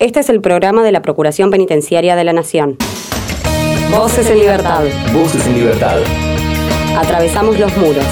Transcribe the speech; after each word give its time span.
Este 0.00 0.20
es 0.20 0.30
el 0.30 0.40
programa 0.40 0.82
de 0.82 0.92
la 0.92 1.02
Procuración 1.02 1.50
Penitenciaria 1.50 2.16
de 2.16 2.24
la 2.24 2.32
Nación. 2.32 2.78
Voces 3.90 4.30
en 4.30 4.38
libertad. 4.38 4.82
Voces 5.12 5.46
en 5.46 5.56
libertad. 5.56 5.98
Atravesamos 6.96 7.58
los 7.58 7.76
muros. 7.76 8.06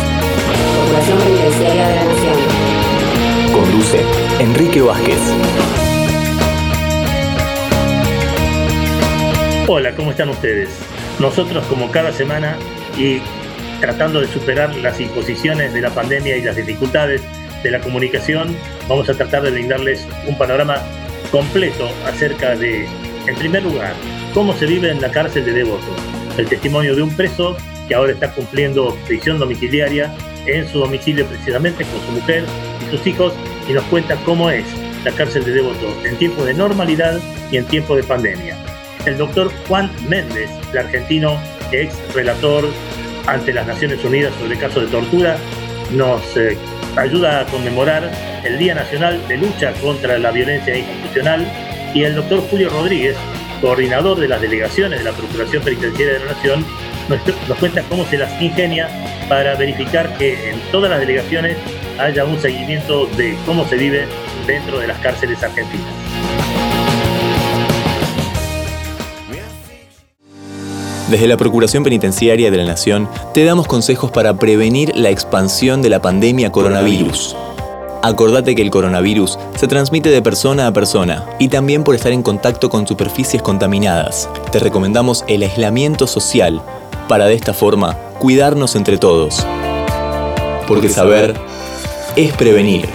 Procuración 0.76 1.18
Penitenciaria 1.18 1.88
de 1.88 1.94
la 1.96 2.04
Nación. 2.04 2.36
Conduce 3.54 4.00
Enrique 4.38 4.82
Vázquez. 4.82 5.18
Hola, 9.66 9.96
¿cómo 9.96 10.10
están 10.10 10.28
ustedes? 10.28 10.68
Nosotros, 11.18 11.64
como 11.70 11.90
cada 11.90 12.12
semana, 12.12 12.58
y 12.98 13.22
tratando 13.80 14.20
de 14.20 14.26
superar 14.26 14.76
las 14.76 15.00
imposiciones 15.00 15.72
de 15.72 15.80
la 15.80 15.88
pandemia 15.88 16.36
y 16.36 16.42
las 16.42 16.54
dificultades 16.54 17.22
de 17.62 17.70
la 17.70 17.80
comunicación, 17.80 18.54
vamos 18.90 19.08
a 19.08 19.14
tratar 19.14 19.40
de 19.40 19.52
brindarles 19.52 20.06
un 20.26 20.36
panorama 20.36 20.82
completo 21.30 21.88
acerca 22.06 22.56
de, 22.56 22.86
en 23.26 23.34
primer 23.36 23.62
lugar, 23.62 23.94
cómo 24.34 24.54
se 24.54 24.66
vive 24.66 24.90
en 24.90 25.00
la 25.00 25.10
cárcel 25.10 25.44
de 25.44 25.52
Devoto, 25.52 25.86
el 26.36 26.46
testimonio 26.46 26.94
de 26.94 27.02
un 27.02 27.14
preso 27.14 27.56
que 27.88 27.94
ahora 27.94 28.12
está 28.12 28.32
cumpliendo 28.32 28.96
prisión 29.06 29.38
domiciliaria 29.38 30.14
en 30.46 30.68
su 30.68 30.78
domicilio 30.78 31.26
precisamente 31.26 31.84
con 31.84 32.00
su 32.06 32.12
mujer 32.12 32.44
y 32.86 32.96
sus 32.96 33.06
hijos 33.06 33.32
y 33.68 33.72
nos 33.72 33.84
cuenta 33.84 34.16
cómo 34.24 34.50
es 34.50 34.64
la 35.04 35.12
cárcel 35.12 35.44
de 35.44 35.52
Devoto 35.52 35.94
en 36.04 36.16
tiempo 36.16 36.44
de 36.44 36.54
normalidad 36.54 37.20
y 37.50 37.56
en 37.56 37.64
tiempo 37.66 37.96
de 37.96 38.02
pandemia. 38.02 38.56
El 39.06 39.16
doctor 39.16 39.50
Juan 39.66 39.90
Méndez, 40.08 40.50
el 40.72 40.78
argentino 40.78 41.38
ex 41.72 41.94
relator 42.14 42.68
ante 43.26 43.52
las 43.52 43.66
Naciones 43.66 44.04
Unidas 44.04 44.32
sobre 44.40 44.58
casos 44.58 44.84
de 44.84 44.88
tortura, 44.88 45.38
nos 45.92 46.36
eh, 46.36 46.56
ayuda 46.98 47.40
a 47.40 47.46
conmemorar 47.46 48.10
el 48.44 48.58
Día 48.58 48.74
Nacional 48.74 49.26
de 49.28 49.36
Lucha 49.36 49.72
contra 49.74 50.18
la 50.18 50.30
Violencia 50.30 50.76
Institucional 50.76 51.46
y 51.94 52.02
el 52.04 52.14
doctor 52.14 52.40
Julio 52.50 52.68
Rodríguez, 52.70 53.16
coordinador 53.60 54.18
de 54.18 54.28
las 54.28 54.40
delegaciones 54.40 54.98
de 54.98 55.04
la 55.04 55.12
Procuración 55.12 55.62
Penitenciaria 55.62 56.14
de 56.14 56.20
la 56.20 56.32
Nación, 56.32 56.64
nos, 57.08 57.58
cuenta 57.58 57.82
cómo 57.88 58.04
se 58.06 58.18
las 58.18 58.40
ingenia 58.40 58.88
para 59.28 59.54
verificar 59.54 60.16
que 60.18 60.50
en 60.50 60.60
todas 60.70 60.90
las 60.90 61.00
delegaciones 61.00 61.56
haya 61.98 62.24
un 62.24 62.38
seguimiento 62.38 63.06
de 63.16 63.36
cómo 63.46 63.66
se 63.66 63.76
vive 63.76 64.06
dentro 64.46 64.78
de 64.78 64.88
las 64.88 64.98
cárceles 64.98 65.42
argentinas. 65.42 66.27
Desde 71.08 71.26
la 71.26 71.38
Procuración 71.38 71.84
Penitenciaria 71.84 72.50
de 72.50 72.58
la 72.58 72.64
Nación 72.64 73.08
te 73.32 73.42
damos 73.44 73.66
consejos 73.66 74.10
para 74.10 74.34
prevenir 74.34 74.94
la 74.94 75.08
expansión 75.08 75.80
de 75.80 75.88
la 75.88 76.02
pandemia 76.02 76.52
coronavirus. 76.52 77.34
Acordate 78.02 78.54
que 78.54 78.60
el 78.60 78.70
coronavirus 78.70 79.38
se 79.56 79.66
transmite 79.66 80.10
de 80.10 80.20
persona 80.20 80.66
a 80.66 80.72
persona 80.72 81.24
y 81.38 81.48
también 81.48 81.82
por 81.82 81.94
estar 81.94 82.12
en 82.12 82.22
contacto 82.22 82.68
con 82.68 82.86
superficies 82.86 83.40
contaminadas. 83.40 84.28
Te 84.52 84.58
recomendamos 84.58 85.24
el 85.28 85.42
aislamiento 85.42 86.06
social 86.06 86.60
para 87.08 87.24
de 87.24 87.34
esta 87.34 87.54
forma 87.54 87.96
cuidarnos 88.18 88.76
entre 88.76 88.98
todos. 88.98 89.46
Porque 90.66 90.90
saber 90.90 91.34
es 92.16 92.34
prevenir. 92.34 92.86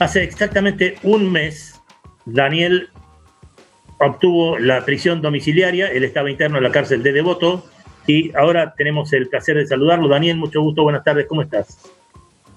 Hace 0.00 0.22
exactamente 0.24 0.96
un 1.02 1.30
mes, 1.30 1.78
Daniel 2.24 2.88
obtuvo 3.98 4.58
la 4.58 4.82
prisión 4.86 5.20
domiciliaria, 5.20 5.88
él 5.88 6.04
estaba 6.04 6.30
interno 6.30 6.56
en 6.56 6.64
la 6.64 6.70
cárcel 6.70 7.02
de 7.02 7.12
Devoto 7.12 7.66
y 8.06 8.34
ahora 8.34 8.72
tenemos 8.78 9.12
el 9.12 9.28
placer 9.28 9.58
de 9.58 9.66
saludarlo. 9.66 10.08
Daniel, 10.08 10.38
mucho 10.38 10.62
gusto, 10.62 10.84
buenas 10.84 11.04
tardes, 11.04 11.26
¿cómo 11.28 11.42
estás? 11.42 11.78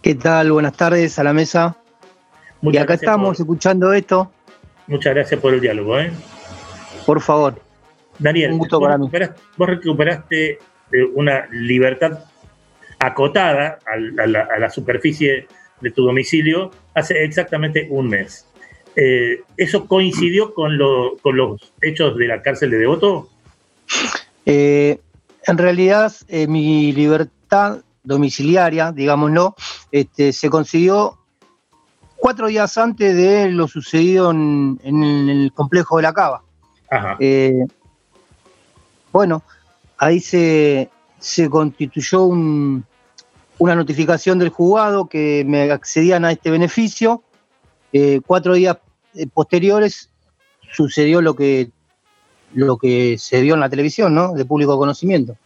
¿Qué 0.01 0.15
tal? 0.15 0.53
Buenas 0.53 0.77
tardes 0.77 1.19
a 1.19 1.23
la 1.25 1.33
mesa. 1.33 1.75
y 2.61 2.77
acá 2.77 2.93
estamos 2.93 3.37
escuchando 3.37 3.91
esto. 3.91 4.31
Muchas 4.87 5.13
gracias 5.13 5.41
por 5.41 5.53
el 5.53 5.59
diálogo. 5.59 5.99
¿eh? 5.99 6.13
Por 7.05 7.19
favor. 7.19 7.61
Daniel, 8.19 8.53
Un 8.53 8.59
gusto 8.59 8.79
para 8.79 8.97
mí. 8.97 9.09
vos 9.57 9.67
recuperaste 9.67 10.51
eh, 10.51 10.59
una 11.13 11.45
libertad 11.51 12.19
acotada 12.99 13.79
a 13.85 14.27
la 14.59 14.69
superficie 14.69 15.45
de 15.83 15.91
tu 15.91 16.05
domicilio 16.05 16.71
hace 16.95 17.23
exactamente 17.23 17.87
un 17.89 18.07
mes. 18.07 18.47
Eh, 18.95 19.41
¿Eso 19.57 19.85
coincidió 19.85 20.53
con, 20.53 20.71
con, 21.21 21.35
los 21.35 21.73
hechos 21.81 22.15
de 22.17 22.27
la 22.27 22.41
cárcel 22.41 22.71
de 22.71 22.77
Devoto? 22.77 23.29
Eh, 24.45 24.99
en 25.45 25.57
realidad, 25.57 26.13
eh, 26.29 26.47
mi 26.47 26.93
libertad 26.93 27.79
domiciliaria, 28.03 28.91
digámoslo, 28.91 29.55
este, 29.91 30.31
se 30.31 30.49
consiguió 30.49 31.17
cuatro 32.17 32.47
días 32.47 32.77
antes 32.77 33.15
de 33.15 33.49
lo 33.49 33.67
sucedido 33.67 34.31
en, 34.31 34.79
el 34.83 35.51
complejo 35.53 35.97
de 35.97 36.03
la 36.03 36.13
Cava. 36.13 36.43
bueno, 39.11 39.43
ahí 39.97 40.19
se, 40.19 40.89
se 41.19 41.49
constituyó 41.49 42.23
un, 42.23 42.85
una 43.63 43.75
notificación 43.75 44.39
del 44.39 44.49
juzgado 44.49 45.07
que 45.07 45.45
me 45.47 45.71
accedían 45.71 46.25
a 46.25 46.33
este 46.33 46.51
beneficio. 46.51 47.23
Eh, 47.93 48.19
cuatro 48.25 48.55
días 48.55 48.77
eh, 49.15 49.25
posteriores 49.33 50.09
sucedió 50.73 51.21
lo 51.21 51.33
que, 51.33 51.69
lo 52.53 52.77
que 52.77 53.17
se 53.17 53.41
vio 53.41 53.53
en 53.53 53.61
la 53.61 53.69
televisión, 53.69 54.13
¿no? 54.13 54.33
De 54.33 54.43
público 54.43 54.77
conocimiento. 54.77 55.37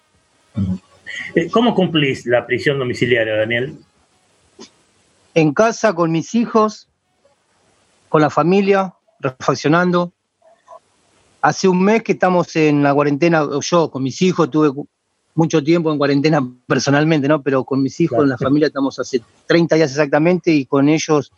Eh, 1.36 1.48
¿Cómo 1.52 1.76
cumplís 1.76 2.26
la 2.26 2.48
prisión 2.48 2.80
domiciliaria, 2.80 3.36
Daniel? 3.36 3.78
En 5.36 5.54
casa 5.54 5.94
con 5.94 6.12
mis 6.12 6.34
hijos, 6.34 6.90
con 8.10 8.22
la 8.22 8.32
familia, 8.32 8.96
refaccionando. 9.20 10.12
Hace 11.44 11.68
un 11.68 11.84
mes 11.84 12.02
que 12.02 12.14
estamos 12.14 12.56
en 12.56 12.82
la 12.82 12.96
cuarentena, 12.96 13.48
yo 13.62 13.92
con 13.92 14.02
mis 14.02 14.20
hijos 14.24 14.50
tuve 14.50 14.72
mucho 15.38 15.64
tiempo 15.64 15.92
en 15.92 16.00
cuarentena 16.00 16.42
personalmente, 16.66 17.28
¿no? 17.28 17.44
Pero 17.44 17.64
con 17.64 17.82
mis 17.84 18.00
hijos, 18.00 18.24
en 18.24 18.30
la 18.30 18.38
familia, 18.40 18.68
estamos 18.68 18.98
hace 18.98 19.22
30 19.46 19.76
días 19.76 19.92
exactamente 19.92 20.52
y 20.52 20.66
con 20.66 20.90
ellos 20.90 21.32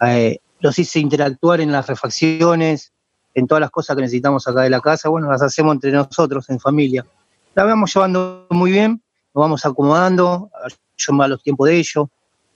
eh, 0.00 0.38
los 0.60 0.78
hice 0.78 1.00
interactuar 1.00 1.60
en 1.60 1.70
las 1.70 1.86
refacciones, 1.86 2.92
en 3.34 3.46
todas 3.46 3.60
las 3.60 3.70
cosas 3.70 3.94
que 3.94 4.02
necesitamos 4.02 4.48
acá 4.48 4.62
de 4.62 4.70
la 4.70 4.80
casa. 4.80 5.10
Bueno, 5.10 5.30
las 5.30 5.42
hacemos 5.42 5.74
entre 5.74 5.92
nosotros, 5.92 6.48
en 6.48 6.60
familia. 6.60 7.04
La 7.54 7.64
vamos 7.64 7.94
llevando 7.94 8.46
muy 8.48 8.72
bien, 8.72 9.02
nos 9.34 9.42
vamos 9.42 9.66
acomodando, 9.66 10.50
yo 10.96 11.12
me 11.12 11.24
a 11.24 11.28
los 11.28 11.42
tiempos 11.42 11.68
de 11.68 11.76
ellos, 11.76 12.06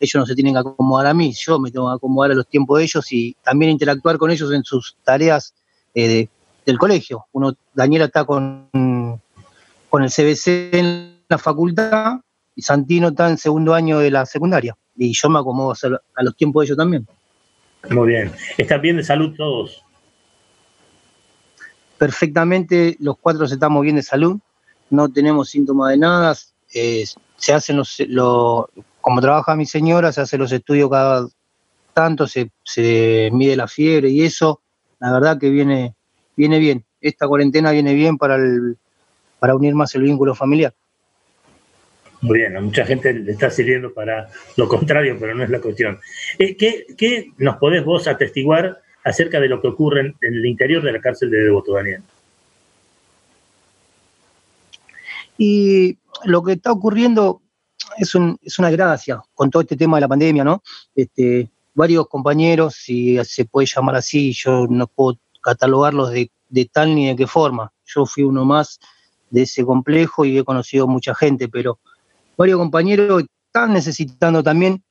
ellos 0.00 0.14
no 0.14 0.24
se 0.24 0.34
tienen 0.34 0.54
que 0.54 0.60
acomodar 0.60 1.08
a 1.08 1.14
mí, 1.14 1.34
yo 1.34 1.58
me 1.58 1.70
tengo 1.70 1.90
que 1.90 1.96
acomodar 1.96 2.30
a 2.30 2.34
los 2.34 2.48
tiempos 2.48 2.78
de 2.78 2.84
ellos 2.84 3.12
y 3.12 3.36
también 3.44 3.72
interactuar 3.72 4.16
con 4.16 4.30
ellos 4.30 4.50
en 4.50 4.64
sus 4.64 4.96
tareas 5.04 5.52
eh, 5.94 6.28
del 6.64 6.78
colegio. 6.78 7.26
Uno, 7.32 7.52
Daniela 7.74 8.06
está 8.06 8.24
con 8.24 8.70
con 9.88 10.02
el 10.02 10.10
CBC 10.10 10.74
en 10.74 11.20
la 11.28 11.38
facultad 11.38 12.20
y 12.54 12.62
Santino 12.62 13.08
está 13.08 13.28
en 13.28 13.38
segundo 13.38 13.74
año 13.74 13.98
de 13.98 14.10
la 14.10 14.26
secundaria. 14.26 14.76
Y 14.96 15.12
yo 15.12 15.28
me 15.28 15.38
acomodo 15.38 15.74
a 16.14 16.22
los 16.22 16.36
tiempos 16.36 16.62
de 16.62 16.66
ellos 16.66 16.78
también. 16.78 17.06
Muy 17.90 18.08
bien. 18.08 18.32
¿Están 18.56 18.80
bien 18.80 18.96
de 18.96 19.04
salud 19.04 19.34
todos? 19.36 19.82
Perfectamente, 21.98 22.96
los 23.00 23.16
cuatro 23.18 23.44
estamos 23.44 23.82
bien 23.82 23.96
de 23.96 24.02
salud, 24.02 24.38
no 24.90 25.10
tenemos 25.10 25.50
síntomas 25.50 25.90
de 25.90 25.98
nada. 25.98 26.34
Eh, 26.74 27.04
se 27.36 27.52
hacen 27.52 27.76
los, 27.76 28.02
como 29.00 29.20
trabaja 29.20 29.56
mi 29.56 29.66
señora, 29.66 30.12
se 30.12 30.22
hacen 30.22 30.40
los 30.40 30.52
estudios 30.52 30.90
cada 30.90 31.28
tanto, 31.94 32.26
se, 32.26 32.50
se 32.64 33.30
mide 33.32 33.56
la 33.56 33.68
fiebre 33.68 34.10
y 34.10 34.22
eso, 34.22 34.60
la 34.98 35.12
verdad 35.12 35.38
que 35.38 35.48
viene, 35.48 35.94
viene 36.36 36.58
bien. 36.58 36.84
Esta 37.00 37.26
cuarentena 37.26 37.70
viene 37.70 37.94
bien 37.94 38.18
para 38.18 38.36
el, 38.36 38.76
para 39.38 39.54
unir 39.54 39.74
más 39.74 39.94
el 39.94 40.02
vínculo 40.02 40.34
familiar. 40.34 40.74
Muy 42.22 42.38
bien, 42.38 42.56
a 42.56 42.60
mucha 42.60 42.84
gente 42.84 43.12
le 43.12 43.32
está 43.32 43.50
sirviendo 43.50 43.92
para 43.92 44.28
lo 44.56 44.68
contrario, 44.68 45.16
pero 45.20 45.34
no 45.34 45.44
es 45.44 45.50
la 45.50 45.60
cuestión. 45.60 46.00
Eh, 46.38 46.56
¿Qué, 46.56 47.32
nos 47.38 47.56
podés 47.56 47.84
vos 47.84 48.08
atestiguar 48.08 48.80
acerca 49.04 49.38
de 49.38 49.48
lo 49.48 49.60
que 49.60 49.68
ocurre 49.68 50.00
en, 50.00 50.14
el 50.20 50.46
interior 50.46 50.82
de 50.82 50.92
la 50.92 51.00
cárcel 51.00 51.30
de 51.30 51.44
Devoto, 51.44 51.74
Daniel? 51.74 52.02
Y 55.38 55.98
lo 56.24 56.42
que 56.42 56.52
está 56.52 56.72
ocurriendo 56.72 57.42
es, 57.98 58.12
es 58.42 58.58
una 58.58 58.70
gracia 58.70 59.20
con 59.34 59.50
todo 59.50 59.62
este 59.62 59.76
tema 59.76 59.98
de 59.98 60.00
la 60.00 60.08
pandemia, 60.08 60.42
¿no? 60.42 60.62
Este, 60.94 61.50
varios 61.74 62.08
compañeros, 62.08 62.74
si 62.74 63.22
se 63.24 63.44
puede 63.44 63.66
llamar 63.66 63.96
así, 63.96 64.32
yo 64.32 64.66
no 64.68 64.86
puedo 64.86 65.18
catalogarlos 65.42 66.10
de, 66.10 66.30
de 66.48 66.64
tal 66.64 66.94
ni 66.94 67.08
de 67.08 67.16
qué 67.16 67.26
forma. 67.26 67.70
Yo 67.84 68.06
fui 68.06 68.24
uno 68.24 68.44
más 68.46 68.80
de 69.30 69.42
ese 69.42 69.64
complejo 69.64 70.24
y 70.24 70.38
he 70.38 70.44
conocido 70.44 70.86
mucha 70.86 71.14
gente, 71.14 71.48
pero 71.48 71.78
varios 72.36 72.58
compañeros 72.58 73.24
están 73.46 73.72
necesitando 73.72 74.42
también 74.42 74.82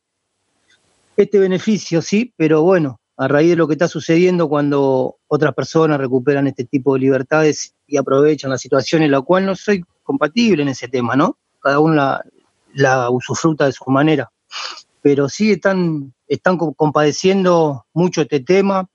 este 1.17 1.39
beneficio, 1.39 2.01
sí, 2.01 2.33
pero 2.35 2.61
bueno, 2.61 2.99
a 3.17 3.27
raíz 3.27 3.51
de 3.51 3.55
lo 3.55 3.67
que 3.67 3.73
está 3.73 3.87
sucediendo 3.87 4.49
cuando 4.49 5.17
otras 5.27 5.53
personas 5.53 5.99
recuperan 5.99 6.47
este 6.47 6.65
tipo 6.65 6.93
de 6.93 6.99
libertades 6.99 7.73
y 7.87 7.97
aprovechan 7.97 8.51
la 8.51 8.57
situación 8.57 9.03
en 9.03 9.11
la 9.11 9.21
cual 9.21 9.45
no 9.45 9.55
soy 9.55 9.83
compatible 10.03 10.63
en 10.63 10.69
ese 10.69 10.87
tema, 10.87 11.15
¿no? 11.15 11.37
Cada 11.61 11.79
uno 11.79 11.95
la, 11.95 12.21
la 12.73 13.09
usufruta 13.09 13.65
de 13.65 13.71
su 13.71 13.89
manera. 13.89 14.29
Pero 15.01 15.29
sí 15.29 15.51
están, 15.51 16.13
están 16.27 16.57
compadeciendo 16.57 17.85
mucho 17.93 18.21
este 18.21 18.41
tema. 18.41 18.87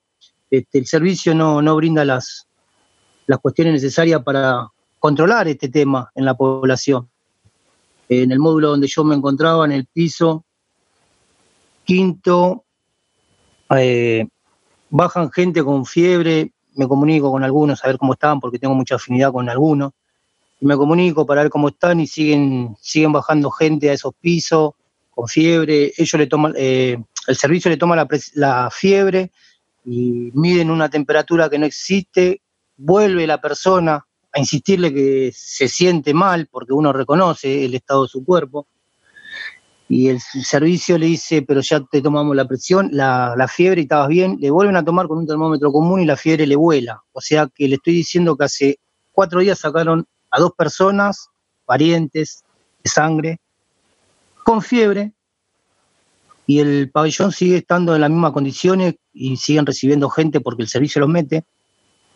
Este, 0.51 0.79
el 0.79 0.87
servicio 0.87 1.35
no, 1.35 1.63
no 1.63 1.77
brinda 1.77 2.05
las, 2.05 2.47
las 3.27 3.39
cuestiones 3.39 3.75
necesarias 3.75 4.23
para 4.23 4.69
controlar 5.01 5.49
este 5.49 5.69
tema 5.69 6.13
en 6.15 6.25
la 6.27 6.35
población. 6.35 7.09
En 8.09 8.31
el 8.31 8.39
módulo 8.39 8.71
donde 8.71 8.87
yo 8.87 9.03
me 9.03 9.17
encontraba, 9.17 9.65
en 9.65 9.73
el 9.73 9.87
piso 9.87 10.45
quinto, 11.85 12.65
eh, 13.77 14.29
bajan 14.91 15.33
gente 15.33 15.65
con 15.65 15.87
fiebre, 15.87 16.53
me 16.77 16.87
comunico 16.87 17.33
con 17.33 17.43
algunos 17.43 17.83
a 17.83 17.89
ver 17.89 17.99
cómo 17.99 18.13
están, 18.13 18.39
porque 18.39 18.59
tengo 18.59 18.75
mucha 18.75 18.97
afinidad 18.97 19.33
con 19.33 19.49
algunos, 19.49 19.93
y 20.61 20.67
me 20.67 20.77
comunico 20.77 21.25
para 21.25 21.43
ver 21.43 21.51
cómo 21.51 21.69
están 21.69 21.99
y 21.99 22.07
siguen, 22.07 22.77
siguen 22.81 23.13
bajando 23.13 23.51
gente 23.51 23.91
a 23.91 23.95
esos 23.95 24.13
pisos 24.21 24.75
con 25.11 25.27
fiebre, 25.27 25.93
ellos 25.97 26.15
le 26.15 26.27
toman, 26.27 26.53
eh, 26.57 27.03
el 27.27 27.37
servicio 27.37 27.71
le 27.71 27.77
toma 27.79 27.97
la, 27.97 28.07
la 28.35 28.71
fiebre 28.71 29.33
y 29.85 30.31
miden 30.35 30.71
una 30.71 30.91
temperatura 30.91 31.49
que 31.49 31.59
no 31.59 31.65
existe, 31.65 32.43
vuelve 32.77 33.27
la 33.27 33.41
persona 33.41 34.05
a 34.33 34.39
insistirle 34.39 34.93
que 34.95 35.33
se 35.35 35.69
siente 35.69 36.15
mal, 36.15 36.49
porque 36.51 36.73
uno 36.73 36.93
reconoce 36.93 37.65
el 37.65 37.75
estado 37.75 38.03
de 38.05 38.09
su 38.09 38.25
cuerpo, 38.25 38.67
y 39.91 40.09
el 40.09 40.21
servicio 40.21 40.97
le 40.99 41.07
dice, 41.07 41.43
pero 41.43 41.61
ya 41.63 41.81
te 41.81 42.01
tomamos 42.01 42.37
la 42.37 42.47
presión, 42.47 42.91
la, 42.93 43.49
fiebre 43.53 43.81
y 43.81 43.85
estabas 43.85 44.07
bien, 44.07 44.37
le 44.39 44.49
vuelven 44.49 44.77
a 44.77 44.85
tomar 44.85 45.09
con 45.09 45.19
un 45.19 45.27
termómetro 45.27 45.73
común 45.73 46.01
y 46.01 46.05
la 46.05 46.17
fiebre 46.17 46.47
le 46.47 46.55
vuela. 46.55 47.03
O 47.11 47.21
sea 47.21 47.49
que 47.53 47.67
le 47.67 47.75
estoy 47.75 47.95
diciendo 47.95 48.37
que 48.37 48.45
hace 48.45 48.79
cuatro 49.11 49.41
días 49.41 49.59
sacaron 49.59 50.07
a 50.31 50.39
dos 50.39 50.53
personas, 50.53 51.29
parientes, 51.65 52.45
de 52.85 52.89
sangre, 52.89 53.41
con 54.45 54.63
fiebre, 54.63 55.13
y 56.47 56.61
el 56.61 56.89
pabellón 56.93 57.33
sigue 57.33 57.57
estando 57.57 57.93
en 57.95 58.03
las 58.03 58.11
mismas 58.11 58.31
condiciones 58.31 58.95
y 59.13 59.37
siguen 59.39 59.67
recibiendo 59.67 60.09
gente 60.09 60.41
porque 60.41 60.63
el 60.63 60.69
servicio 60.69 61.01
los 61.01 61.09
mete, 61.09 61.45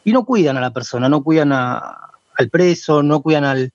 y 0.05 0.13
no 0.13 0.25
cuidan 0.25 0.57
a 0.57 0.61
la 0.61 0.71
persona, 0.71 1.09
no 1.09 1.23
cuidan 1.23 1.53
al 1.53 2.51
preso, 2.51 3.03
no 3.03 3.23
cuidan 3.23 3.45
al, 3.45 3.73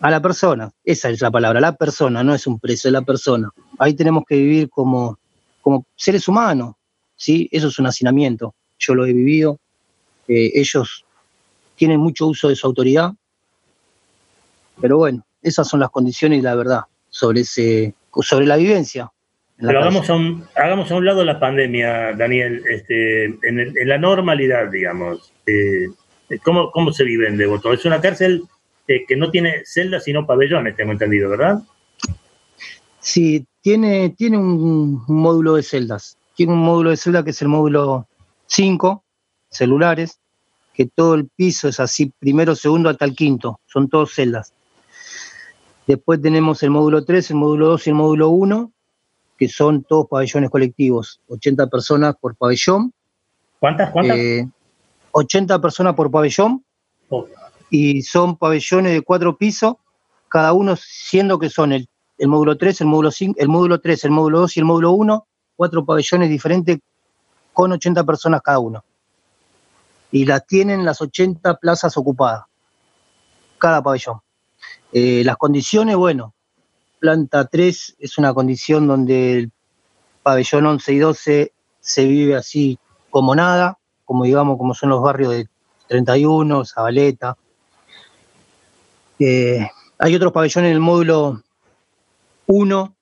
a 0.00 0.10
la 0.10 0.22
persona, 0.22 0.70
esa 0.84 1.10
es 1.10 1.20
la 1.20 1.30
palabra, 1.30 1.60
la 1.60 1.76
persona, 1.76 2.22
no 2.22 2.34
es 2.34 2.46
un 2.46 2.58
preso, 2.58 2.88
es 2.88 2.92
la 2.92 3.02
persona. 3.02 3.50
Ahí 3.78 3.94
tenemos 3.94 4.24
que 4.26 4.36
vivir 4.36 4.70
como, 4.70 5.18
como 5.60 5.84
seres 5.96 6.26
humanos, 6.28 6.74
¿sí? 7.16 7.48
Eso 7.50 7.68
es 7.68 7.78
un 7.78 7.86
hacinamiento, 7.86 8.54
yo 8.78 8.94
lo 8.94 9.04
he 9.04 9.12
vivido, 9.12 9.58
eh, 10.28 10.52
ellos 10.54 11.04
tienen 11.76 12.00
mucho 12.00 12.26
uso 12.26 12.48
de 12.48 12.56
su 12.56 12.66
autoridad, 12.66 13.12
pero 14.80 14.98
bueno, 14.98 15.24
esas 15.42 15.68
son 15.68 15.80
las 15.80 15.90
condiciones 15.90 16.38
y 16.38 16.42
la 16.42 16.54
verdad 16.54 16.82
sobre, 17.08 17.40
ese, 17.40 17.94
sobre 18.22 18.46
la 18.46 18.56
vivencia. 18.56 19.10
Pero 19.60 19.80
hagamos 19.80 20.08
a, 20.08 20.14
un, 20.14 20.46
hagamos 20.56 20.90
a 20.90 20.96
un 20.96 21.04
lado 21.04 21.24
la 21.24 21.38
pandemia, 21.38 22.12
Daniel, 22.14 22.62
este, 22.68 23.24
en, 23.24 23.74
la 23.86 23.98
normalidad, 23.98 24.70
digamos. 24.70 25.32
Eh, 25.46 25.88
¿cómo, 26.42 26.70
¿Cómo 26.70 26.92
se 26.92 27.04
vive 27.04 27.28
en 27.28 27.36
Devoto? 27.36 27.72
¿Es 27.72 27.84
una 27.84 28.00
cárcel 28.00 28.42
este, 28.90 29.04
que 29.06 29.16
no 29.16 29.30
tiene 29.30 29.62
celdas 29.64 30.04
sino 30.04 30.26
pabellones, 30.26 30.76
tengo 30.76 30.92
entendido, 30.92 31.30
¿verdad? 31.30 31.62
Sí, 32.98 33.46
tiene, 33.60 34.10
tiene 34.10 34.36
un, 34.36 35.04
módulo 35.06 35.54
de 35.54 35.62
celdas. 35.62 36.16
Tiene 36.34 36.52
un 36.52 36.60
módulo 36.60 36.90
de 36.90 36.96
celdas 36.96 37.24
que 37.24 37.30
es 37.30 37.42
el 37.42 37.48
módulo 37.48 38.08
5, 38.46 39.04
celulares, 39.48 40.18
que 40.74 40.86
todo 40.86 41.14
el 41.14 41.28
piso 41.28 41.68
es 41.68 41.78
así, 41.80 42.12
primero, 42.18 42.54
segundo 42.54 42.88
hasta 42.88 43.04
el 43.04 43.14
quinto, 43.14 43.60
son 43.66 43.88
todos 43.88 44.12
celdas. 44.14 44.52
Después 45.86 46.20
tenemos 46.20 46.62
el 46.62 46.70
módulo 46.70 47.04
3, 47.04 47.30
el 47.30 47.36
módulo 47.36 47.66
2 47.68 47.86
y 47.86 47.90
el 47.90 47.96
módulo 47.96 48.28
1, 48.30 48.72
que 49.40 49.48
son 49.48 49.82
todos 49.82 50.06
pabellones 50.06 50.50
colectivos, 50.50 51.20
80 51.26 51.66
personas 51.66 52.14
por 52.20 52.36
pabellón. 52.36 52.92
¿Cuántas? 53.58 53.90
¿Cuántas? 53.90 54.16
80 55.10 55.54
eh, 55.54 55.58
personas 55.58 55.94
por 55.94 56.12
pabellón. 56.12 56.64
Oh 57.08 57.26
y 57.70 58.02
son 58.02 58.36
pabellones 58.36 58.92
de 58.92 59.02
cuatro 59.02 59.36
pisos, 59.36 59.76
cada 60.28 60.52
uno 60.52 60.76
siendo 60.76 61.38
que 61.38 61.48
son 61.48 61.72
el, 61.72 61.88
módulo 62.18 62.58
3, 62.58 62.82
el 62.82 62.86
módulo 62.88 63.10
5, 63.10 63.40
el 63.40 63.48
módulo 63.48 63.80
3, 63.80 64.04
el 64.04 64.10
módulo 64.10 64.40
2 64.40 64.56
y 64.56 64.60
el 64.60 64.66
módulo 64.66 64.90
1, 64.92 65.26
cuatro 65.56 65.84
pabellones 65.84 66.28
diferentes 66.28 66.78
con 67.52 67.72
80 67.72 68.04
personas 68.04 68.42
cada 68.42 68.58
uno. 68.58 68.84
Y 70.12 70.26
las 70.26 70.44
tienen 70.46 70.84
las 70.84 71.00
80 71.00 71.54
plazas 71.58 71.96
ocupadas, 71.96 72.44
cada 73.58 73.82
pabellón. 73.82 74.20
Eh, 74.92 75.22
las 75.24 75.36
condiciones, 75.36 75.94
bueno, 75.96 76.34
planta 77.00 77.46
3 77.46 77.96
es 77.98 78.18
una 78.18 78.32
condición 78.32 78.86
donde 78.86 79.38
el 79.38 79.52
pabellón 80.22 80.66
11 80.66 80.92
y 80.92 80.98
12 80.98 81.52
se 81.80 82.04
vive 82.06 82.36
así 82.36 82.78
como 83.08 83.34
nada, 83.34 83.78
como 84.04 84.24
digamos, 84.24 84.58
como 84.58 84.74
son 84.74 84.90
los 84.90 85.02
barrios 85.02 85.32
de 85.32 85.48
31, 85.88 86.64
Zabaleta, 86.64 87.36
hay 89.18 90.14
otros 90.14 90.32
pabellones 90.32 90.70
en 90.70 90.74
el 90.74 90.80
módulo 90.80 91.42
1, 92.46 92.96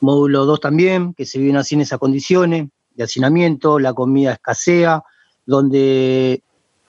módulo 0.00 0.46
2 0.46 0.60
también, 0.60 1.14
que 1.14 1.26
se 1.26 1.38
viven 1.38 1.56
así 1.56 1.74
en 1.74 1.82
esas 1.82 1.98
condiciones 1.98 2.68
de 2.94 3.04
hacinamiento, 3.04 3.78
la 3.78 3.92
comida 3.92 4.32
escasea, 4.32 5.02
donde 5.44 6.42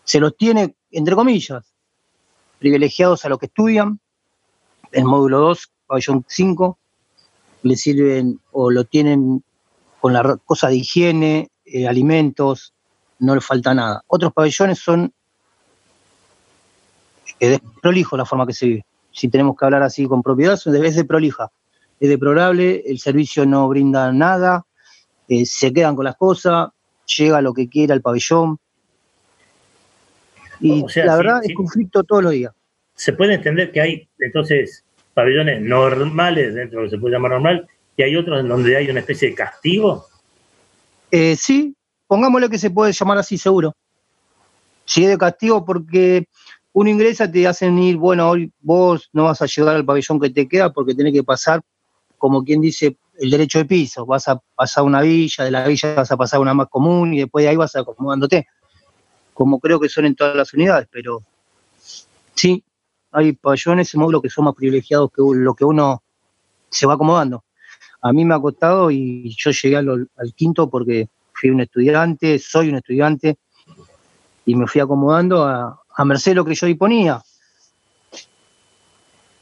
se 0.04 0.20
los 0.20 0.38
tiene, 0.38 0.76
entre 0.92 1.16
comillas, 1.16 1.66
privilegiados 2.60 3.26
a 3.26 3.30
los 3.30 3.38
que 3.38 3.48
estudian. 3.48 4.00
El 4.92 5.04
módulo 5.04 5.40
2, 5.40 5.72
pabellón 5.86 6.26
5, 6.28 6.78
le 7.64 7.76
sirven 7.76 8.40
o 8.52 8.72
lo 8.72 8.84
tienen 8.84 9.44
con 10.00 10.14
la 10.14 10.38
cosa 10.46 10.70
de 10.70 10.76
higiene, 10.76 11.50
eh, 11.66 11.88
alimentos, 11.88 12.74
no 13.20 13.36
le 13.36 13.42
falta 13.42 13.74
nada. 13.74 14.04
Otros 14.08 14.34
pabellones 14.34 14.80
son 14.80 15.12
es 17.40 17.60
prolijo 17.82 18.16
la 18.18 18.26
forma 18.26 18.46
que 18.46 18.54
se 18.54 18.66
vive. 18.68 18.86
Si 19.12 19.28
tenemos 19.30 19.58
que 19.58 19.66
hablar 19.66 19.84
así 19.84 20.08
con 20.08 20.22
propiedad, 20.22 20.54
es 20.54 20.96
de 20.96 21.06
prolija, 21.06 21.52
es 22.00 22.10
deplorable, 22.10 22.84
el 22.86 23.00
servicio 23.00 23.46
no 23.46 23.68
brinda 23.68 24.12
nada, 24.12 24.66
eh, 25.28 25.46
se 25.46 25.74
quedan 25.74 25.96
con 25.96 26.06
las 26.06 26.18
cosas, 26.18 26.70
llega 27.18 27.42
lo 27.42 27.54
que 27.54 27.68
quiera 27.68 27.94
al 27.94 28.02
pabellón. 28.02 28.60
Y 30.60 30.86
la 30.96 31.18
verdad 31.18 31.42
es 31.44 31.54
conflicto 31.54 32.04
todos 32.04 32.24
los 32.24 32.32
días. 32.32 32.54
Se 32.96 33.14
puede 33.14 33.36
entender 33.36 33.72
que 33.72 33.82
hay 33.82 34.10
entonces 34.20 34.85
pabellones 35.16 35.62
normales 35.62 36.54
dentro 36.54 36.80
de 36.80 36.86
lo 36.86 36.90
que 36.92 36.96
se 36.96 37.02
puede 37.02 37.16
llamar 37.16 37.32
normal 37.32 37.68
y 37.98 38.04
hay 38.04 38.16
otros 38.16 38.40
en 38.40 38.50
donde 38.50 38.76
hay 38.76 38.90
una 38.90 39.00
especie 39.00 39.30
de 39.30 39.36
castigo. 39.36 40.06
Eh, 41.10 41.36
sí, 41.38 41.74
pongámosle 42.06 42.50
que 42.50 42.60
se 42.60 42.70
puede 42.70 42.92
llamar 42.92 43.18
así, 43.18 43.38
seguro. 43.38 43.74
Sí, 44.84 45.04
es 45.06 45.10
de 45.10 45.18
castigo 45.18 45.66
porque 45.66 46.28
uno 46.74 46.90
ingresa, 46.90 47.32
te 47.32 47.48
hacen 47.48 47.80
ir, 47.80 47.96
bueno, 47.96 48.30
hoy 48.30 48.52
vos 48.60 49.10
no 49.14 49.24
vas 49.24 49.42
a 49.42 49.46
llegar 49.46 49.78
al 49.78 49.86
pabellón 49.86 50.20
que 50.20 50.30
te 50.30 50.48
queda 50.48 50.74
porque 50.74 50.94
tenés 50.94 51.14
que 51.14 51.24
pasar, 51.24 51.62
como 52.18 52.44
quien 52.44 52.60
dice, 52.60 52.98
el 53.18 53.32
derecho 53.32 53.60
de 53.60 53.66
piso. 53.66 54.06
Vas 54.06 54.28
a 54.28 54.42
pasar 54.54 54.84
una 54.84 55.02
villa, 55.02 55.46
de 55.46 55.52
la 55.52 55.66
villa 55.66 55.96
vas 55.96 56.12
a 56.12 56.18
pasar 56.18 56.42
una 56.42 56.54
más 56.54 56.68
común 56.68 57.14
y 57.14 57.20
después 57.20 57.44
de 57.44 57.50
ahí 57.50 57.56
vas 57.56 57.74
acomodándote. 57.78 58.48
Como 59.34 59.60
creo 59.60 59.80
que 59.80 59.88
son 59.88 60.06
en 60.06 60.16
todas 60.16 60.36
las 60.36 60.54
unidades, 60.54 60.90
pero 60.92 61.24
sí, 62.34 62.62
hay 63.16 63.34
pabellones 63.34 63.94
y 63.94 63.98
módulos 63.98 64.22
que 64.22 64.30
son 64.30 64.46
más 64.46 64.56
privilegiados 64.56 65.12
que 65.12 65.22
lo 65.22 65.54
que 65.54 65.66
uno 65.66 66.04
se 66.70 66.86
va 66.86 66.94
acomodando. 66.94 67.44
A 68.02 68.12
mí 68.12 68.26
me 68.26 68.36
ha 68.36 68.40
costado 68.40 68.92
y 68.92 69.36
yo 69.38 69.52
llegué 69.52 69.78
al, 69.78 70.10
quinto 70.36 70.70
porque 70.70 71.08
fui 71.34 71.50
un 71.50 71.62
estudiante, 71.62 72.38
soy 72.40 72.70
un 72.70 72.76
estudiante 72.76 73.38
y 74.46 74.56
me 74.56 74.68
fui 74.68 74.82
acomodando 74.82 75.44
a, 75.44 75.82
a 75.96 76.06
merced 76.06 76.32
de 76.32 76.36
lo 76.36 76.46
que 76.46 76.56
yo 76.56 76.68
disponía. 76.68 77.22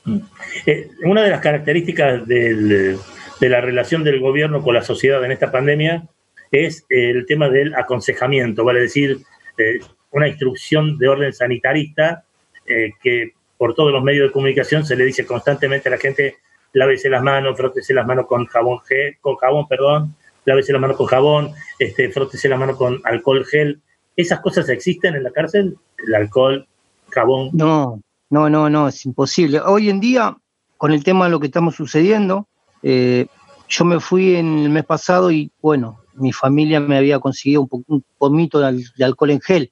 Mm. 0.06 0.20
Eh, 0.66 0.90
una 1.06 1.24
de 1.24 1.30
las 1.30 1.42
características 1.42 2.28
de 2.28 3.00
la 3.42 3.62
relación 3.62 4.04
del 4.04 4.20
gobierno 4.20 4.62
con 4.62 4.76
la 4.76 4.84
sociedad 4.84 5.24
en 5.26 5.32
esta 5.32 5.52
pandemia 5.52 6.08
es 6.52 6.86
el 6.90 7.26
tema 7.26 7.50
del 7.50 7.74
aconsejamiento, 7.74 8.64
vale 8.64 8.82
decir, 8.82 9.20
eh, 9.58 9.80
una 10.12 10.28
instrucción 10.28 10.98
de 10.98 11.08
orden 11.08 11.34
sanitarista 11.34 12.26
eh, 12.66 12.92
que 13.02 13.34
por 13.64 13.76
todos 13.76 13.94
los 13.94 14.04
medios 14.04 14.28
de 14.28 14.34
comunicación 14.34 14.86
se 14.86 14.94
le 14.98 15.06
dice 15.06 15.26
constantemente 15.26 15.88
a 15.88 15.92
la 15.94 15.98
gente 15.98 16.36
lávese 16.74 17.10
las 17.10 17.24
manos, 17.24 17.56
frótese 17.56 17.94
las 17.94 18.06
manos 18.06 18.28
con 18.28 18.46
jabón 18.46 18.82
gel, 18.82 19.16
con 19.22 19.38
jabón, 19.38 19.70
perdón, 19.70 20.18
lávese 20.44 20.74
las 20.74 20.82
manos 20.82 20.98
con 20.98 21.06
jabón, 21.06 21.54
este, 21.80 22.12
frótese 22.12 22.50
las 22.50 22.60
manos 22.60 22.76
con 22.76 23.00
alcohol 23.06 23.46
gel. 23.46 23.82
¿Esas 24.18 24.42
cosas 24.42 24.68
existen 24.68 25.16
en 25.16 25.24
la 25.24 25.32
cárcel? 25.32 25.78
¿El 26.06 26.14
alcohol, 26.14 26.68
jabón? 27.08 27.52
No, 27.54 28.02
no, 28.30 28.50
no, 28.50 28.70
no, 28.70 28.90
es 28.90 29.06
imposible. 29.06 29.62
Hoy 29.62 29.90
en 29.90 30.02
día, 30.02 30.36
con 30.76 30.92
el 30.92 31.06
tema 31.06 31.24
de 31.24 31.32
lo 31.32 31.40
que 31.40 31.48
estamos 31.48 31.74
sucediendo, 31.74 32.50
eh, 32.82 33.28
yo 33.70 33.86
me 33.86 34.02
fui 34.02 34.36
en 34.36 34.58
el 34.58 34.72
mes 34.72 34.84
pasado 34.84 35.32
y 35.32 35.54
bueno, 35.62 36.02
mi 36.16 36.34
familia 36.34 36.82
me 36.82 36.98
había 36.98 37.18
conseguido 37.20 37.66
un, 37.88 38.04
pomito 38.18 38.60
de, 38.60 39.06
alcohol 39.06 39.32
en 39.32 39.40
gel. 39.40 39.72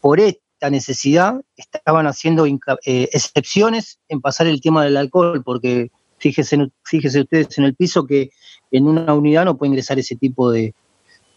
por 0.00 0.18
esta 0.58 0.70
necesidad 0.70 1.40
estaban 1.56 2.08
haciendo 2.08 2.44
eh, 2.44 3.08
excepciones 3.12 4.00
en 4.08 4.20
pasar 4.20 4.48
el 4.48 4.60
tema 4.60 4.82
del 4.82 4.96
alcohol, 4.96 5.40
porque 5.44 5.92
fíjese, 6.18 6.68
fíjese 6.82 7.20
ustedes 7.20 7.56
en 7.58 7.64
el 7.64 7.76
piso 7.76 8.04
que 8.04 8.30
en 8.72 8.88
una 8.88 9.14
unidad 9.14 9.44
no 9.44 9.56
puede 9.56 9.68
ingresar 9.68 10.00
ese 10.00 10.16
tipo 10.16 10.50
de, 10.50 10.74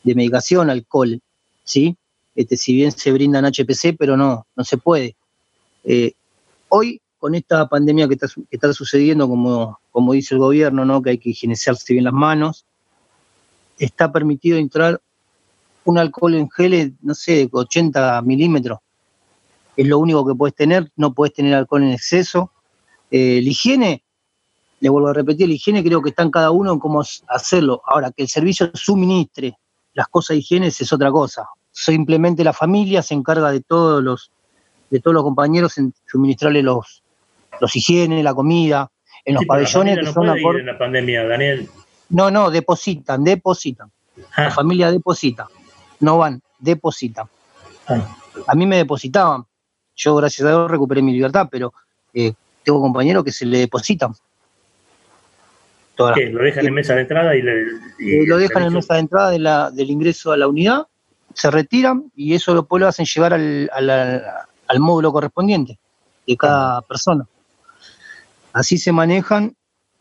medicación, 0.04 0.72
alcohol, 0.72 1.22
¿sí? 1.64 1.96
Este, 2.34 2.58
si 2.58 2.74
bien 2.74 2.92
se 2.92 3.12
brindan 3.12 3.46
HPC, 3.46 3.96
pero 3.96 4.18
no, 4.18 4.48
no 4.56 4.64
se 4.64 4.78
puede. 4.78 5.16
Eh, 5.84 6.14
hoy, 6.70 7.00
con 7.20 7.36
esta 7.36 7.70
pandemia 7.70 8.08
que 8.08 8.18
está, 8.50 8.74
sucediendo, 8.74 9.30
como, 9.30 9.80
como 9.92 10.14
dice 10.14 10.34
el 10.34 10.40
gobierno, 10.40 10.84
¿no? 10.84 11.04
que 11.04 11.12
hay 11.12 11.18
que 11.20 11.30
higienizarse 11.30 11.94
bien 11.94 12.06
las 12.06 12.14
manos, 12.14 12.66
está 13.78 14.12
permitido 14.12 14.58
entrar 14.58 15.00
un 15.86 16.00
alcohol 16.00 16.34
en 16.34 16.50
gel, 16.50 16.96
no 17.04 17.14
sé, 17.14 17.34
de 17.34 17.50
80 17.52 18.20
milímetros. 18.24 18.80
Es 19.78 19.88
lo 19.88 20.00
único 20.00 20.26
que 20.26 20.36
puedes 20.36 20.56
tener, 20.56 20.92
no 20.96 21.14
puedes 21.14 21.34
tener 21.34 21.54
alcohol 21.54 21.84
en 21.84 21.92
exceso. 21.92 22.52
Eh, 23.10 23.42
la 23.44 23.50
higiene, 23.50 24.04
le 24.80 24.90
vuelvo 24.90 25.10
a 25.10 25.14
repetir, 25.14 25.48
la 25.48 25.56
higiene 25.56 25.84
creo 25.84 26.02
que 26.02 26.10
está 26.10 26.24
en 26.24 26.32
cada 26.32 26.52
uno 26.52 26.74
en 26.74 26.80
cómo 26.80 27.02
hacerlo. 27.28 27.82
Ahora, 27.86 28.12
que 28.12 28.24
el 28.24 28.30
servicio 28.30 28.72
suministre 28.74 29.58
las 29.94 30.08
cosas 30.08 30.36
de 30.36 30.40
higiene 30.40 30.68
es 30.68 30.94
otra 30.94 31.12
cosa. 31.12 31.48
Simplemente 31.72 32.44
la 32.44 32.54
familia 32.54 33.02
se 33.02 33.14
encarga 33.14 33.52
de 33.52 33.62
todos 33.62 34.04
los, 34.04 34.32
de 34.90 35.00
todos 35.00 35.14
los 35.14 35.24
compañeros 35.24 35.78
en 35.78 35.94
suministrarle 36.06 36.64
los, 36.64 37.04
los 37.60 37.76
higiene, 37.76 38.24
la 38.24 38.34
comida, 38.34 38.92
en 39.26 39.36
los 39.36 39.46
pabellones 39.46 39.98
que 39.98 40.04
no 40.04 40.14
son 40.14 40.26
puede 40.26 40.42
ir 40.42 40.60
en 40.62 40.66
la 40.66 40.78
pandemia, 40.78 41.28
Daniel. 41.28 41.70
No, 42.10 42.32
no, 42.32 42.50
depositan, 42.50 43.24
depositan. 43.24 43.92
La 44.38 44.48
ah. 44.48 44.52
familia 44.52 44.92
deposita 44.92 45.48
no 46.02 46.18
van, 46.18 46.42
depositan. 46.60 47.28
Ah. 47.88 48.18
A 48.48 48.56
mí 48.56 48.66
me 48.66 48.78
depositaban. 48.78 49.46
Yo, 49.96 50.16
gracias 50.16 50.46
a 50.46 50.50
Dios, 50.50 50.72
recuperé 50.72 51.02
mi 51.02 51.14
libertad, 51.14 51.48
pero 51.52 51.74
eh, 52.14 52.34
tengo 52.64 52.82
compañeros 52.82 53.24
que 53.24 53.32
se 53.32 53.46
le 53.46 53.60
depositan. 53.60 54.14
¿Lo 55.98 56.44
dejan 56.44 56.66
en 56.66 56.74
mesa 56.74 56.96
de 56.96 57.02
entrada 57.02 57.36
y, 57.36 57.42
le, 57.42 57.62
eh, 57.62 58.26
Lo 58.26 58.38
dejan 58.38 58.64
en 58.64 58.74
mesa 58.74 58.96
de 58.96 59.02
entrada 59.02 59.30
de 59.30 59.40
la, 59.40 59.70
del 59.70 59.92
ingreso 59.92 60.32
a 60.32 60.38
la 60.38 60.48
unidad, 60.48 60.88
se 61.34 61.52
retiran 61.52 62.12
y 62.16 62.34
eso 62.34 62.56
después 62.56 62.82
lo 62.82 62.88
hacen 62.88 63.06
llevar 63.06 63.34
al, 63.34 63.70
al, 63.72 64.80
módulo 64.80 65.12
correspondiente 65.12 65.78
de 66.26 66.38
cada 66.38 66.78
ah. 66.78 66.82
persona. 66.82 67.28
Así 68.54 68.78
se 68.78 68.92
manejan 68.92 69.56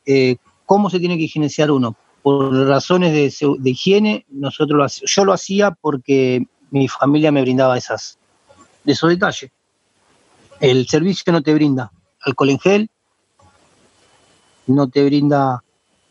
eh, 0.06 0.36
cómo 0.64 0.88
se 0.88 0.98
tiene 0.98 1.18
que 1.18 1.24
higienizar 1.24 1.70
uno 1.70 1.96
por 2.22 2.52
razones 2.66 3.12
de, 3.12 3.70
higiene, 3.70 4.26
nosotros 4.28 5.02
yo 5.04 5.24
lo 5.24 5.32
hacía 5.32 5.70
porque 5.70 6.44
mi 6.70 6.86
familia 6.86 7.32
me 7.32 7.40
brindaba 7.40 7.78
esas, 7.78 8.18
de 8.84 8.92
esos 8.92 9.10
detalles. 9.10 9.50
El 10.60 10.86
servicio 10.86 11.32
no 11.32 11.42
te 11.42 11.54
brinda 11.54 11.90
alcohol 12.20 12.50
en 12.50 12.58
gel, 12.58 12.90
no 14.66 14.88
te 14.88 15.02
brinda 15.04 15.64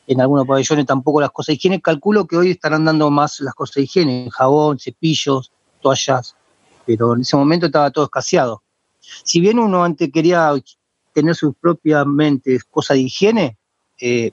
en 0.08 0.22
algunos 0.22 0.48
pabellones 0.48 0.88
tampoco 0.88 1.22
las 1.22 1.30
cosas 1.30 1.48
de 1.48 1.54
higiene. 1.54 1.82
Calculo 1.82 2.26
que 2.26 2.36
hoy 2.36 2.52
estarán 2.52 2.84
dando 2.84 3.12
más 3.12 3.40
las 3.42 3.54
cosas 3.54 3.76
de 3.76 3.82
higiene, 3.84 4.30
jabón, 4.32 4.80
cepillos, 4.80 5.52
toallas, 5.82 6.36
pero 6.84 7.14
en 7.14 7.22
ese 7.22 7.38
momento 7.38 7.68
estaba 7.68 7.92
todo 7.92 8.06
escaseado. 8.06 8.64
Si 9.00 9.40
bien 9.40 9.60
uno 9.60 9.84
antes 9.84 10.12
quería 10.12 10.52
tener 11.14 11.36
sus 11.36 11.56
propias 11.56 12.08
mentes 12.08 12.64
cosas 12.64 12.98
de 12.98 13.02
higiene, 13.02 13.58
eh, 14.02 14.32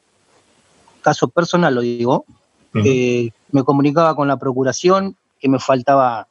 caso 1.03 1.29
personal 1.29 1.75
lo 1.75 1.83
digo, 1.83 2.25
eh, 2.73 3.31
me 3.53 3.65
comunicaba 3.65 4.17
con 4.17 4.29
la 4.29 4.39
procuración 4.39 5.15
que 5.39 5.49
me 5.49 5.59
faltaba 5.59 6.27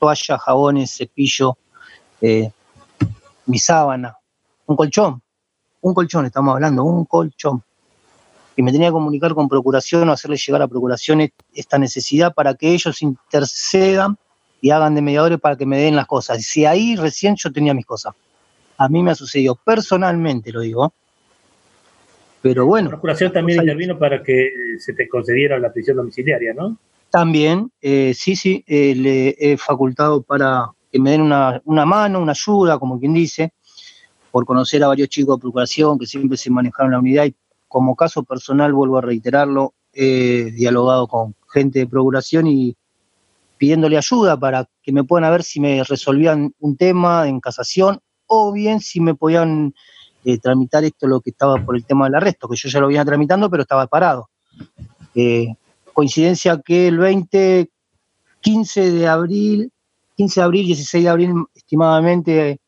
toalla, 0.00 0.38
jabones, 0.38 0.96
cepillo, 0.96 1.56
eh, 2.20 2.50
mi 3.48 3.58
sábana, 3.58 4.16
un 4.66 4.76
colchón, 4.76 5.20
un 5.80 5.94
colchón, 5.94 6.26
estamos 6.26 6.54
hablando, 6.54 6.84
un 6.84 7.04
colchón. 7.04 7.62
Y 8.54 8.62
me 8.62 8.72
tenía 8.72 8.88
que 8.88 8.92
comunicar 8.92 9.34
con 9.34 9.48
procuración 9.48 10.08
o 10.08 10.12
hacerle 10.12 10.36
llegar 10.36 10.62
a 10.62 10.68
procuración 10.68 11.28
esta 11.54 11.78
necesidad 11.78 12.34
para 12.34 12.54
que 12.54 12.72
ellos 12.72 13.02
intercedan 13.02 14.16
y 14.60 14.70
hagan 14.70 14.94
de 14.94 15.02
mediadores 15.02 15.40
para 15.40 15.56
que 15.56 15.64
me 15.64 15.78
den 15.78 15.96
las 15.96 16.06
cosas. 16.06 16.38
Y 16.38 16.42
si 16.42 16.64
ahí 16.64 16.96
recién 16.96 17.36
yo 17.36 17.52
tenía 17.52 17.74
mis 17.74 17.86
cosas. 17.86 18.14
A 18.76 18.88
mí 18.88 19.02
me 19.02 19.12
ha 19.12 19.14
sucedido 19.14 19.56
personalmente, 19.56 20.52
lo 20.52 20.60
digo, 20.60 20.92
pero 22.42 22.66
bueno. 22.66 22.90
La 22.90 22.96
Procuración 22.96 23.32
también 23.32 23.60
intervino 23.60 23.98
para 23.98 24.22
que 24.22 24.46
eh, 24.46 24.50
se 24.78 24.92
te 24.92 25.08
concediera 25.08 25.58
la 25.58 25.72
prisión 25.72 25.96
domiciliaria, 25.96 26.54
¿no? 26.54 26.78
También, 27.10 27.72
eh, 27.80 28.12
sí, 28.14 28.36
sí, 28.36 28.64
eh, 28.66 28.94
le 28.94 29.36
he 29.38 29.56
facultado 29.56 30.22
para 30.22 30.70
que 30.90 30.98
me 30.98 31.12
den 31.12 31.22
una, 31.22 31.60
mano, 31.64 32.20
una 32.20 32.32
ayuda, 32.32 32.78
como 32.78 32.98
quien 32.98 33.14
dice, 33.14 33.52
por 34.30 34.44
conocer 34.44 34.82
a 34.84 34.88
varios 34.88 35.08
chicos 35.08 35.36
de 35.36 35.40
Procuración 35.40 35.98
que 35.98 36.06
siempre 36.06 36.36
se 36.36 36.50
manejaron 36.50 36.92
la 36.92 36.98
unidad 36.98 37.24
y 37.26 37.34
como 37.66 37.96
caso 37.96 38.22
personal, 38.22 38.72
vuelvo 38.72 38.98
a 38.98 39.02
reiterarlo, 39.02 39.74
he 39.92 40.52
dialogado 40.52 41.06
con 41.06 41.34
gente 41.52 41.80
de 41.80 41.86
Procuración 41.86 42.46
y 42.46 42.76
pidiéndole 43.58 43.98
ayuda 43.98 44.38
para 44.38 44.68
que 44.82 44.92
me 44.92 45.04
puedan 45.04 45.30
ver 45.30 45.42
si 45.42 45.60
me 45.60 45.82
resolvían 45.84 46.54
un 46.60 46.76
tema 46.76 47.28
en 47.28 47.40
casación 47.40 48.00
o 48.26 48.52
bien 48.52 48.80
si 48.80 49.00
me 49.00 49.14
podían 49.14 49.74
eh, 50.24 50.38
tramitar 50.38 50.84
esto 50.84 51.06
lo 51.06 51.20
que 51.20 51.30
estaba 51.30 51.56
por 51.64 51.76
el 51.76 51.84
tema 51.84 52.06
del 52.06 52.14
arresto, 52.14 52.48
que 52.48 52.56
yo 52.56 52.68
ya 52.68 52.80
lo 52.80 52.86
venía 52.86 53.04
tramitando, 53.04 53.50
pero 53.50 53.62
estaba 53.62 53.86
parado. 53.86 54.30
Eh, 55.14 55.54
coincidencia 55.92 56.60
que 56.64 56.88
el 56.88 56.98
20, 56.98 57.70
15 58.40 58.92
de 58.92 59.08
abril, 59.08 59.72
15 60.18 60.40
de 60.40 60.44
abril, 60.44 60.66
16 60.66 61.04
de 61.04 61.10
abril, 61.10 61.32
estimadamente, 61.54 62.58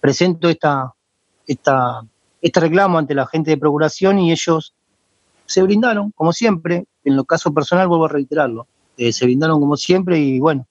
presento 0.00 0.48
esta, 0.48 0.92
esta, 1.46 2.02
este 2.40 2.58
reclamo 2.58 2.98
ante 2.98 3.14
la 3.14 3.24
gente 3.24 3.52
de 3.52 3.56
procuración 3.56 4.18
y 4.18 4.32
ellos 4.32 4.74
se 5.46 5.62
brindaron, 5.62 6.10
como 6.10 6.32
siempre, 6.32 6.86
en 7.04 7.14
lo 7.14 7.24
caso 7.24 7.54
personal 7.54 7.86
vuelvo 7.86 8.06
a 8.06 8.08
reiterarlo, 8.08 8.66
eh, 8.96 9.12
se 9.12 9.26
brindaron 9.26 9.60
como 9.60 9.76
siempre 9.76 10.18
y 10.18 10.40
bueno, 10.40 10.66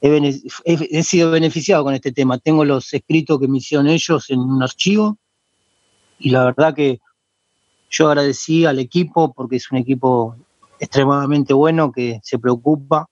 he, 0.00 0.40
he, 0.64 1.02
sido 1.02 1.30
beneficiado 1.30 1.84
con 1.84 1.92
este 1.92 2.10
tema. 2.10 2.38
Tengo 2.38 2.64
los 2.64 2.94
escritos 2.94 3.38
que 3.38 3.46
me 3.46 3.58
hicieron 3.58 3.86
ellos 3.86 4.30
en 4.30 4.40
un 4.40 4.62
archivo 4.62 5.18
y 6.18 6.30
la 6.30 6.44
verdad 6.46 6.74
que 6.74 7.00
yo 7.90 8.08
agradecí 8.08 8.64
al 8.64 8.78
equipo 8.78 9.34
porque 9.34 9.56
es 9.56 9.70
un 9.70 9.76
equipo 9.76 10.36
extremadamente 10.80 11.52
bueno 11.52 11.92
que 11.92 12.18
se 12.22 12.38
preocupa. 12.38 13.10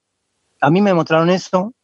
A 0.62 0.70
mí 0.70 0.80
me 0.80 0.94
mostraron 0.94 1.28
eso 1.28 1.74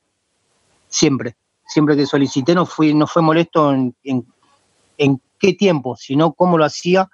siempre, 0.89 1.37
siempre 1.67 1.97
que 1.97 2.07
solicité 2.07 2.55
no, 2.55 2.67
fui, 2.67 2.95
no 2.95 3.07
fue 3.07 3.23
molesto 3.23 3.73
en, 3.73 3.95
en, 4.05 5.21
qué 5.39 5.53
tiempo, 5.53 5.97
sino 5.97 6.33
cómo 6.33 6.59
lo 6.59 6.65
hacía 6.65 7.09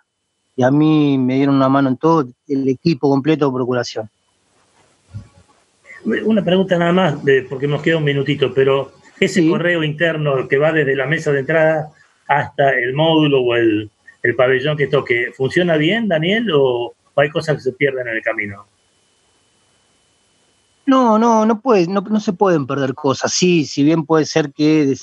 y 0.57 0.62
a 0.62 0.71
mí 0.71 1.19
me 1.19 1.35
dieron 1.35 1.57
una 1.57 1.69
mano 1.69 1.90
en 1.90 1.99
todo 1.99 2.26
el 2.49 2.69
equipo 2.69 3.11
completo 3.11 3.47
de 3.47 3.52
procuración. 3.52 4.09
Una 6.25 6.43
pregunta 6.43 6.78
nada 6.78 6.93
más, 6.93 7.16
porque 7.49 7.66
nos 7.66 7.83
queda 7.83 7.99
un 7.99 8.04
minutito, 8.04 8.54
pero 8.54 8.93
ese 9.21 9.47
correo 9.47 9.83
interno 9.83 10.49
que 10.49 10.57
va 10.59 10.73
desde 10.73 10.97
la 10.97 11.07
mesa 11.07 11.33
de 11.33 11.40
entrada 11.40 11.90
hasta 12.26 12.71
el 12.78 12.95
módulo 12.95 13.43
o 13.43 13.54
el, 13.57 13.90
el 14.23 14.35
pabellón 14.35 14.76
que 14.76 14.87
toque, 14.87 15.33
¿funciona 15.37 15.76
bien, 15.76 16.09
Daniel, 16.09 16.50
o 16.54 16.95
hay 17.16 17.28
cosas 17.28 17.57
que 17.57 17.62
se 17.62 17.73
pierden 17.73 18.09
en 18.09 18.16
el 18.16 18.23
camino? 18.23 18.66
No, 20.87 21.19
no, 21.19 21.47
no, 21.47 21.61
puede, 21.61 21.87
no, 21.87 22.00
no 22.03 22.21
se 22.21 22.33
pueden 22.33 22.67
perder 22.67 22.95
cosas. 22.95 23.33
Sí, 23.33 23.64
si 23.64 23.83
bien 23.83 24.05
puede 24.05 24.26
ser 24.26 24.53
que 24.53 24.95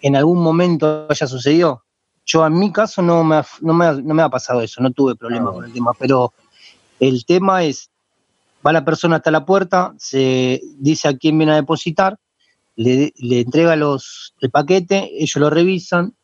en 0.00 0.16
algún 0.16 0.42
momento 0.42 1.06
haya 1.08 1.26
sucedido. 1.26 1.84
Yo 2.24 2.46
en 2.46 2.58
mi 2.58 2.72
caso 2.72 3.00
no 3.02 3.24
me 3.24 3.36
ha, 3.36 3.46
no 3.60 3.74
me 3.74 4.22
ha, 4.22 4.28
pasado 4.28 4.60
eso, 4.60 4.82
no 4.82 4.90
tuve 4.90 5.16
problema 5.16 5.50
ah, 5.50 5.54
con 5.54 5.64
el 5.64 5.72
tema, 5.72 5.92
pero 5.98 6.34
el 7.00 7.24
tema 7.24 7.64
es, 7.64 7.90
va 8.66 8.72
la 8.72 8.84
persona 8.84 9.16
hasta 9.16 9.30
la 9.30 9.46
puerta, 9.46 9.94
se 9.96 10.60
dice 10.76 11.08
a 11.08 11.16
quién 11.16 11.38
viene 11.38 11.52
a 11.52 11.56
depositar, 11.56 12.18
le, 12.76 13.14
le 13.16 13.40
entrega 13.40 13.76
los, 13.76 14.34
el 14.42 14.50
paquete, 14.50 15.10
ellos 15.14 15.36
lo 15.36 15.48
revisan, 15.48 16.14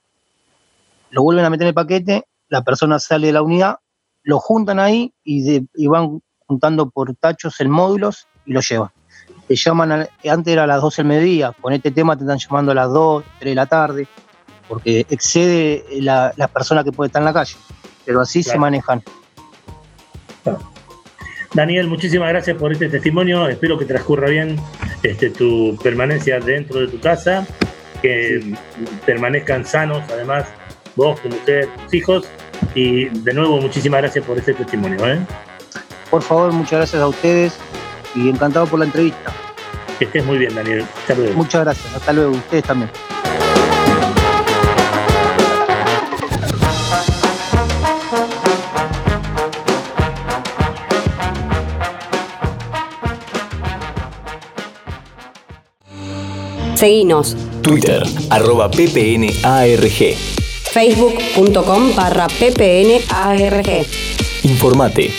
lo 1.11 1.23
vuelven 1.23 1.47
a 1.47 1.51
meter 1.51 1.63
en 1.63 1.69
el 1.69 1.75
paquete 1.75 2.27
la 2.49 2.63
persona 2.63 2.99
sale 2.99 3.29
de 3.29 3.33
la 3.33 3.43
unidad, 3.43 3.79
lo 4.23 4.39
juntan 4.39 4.79
ahí 4.79 5.13
y, 5.25 5.59
van 5.89 6.23
juntando 6.47 6.91
por 6.91 7.15
tachos 7.17 7.61
en 7.61 7.71
módulos 7.71 8.29
y 8.47 8.53
lo 8.53 8.61
llevan. 8.61 8.91
Te 9.47 9.57
llaman, 9.57 10.09
antes 10.31 10.53
era 10.53 10.65
a 10.65 10.67
las 10.67 10.81
12 10.81 11.03
del 11.03 11.09
mediodía, 11.09 11.53
con 11.61 11.73
este 11.73 11.91
tema 11.91 12.17
te 12.17 12.25
están 12.25 12.39
llamando 12.39 12.73
a 12.73 12.75
las 12.75 12.91
2, 12.91 13.25
3 13.41 13.51
de 13.51 13.55
la 13.55 13.67
tarde, 13.67 14.09
porque 14.69 15.07
excede 15.11 15.85
la, 16.01 16.33
persona 16.53 16.83
que 16.83 16.93
puede 16.93 17.09
estar 17.09 17.21
en 17.21 17.27
la 17.27 17.33
calle, 17.33 17.57
pero 18.05 18.21
así 18.21 18.43
se 18.43 18.59
manejan. 18.59 19.03
Daniel, 21.53 21.87
muchísimas 21.87 22.31
gracias 22.31 22.57
por 22.57 22.73
este 22.73 22.89
testimonio. 22.89 23.47
Espero 23.47 23.79
que 23.79 23.85
transcurra 23.85 24.29
bien 24.29 24.57
este, 25.03 25.31
tu 25.31 25.79
permanencia 25.83 26.41
dentro 26.41 26.81
de 26.81 26.89
tu 26.89 26.99
casa, 26.99 27.47
que 28.03 28.57
permanezcan 29.07 29.65
sanos, 29.65 30.03
además, 30.11 30.47
vos, 30.97 31.21
tu 31.23 31.29
mujer, 31.29 31.69
tus 31.85 31.95
hijos. 31.95 32.25
Y 32.75 33.05
de 33.05 33.35
nuevo, 33.35 33.61
muchísimas 33.61 34.01
gracias 34.01 34.25
por 34.25 34.39
este 34.39 34.55
testimonio. 34.55 35.07
¿eh? 35.07 35.19
Por 36.11 36.23
favor, 36.23 36.51
muchas 36.53 36.79
gracias 36.79 37.01
a 37.01 37.07
ustedes 37.07 37.59
y 38.15 38.29
encantado 38.29 38.67
por 38.67 38.79
la 38.79 38.85
entrevista. 38.87 39.33
Que 39.99 40.07
estés 40.07 40.25
muy 40.25 40.39
bien, 40.39 40.55
Daniel. 40.55 40.87
Hasta 41.01 41.15
luego. 41.15 41.35
Muchas 41.35 41.65
gracias. 41.65 41.95
Hasta 41.95 42.13
luego. 42.13 42.33
Ustedes 42.33 42.65
también. 42.65 42.91
Seguinos. 56.75 57.37
Twitter, 57.63 58.03
arroba 58.29 58.71
ppnarg. 58.71 60.17
Facebook.com 60.75 61.95
barra 61.97 62.27
ppnarg. 62.27 63.87
Informate, 64.43 65.11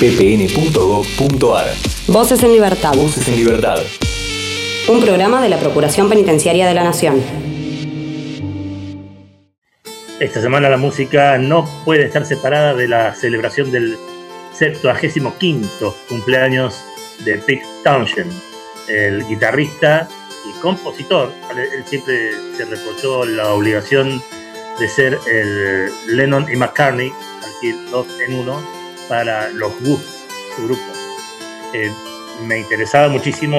ppn.gov.ar. 0.00 1.91
Voces 2.08 2.42
en 2.42 2.52
Libertad. 2.52 2.94
Voces 2.94 3.28
en 3.28 3.36
libertad. 3.36 3.78
Un 4.88 5.00
programa 5.00 5.40
de 5.40 5.48
la 5.48 5.58
Procuración 5.58 6.08
Penitenciaria 6.08 6.66
de 6.66 6.74
la 6.74 6.82
Nación. 6.82 7.22
Esta 10.18 10.42
semana 10.42 10.68
la 10.68 10.76
música 10.76 11.38
no 11.38 11.64
puede 11.84 12.04
estar 12.04 12.26
separada 12.26 12.74
de 12.74 12.88
la 12.88 13.14
celebración 13.14 13.70
del 13.70 13.96
75 14.52 15.96
cumpleaños 16.08 16.82
de 17.24 17.38
Pete 17.38 17.64
Townshend, 17.84 18.32
el 18.88 19.24
guitarrista 19.28 20.08
y 20.44 20.60
compositor. 20.60 21.30
Él 21.56 21.84
siempre 21.86 22.32
se 22.56 22.64
reprochó 22.64 23.24
la 23.24 23.52
obligación 23.52 24.20
de 24.80 24.88
ser 24.88 25.20
el 25.30 25.88
Lennon 26.08 26.52
y 26.52 26.56
McCartney, 26.56 27.12
decir, 27.62 27.76
dos 27.92 28.08
en 28.26 28.40
uno, 28.40 28.60
para 29.08 29.50
los 29.50 29.70
Who, 29.82 30.00
su 30.56 30.64
grupo. 30.64 30.91
Eh, 31.74 31.90
me 32.46 32.60
interesaba 32.60 33.08
muchísimo 33.08 33.58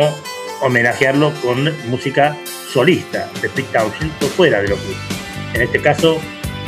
homenajearlo 0.61 1.33
con 1.41 1.71
música 1.89 2.37
solista 2.71 3.29
de 3.41 3.49
Pete 3.49 3.69
Townshend 3.71 4.11
por 4.13 4.29
fuera 4.29 4.61
de 4.61 4.69
los 4.69 4.79
Who. 4.79 4.93
En 5.53 5.61
este 5.61 5.79
caso, 5.81 6.19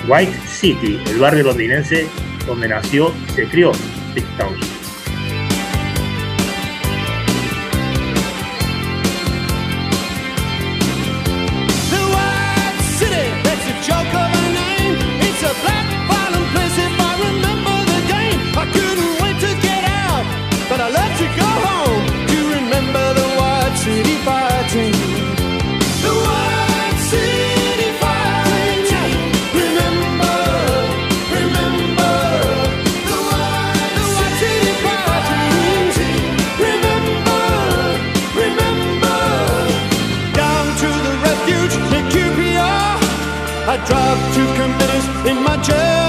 White 0.07 0.37
City, 0.47 0.99
el 1.07 1.19
barrio 1.19 1.45
londinense 1.45 2.07
donde 2.45 2.67
nació 2.67 3.13
y 3.27 3.31
se 3.31 3.45
crió 3.45 3.71
Pete 4.13 4.27
Townshend. 4.37 4.64
To 43.87 44.41
remember 44.41 44.85
the 45.23 45.33
White 45.45 45.65
City 45.65 46.04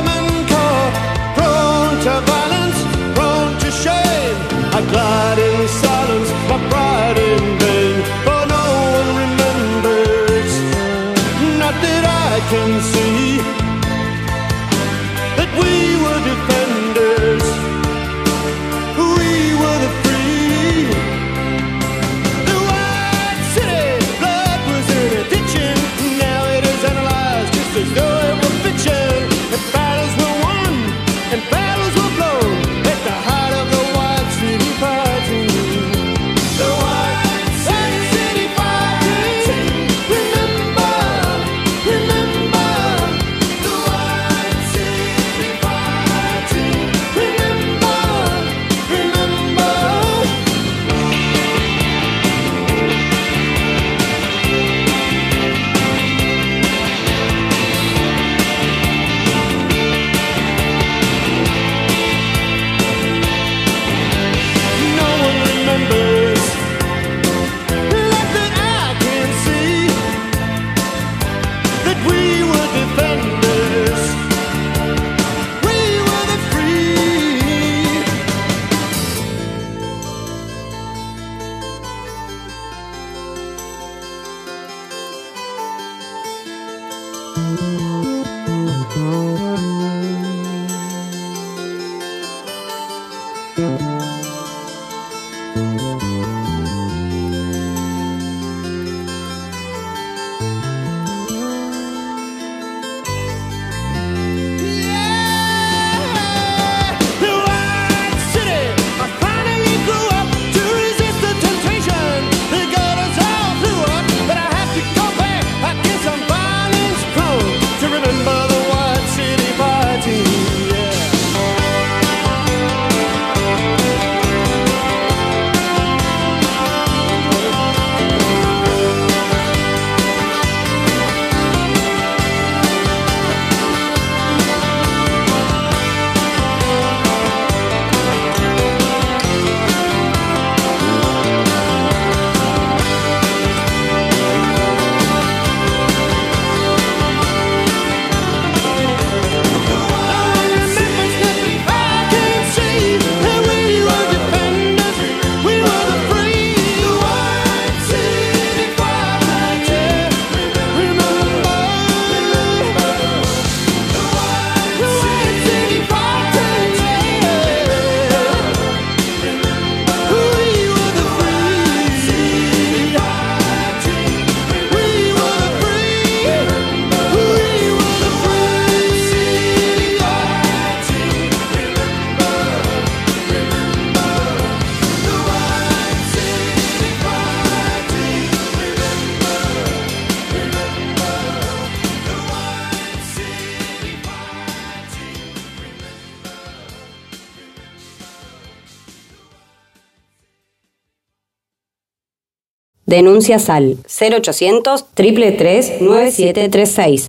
Denuncias 202.96 203.50
al 203.50 203.76
0800 204.00 204.86
333 204.94 205.82
9736. 205.82 207.08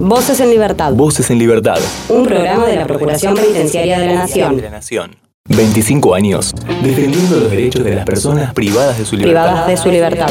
Voces 0.00 0.40
en 0.40 0.50
Libertad. 0.50 0.92
Voces 0.94 1.30
en 1.30 1.38
Libertad. 1.38 1.78
Un 2.08 2.24
programa 2.26 2.66
de 2.66 2.74
la 2.74 2.88
Procuración 2.88 3.36
Penitenciaria 3.36 4.00
de 4.00 4.06
la 4.08 4.14
Nación. 4.14 4.56
De 4.56 4.62
la 4.62 4.70
Nación. 4.70 5.14
25 5.46 6.14
años 6.14 6.54
defendiendo 6.82 7.36
los 7.36 7.50
derechos 7.50 7.84
de 7.84 7.94
las 7.94 8.04
personas 8.04 8.52
privadas 8.52 8.98
de 8.98 9.04
su 9.04 9.14
libertad. 9.14 9.44
Privadas 9.44 9.66
de 9.68 9.76
su 9.76 9.90
libertad. 9.90 10.30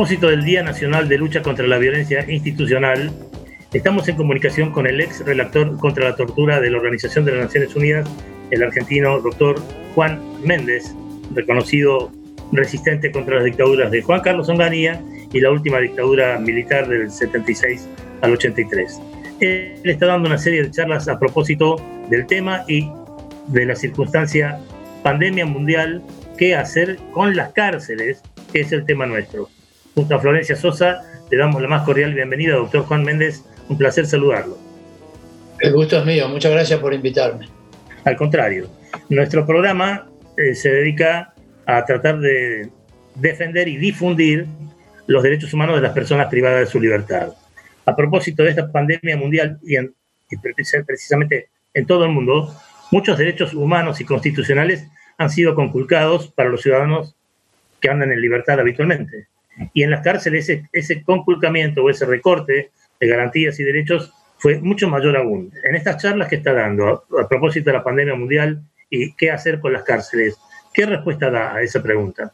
Propósito 0.00 0.28
del 0.28 0.44
Día 0.44 0.62
Nacional 0.62 1.10
de 1.10 1.18
Lucha 1.18 1.42
contra 1.42 1.66
la 1.66 1.76
Violencia 1.76 2.24
Institucional, 2.26 3.12
estamos 3.70 4.08
en 4.08 4.16
comunicación 4.16 4.72
con 4.72 4.86
el 4.86 4.98
ex 4.98 5.22
relator 5.26 5.76
contra 5.76 6.08
la 6.08 6.16
tortura 6.16 6.58
de 6.58 6.70
la 6.70 6.78
Organización 6.78 7.26
de 7.26 7.32
las 7.32 7.44
Naciones 7.44 7.76
Unidas, 7.76 8.08
el 8.50 8.62
argentino 8.62 9.20
doctor 9.20 9.60
Juan 9.94 10.18
Méndez, 10.42 10.94
reconocido 11.34 12.10
resistente 12.50 13.12
contra 13.12 13.36
las 13.36 13.44
dictaduras 13.44 13.90
de 13.90 14.00
Juan 14.00 14.22
Carlos 14.22 14.48
Onganía 14.48 15.02
y 15.34 15.38
la 15.38 15.50
última 15.50 15.78
dictadura 15.80 16.38
militar 16.38 16.88
del 16.88 17.10
76 17.10 17.86
al 18.22 18.32
83. 18.32 19.02
Él 19.40 19.82
está 19.84 20.06
dando 20.06 20.28
una 20.28 20.38
serie 20.38 20.62
de 20.62 20.70
charlas 20.70 21.08
a 21.08 21.18
propósito 21.18 21.76
del 22.08 22.26
tema 22.26 22.64
y 22.66 22.90
de 23.48 23.66
la 23.66 23.76
circunstancia 23.76 24.60
pandemia 25.02 25.44
mundial, 25.44 26.02
qué 26.38 26.56
hacer 26.56 26.96
con 27.12 27.36
las 27.36 27.52
cárceles, 27.52 28.22
que 28.50 28.60
es 28.62 28.72
el 28.72 28.86
tema 28.86 29.04
nuestro. 29.04 29.50
Junto 29.94 30.14
a 30.14 30.20
Florencia 30.20 30.56
Sosa, 30.56 31.02
le 31.30 31.36
damos 31.36 31.60
la 31.60 31.68
más 31.68 31.82
cordial 31.82 32.14
bienvenida, 32.14 32.54
doctor 32.54 32.82
Juan 32.84 33.04
Méndez. 33.04 33.44
Un 33.68 33.76
placer 33.76 34.06
saludarlo. 34.06 34.56
El 35.58 35.72
gusto 35.72 35.98
es 35.98 36.04
mío, 36.04 36.28
muchas 36.28 36.52
gracias 36.52 36.80
por 36.80 36.94
invitarme. 36.94 37.48
Al 38.04 38.16
contrario, 38.16 38.70
nuestro 39.08 39.44
programa 39.44 40.08
eh, 40.36 40.54
se 40.54 40.70
dedica 40.70 41.34
a 41.66 41.84
tratar 41.84 42.18
de 42.20 42.70
defender 43.14 43.68
y 43.68 43.76
difundir 43.76 44.46
los 45.06 45.22
derechos 45.22 45.52
humanos 45.52 45.76
de 45.76 45.82
las 45.82 45.92
personas 45.92 46.28
privadas 46.28 46.60
de 46.60 46.66
su 46.66 46.80
libertad. 46.80 47.34
A 47.84 47.96
propósito 47.96 48.42
de 48.42 48.50
esta 48.50 48.70
pandemia 48.70 49.16
mundial 49.16 49.58
y, 49.62 49.76
en, 49.76 49.92
y 50.30 50.36
precisamente 50.36 51.50
en 51.74 51.86
todo 51.86 52.04
el 52.04 52.12
mundo, 52.12 52.54
muchos 52.90 53.18
derechos 53.18 53.54
humanos 53.54 54.00
y 54.00 54.04
constitucionales 54.04 54.86
han 55.18 55.30
sido 55.30 55.54
conculcados 55.54 56.30
para 56.30 56.48
los 56.48 56.62
ciudadanos 56.62 57.16
que 57.80 57.90
andan 57.90 58.12
en 58.12 58.20
libertad 58.20 58.58
habitualmente. 58.60 59.26
Y 59.72 59.82
en 59.82 59.90
las 59.90 60.02
cárceles 60.02 60.48
ese, 60.48 60.68
ese 60.72 61.02
conculcamiento 61.02 61.82
o 61.82 61.90
ese 61.90 62.06
recorte 62.06 62.70
de 62.98 63.06
garantías 63.06 63.58
y 63.60 63.64
derechos 63.64 64.12
fue 64.38 64.58
mucho 64.60 64.88
mayor 64.88 65.16
aún. 65.16 65.52
En 65.64 65.74
estas 65.74 66.02
charlas 66.02 66.28
que 66.28 66.36
está 66.36 66.52
dando 66.52 67.04
a, 67.18 67.28
propósito 67.28 67.70
de 67.70 67.76
la 67.76 67.84
pandemia 67.84 68.14
mundial 68.14 68.62
y 68.88 69.12
qué 69.14 69.30
hacer 69.30 69.60
con 69.60 69.72
las 69.72 69.82
cárceles, 69.82 70.36
¿qué 70.72 70.86
respuesta 70.86 71.30
da 71.30 71.54
a 71.54 71.62
esa 71.62 71.82
pregunta? 71.82 72.32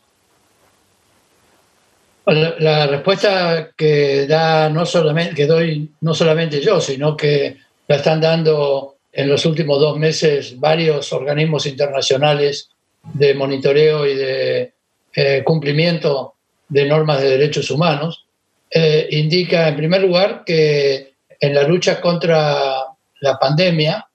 La, 2.27 2.55
la 2.59 2.87
respuesta 2.87 3.71
que 3.77 4.27
da 4.27 4.69
no 4.69 4.85
solamente 4.85 5.35
que 5.35 5.47
doy 5.47 5.91
no 6.01 6.13
solamente 6.13 6.61
yo, 6.61 6.81
sino 6.81 7.17
que 7.17 7.57
la 7.87 7.97
están 7.97 8.21
dando 8.21 8.97
en 9.13 9.29
los 9.29 9.47
últimos 9.47 9.81
dos 9.81 9.99
meses 9.99 10.59
varios 10.61 11.13
organismos 11.13 11.67
internacionales 11.67 12.69
de 13.15 13.35
monitoreo 13.35 14.07
y 14.07 14.15
de 14.15 14.75
eh, 15.15 15.43
cumplimiento 15.45 16.36
de 16.69 16.85
normas 16.85 17.21
de 17.21 17.31
derechos 17.31 17.71
humanos, 17.71 18.27
eh, 18.71 19.07
indica 19.11 19.69
en 19.69 19.77
primer 19.77 20.03
lugar 20.03 20.43
que 20.45 21.15
en 21.41 21.55
la 21.55 21.63
lucha 21.63 22.01
contra 22.01 22.85
la 23.21 23.39
pandemia 23.39 24.07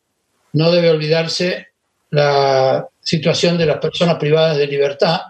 no 0.53 0.71
debe 0.71 0.89
olvidarse 0.89 1.67
la 2.09 2.87
situación 3.01 3.57
de 3.57 3.65
las 3.65 3.77
personas 3.77 4.15
privadas 4.15 4.57
de 4.57 4.67
libertad, 4.67 5.21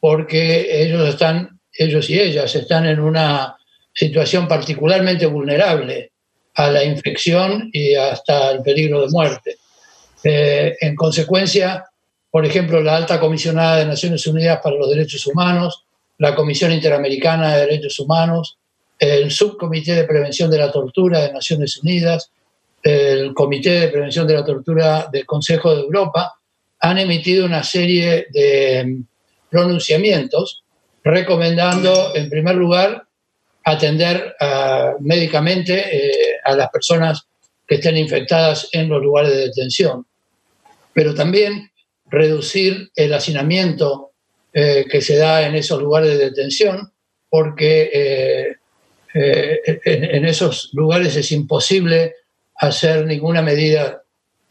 porque 0.00 0.82
ellos 0.82 1.08
están, 1.08 1.60
ellos 1.72 2.10
y 2.10 2.18
ellas 2.18 2.54
están 2.54 2.86
en 2.86 3.00
una 3.00 3.56
situación 3.92 4.48
particularmente 4.48 5.26
vulnerable 5.26 6.10
a 6.54 6.70
la 6.70 6.84
infección 6.84 7.70
y 7.72 7.94
hasta 7.94 8.50
el 8.50 8.62
peligro 8.62 9.02
de 9.02 9.08
muerte. 9.10 9.56
Eh, 10.24 10.76
en 10.80 10.94
consecuencia, 10.96 11.84
por 12.30 12.44
ejemplo, 12.44 12.80
la 12.80 12.96
alta 12.96 13.20
comisionada 13.20 13.76
de 13.76 13.86
Naciones 13.86 14.26
Unidas 14.26 14.60
para 14.62 14.76
los 14.76 14.90
Derechos 14.90 15.26
Humanos, 15.26 15.83
la 16.18 16.34
Comisión 16.34 16.72
Interamericana 16.72 17.54
de 17.54 17.66
Derechos 17.66 17.98
Humanos, 17.98 18.58
el 18.98 19.30
Subcomité 19.30 19.94
de 19.94 20.04
Prevención 20.04 20.50
de 20.50 20.58
la 20.58 20.70
Tortura 20.70 21.20
de 21.20 21.32
Naciones 21.32 21.78
Unidas, 21.78 22.30
el 22.82 23.34
Comité 23.34 23.80
de 23.80 23.88
Prevención 23.88 24.26
de 24.26 24.34
la 24.34 24.44
Tortura 24.44 25.08
del 25.10 25.26
Consejo 25.26 25.74
de 25.74 25.82
Europa, 25.82 26.34
han 26.80 26.98
emitido 26.98 27.46
una 27.46 27.62
serie 27.62 28.26
de 28.30 29.02
pronunciamientos 29.50 30.62
recomendando, 31.02 32.14
en 32.14 32.28
primer 32.30 32.54
lugar, 32.56 33.04
atender 33.64 34.34
uh, 34.40 35.02
médicamente 35.02 35.74
eh, 35.96 36.36
a 36.44 36.54
las 36.54 36.68
personas 36.70 37.26
que 37.66 37.76
estén 37.76 37.96
infectadas 37.96 38.68
en 38.72 38.88
los 38.88 39.02
lugares 39.02 39.32
de 39.32 39.46
detención, 39.46 40.06
pero 40.92 41.14
también 41.14 41.70
reducir 42.06 42.90
el 42.94 43.14
hacinamiento 43.14 44.10
eh, 44.54 44.86
que 44.90 45.02
se 45.02 45.16
da 45.16 45.46
en 45.46 45.54
esos 45.54 45.82
lugares 45.82 46.16
de 46.16 46.30
detención, 46.30 46.92
porque 47.28 47.90
eh, 47.92 48.56
en, 49.12 50.04
en, 50.04 50.24
esos 50.24 50.70
lugares 50.72 51.14
es 51.16 51.30
imposible 51.32 52.14
hacer 52.56 53.04
ninguna 53.04 53.42
medida 53.42 54.02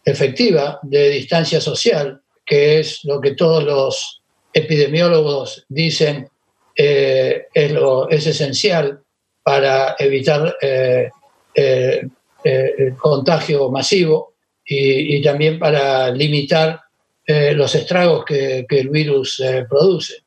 efectiva 0.06 0.80
de 0.84 1.10
distancia 1.10 1.60
social, 1.60 2.22
que 2.46 2.80
es 2.80 3.04
lo 3.06 3.22
que 3.22 3.36
todos 3.36 3.64
los 3.64 4.22
epidemiólogos 4.54 5.66
dicen 5.70 6.28
eh, 6.76 7.48
es, 7.54 8.28
esencial 8.28 9.02
para 9.44 9.96
evitar 10.00 10.56
eh, 10.62 11.10
eh, 11.56 12.02
el 12.44 12.96
contagio 12.98 13.70
masivo 13.70 14.34
y, 14.66 15.22
también 15.22 15.60
para 15.60 16.10
limitar 16.12 16.82
los 17.26 17.74
estragos 17.76 18.26
que, 18.26 18.66
el 18.70 18.90
virus 18.90 19.42
produce. 19.70 20.24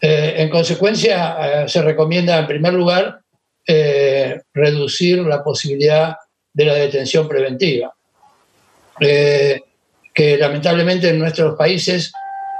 en 0.00 0.48
consecuencia, 0.48 1.66
se 1.68 1.82
recomienda 1.82 2.38
en 2.38 2.46
primer 2.46 2.72
lugar 2.72 3.20
reducir 4.54 5.18
la 5.18 5.44
posibilidad 5.44 6.16
de 6.52 6.64
la 6.64 6.74
detención 6.74 7.28
preventiva, 7.28 7.94
que 8.98 10.36
lamentablemente 10.38 11.10
en 11.10 11.18
nuestros 11.18 11.56
países 11.56 12.12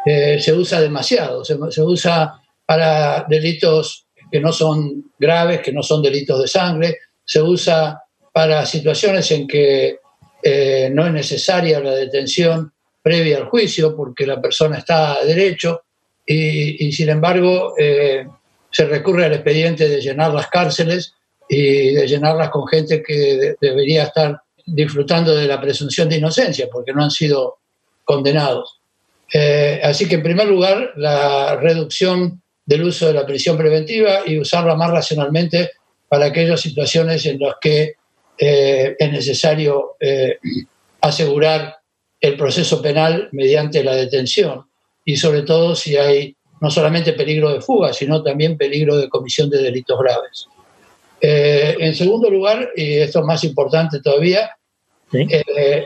se 0.04 0.52
usa 0.52 0.80
demasiado, 0.80 1.44
se, 1.44 1.82
usa 1.82 2.40
para 2.66 3.24
delitos 3.28 4.06
que 4.30 4.40
no 4.40 4.52
son 4.52 5.12
graves, 5.18 5.60
que 5.60 5.72
no 5.72 5.82
son 5.82 6.02
delitos 6.02 6.40
de 6.40 6.48
sangre, 6.48 6.98
se 7.24 7.40
usa 7.40 8.02
para 8.32 8.64
situaciones 8.64 9.30
en 9.30 9.46
que 9.46 9.98
eh, 10.42 10.90
no 10.92 11.06
es 11.06 11.12
necesaria 11.12 11.80
la 11.80 11.94
detención 11.94 12.72
previa 13.02 13.38
al 13.38 13.48
juicio 13.48 13.96
porque 13.96 14.26
la 14.26 14.40
persona 14.40 14.78
está 14.78 15.14
a 15.14 15.24
derecho 15.24 15.82
y, 16.24 16.86
y 16.86 16.92
sin 16.92 17.08
embargo 17.08 17.74
eh, 17.78 18.26
se 18.70 18.86
recurre 18.86 19.26
al 19.26 19.34
expediente 19.34 19.88
de 19.88 20.00
llenar 20.00 20.32
las 20.32 20.48
cárceles 20.48 21.14
y 21.48 21.92
de 21.92 22.06
llenarlas 22.06 22.50
con 22.50 22.66
gente 22.66 23.02
que 23.02 23.14
de, 23.14 23.56
debería 23.60 24.04
estar 24.04 24.40
disfrutando 24.64 25.34
de 25.34 25.46
la 25.46 25.60
presunción 25.60 26.08
de 26.08 26.16
inocencia 26.16 26.68
porque 26.72 26.92
no 26.92 27.02
han 27.02 27.10
sido 27.10 27.58
condenados. 28.04 28.80
Eh, 29.32 29.80
así 29.82 30.08
que 30.08 30.16
en 30.16 30.22
primer 30.22 30.46
lugar 30.46 30.92
la 30.96 31.56
reducción 31.56 32.42
del 32.64 32.84
uso 32.84 33.06
de 33.06 33.14
la 33.14 33.26
prisión 33.26 33.56
preventiva 33.56 34.20
y 34.24 34.38
usarla 34.38 34.74
más 34.74 34.90
racionalmente 34.90 35.70
para 36.08 36.26
aquellas 36.26 36.60
situaciones 36.60 37.24
en 37.26 37.38
las 37.38 37.56
que 37.60 37.96
eh, 38.38 38.96
es 38.98 39.12
necesario 39.12 39.96
eh, 40.00 40.38
asegurar 41.00 41.76
el 42.22 42.36
proceso 42.36 42.80
penal 42.80 43.28
mediante 43.32 43.84
la 43.84 43.94
detención 43.96 44.64
y 45.04 45.16
sobre 45.16 45.42
todo 45.42 45.74
si 45.74 45.96
hay 45.96 46.36
no 46.60 46.70
solamente 46.70 47.12
peligro 47.12 47.52
de 47.52 47.60
fuga, 47.60 47.92
sino 47.92 48.22
también 48.22 48.56
peligro 48.56 48.96
de 48.96 49.08
comisión 49.08 49.50
de 49.50 49.60
delitos 49.60 49.98
graves. 49.98 50.46
Eh, 51.20 51.76
en 51.80 51.94
segundo 51.94 52.30
lugar, 52.30 52.70
y 52.76 52.94
esto 52.94 53.18
es 53.18 53.24
más 53.26 53.42
importante 53.42 54.00
todavía, 54.00 54.56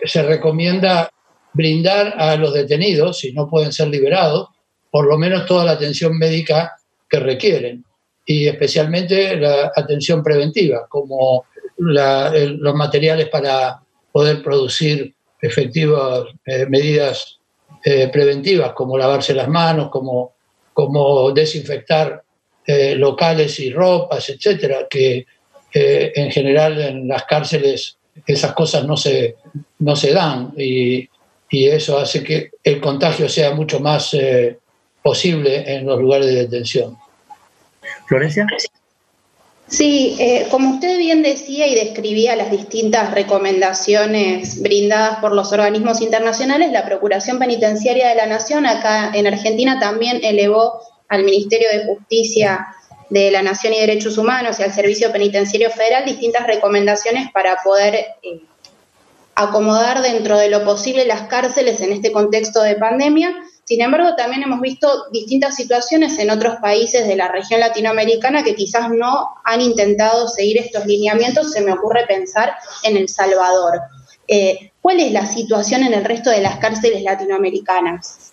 se 0.05 0.23
recomienda 0.23 1.11
brindar 1.55 2.15
a 2.19 2.37
los 2.37 2.53
detenidos, 2.53 3.19
si 3.19 3.33
no 3.33 3.49
pueden 3.49 3.73
ser 3.73 3.89
liberados, 3.89 4.51
por 4.91 5.07
lo 5.07 5.17
menos 5.19 5.47
toda 5.47 5.65
la 5.65 5.73
atención 5.73 6.17
médica 6.17 6.77
que 7.09 7.19
requieren 7.19 7.85
y 8.27 8.47
especialmente 8.47 9.37
la 9.37 9.73
atención 9.75 10.23
preventiva, 10.23 10.87
como 10.89 11.47
los 11.79 12.75
materiales 12.75 13.29
para 13.29 13.81
poder 14.13 14.43
producir 14.43 15.16
efectivas 15.47 16.25
eh, 16.45 16.67
medidas 16.67 17.39
eh, 17.85 18.09
preventivas, 18.09 18.73
como 18.73 18.99
lavarse 18.99 19.35
las 19.35 19.49
manos, 19.49 19.91
como, 19.91 20.35
como 20.73 21.31
desinfectar 21.33 22.23
eh, 22.67 22.95
locales 22.97 23.59
y 23.61 23.73
ropas, 23.73 24.29
etcétera, 24.29 24.87
que 24.89 25.27
en 25.79 26.31
general 26.31 26.81
en 26.81 27.07
las 27.07 27.25
cárceles 27.25 27.99
esas 28.27 28.55
cosas 28.55 28.87
no 28.87 28.97
se, 28.97 29.37
no 29.81 29.95
se 29.95 30.11
dan 30.15 30.55
y, 30.57 31.07
y 31.51 31.67
eso 31.67 31.99
hace 31.99 32.25
que 32.25 32.53
el 32.65 32.81
contagio 32.81 33.29
sea 33.29 33.55
mucho 33.55 33.79
más 33.79 34.17
posible 35.03 35.71
en 35.71 35.85
los 35.85 36.01
lugares 36.01 36.29
de 36.29 36.37
detención. 36.37 36.97
Florencia. 38.07 38.47
Sí, 39.69 40.17
eh, 40.21 40.47
como 40.51 40.75
usted 40.75 40.97
bien 40.97 41.25
decía 41.25 41.67
y 41.67 41.75
describía 41.75 42.37
las 42.37 42.53
distintas 42.53 43.13
recomendaciones 43.13 44.63
brindadas 44.63 45.19
por 45.19 45.33
los 45.33 45.53
organismos 45.53 46.01
internacionales, 46.01 46.71
la 46.71 46.85
Procuración 46.85 47.41
Penitenciaria 47.41 48.09
de 48.09 48.15
la 48.15 48.27
Nación 48.27 48.65
acá 48.65 49.11
en 49.13 49.27
Argentina 49.27 49.81
también 49.81 50.21
elevó 50.23 50.81
al 51.09 51.25
Ministerio 51.25 51.69
de 51.73 51.85
Justicia 51.85 52.69
de 53.11 53.33
la 53.33 53.43
Nación 53.43 53.73
y 53.73 53.81
Derechos 53.81 54.19
Humanos 54.19 54.61
y 54.61 54.63
al 54.63 54.73
Servicio 54.73 55.11
Penitenciario 55.11 55.71
Federal 55.71 56.05
distintas 56.05 56.47
recomendaciones 56.47 57.31
para 57.33 57.57
poder 57.65 58.07
eh, 58.23 58.41
acomodar 59.35 60.01
dentro 60.01 60.39
de 60.39 60.49
lo 60.49 60.65
posible 60.65 61.07
las 61.07 61.23
cárceles 61.23 61.81
en 61.81 61.93
este 61.93 62.13
contexto 62.13 62.63
de 62.63 62.77
pandemia 62.77 63.35
sin 63.67 63.83
embargo, 63.83 64.15
también 64.15 64.45
hemos 64.45 64.61
visto 64.61 65.11
distintas 65.11 65.57
situaciones 65.57 66.21
en 66.21 66.31
otros 66.31 66.55
países 66.63 67.09
de 67.09 67.17
la 67.17 67.27
región 67.27 67.59
latinoamericana 67.59 68.45
que 68.45 68.55
quizás 68.55 68.89
no 68.91 69.31
han 69.45 69.61
intentado 69.61 70.29
seguir 70.29 70.59
estos 70.59 70.87
lineamientos. 70.87 71.51
Se 71.51 71.63
me 71.63 71.73
ocurre 71.73 72.07
pensar 72.07 72.53
en 72.85 72.97
El 72.97 73.09
Salvador. 73.09 73.81
Eh, 74.29 74.71
¿Cuál 74.81 75.01
es 75.01 75.11
la 75.11 75.27
situación 75.27 75.83
en 75.83 75.95
el 75.95 76.05
resto 76.05 76.31
de 76.31 76.43
las 76.43 76.59
cárceles 76.59 77.03
latinoamericanas? 77.03 78.31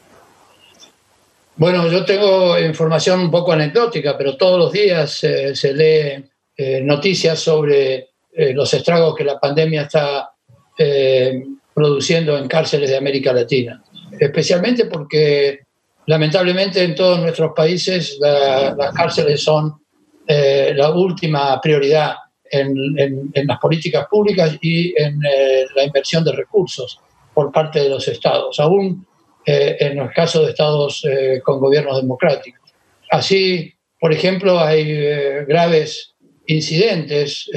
Bueno, 1.55 1.87
yo 1.87 2.05
tengo 2.05 2.59
información 2.59 3.21
un 3.21 3.31
poco 3.31 3.53
anecdótica, 3.53 4.15
pero 4.15 4.37
todos 4.37 4.59
los 4.59 4.71
días 4.71 5.23
eh, 5.23 5.55
se 5.55 5.73
lee 5.73 6.29
eh, 6.55 6.81
noticias 6.83 7.39
sobre 7.39 8.09
los 8.35 8.71
estragos 8.73 9.15
que 9.15 9.23
la 9.23 9.39
pandemia 9.39 9.83
está 9.83 10.31
produciendo 11.71 12.35
en 12.35 12.47
cárceles 12.47 12.89
de 12.89 12.97
América 12.97 13.31
Latina 13.31 13.83
especialmente 14.19 14.85
porque 14.85 15.59
lamentablemente 16.05 16.83
en 16.83 16.95
todos 16.95 17.19
nuestros 17.19 17.53
países 17.55 18.17
las 18.19 18.93
cárceles 18.93 19.41
son 19.43 19.75
eh, 20.27 20.73
la 20.75 20.91
última 20.91 21.59
prioridad 21.61 22.15
en, 22.49 23.31
las 23.33 23.59
políticas 23.59 24.07
públicas 24.09 24.57
y 24.61 24.93
en 25.01 25.19
eh, 25.25 25.65
la 25.75 25.83
inversión 25.83 26.23
de 26.23 26.31
recursos 26.31 26.99
por 27.33 27.51
parte 27.51 27.79
de 27.79 27.89
los 27.89 28.07
estados, 28.07 28.59
aún 28.59 29.05
eh, 29.45 29.75
en 29.79 29.97
los 29.97 30.11
casos 30.11 30.45
de 30.45 30.51
estados 30.51 31.03
con 31.43 31.59
gobiernos 31.59 31.99
democráticos. 31.99 32.71
Así, 33.09 33.73
por 33.99 34.13
ejemplo, 34.13 34.59
hay 34.59 34.85
graves 35.45 36.13
incidentes, 36.45 37.49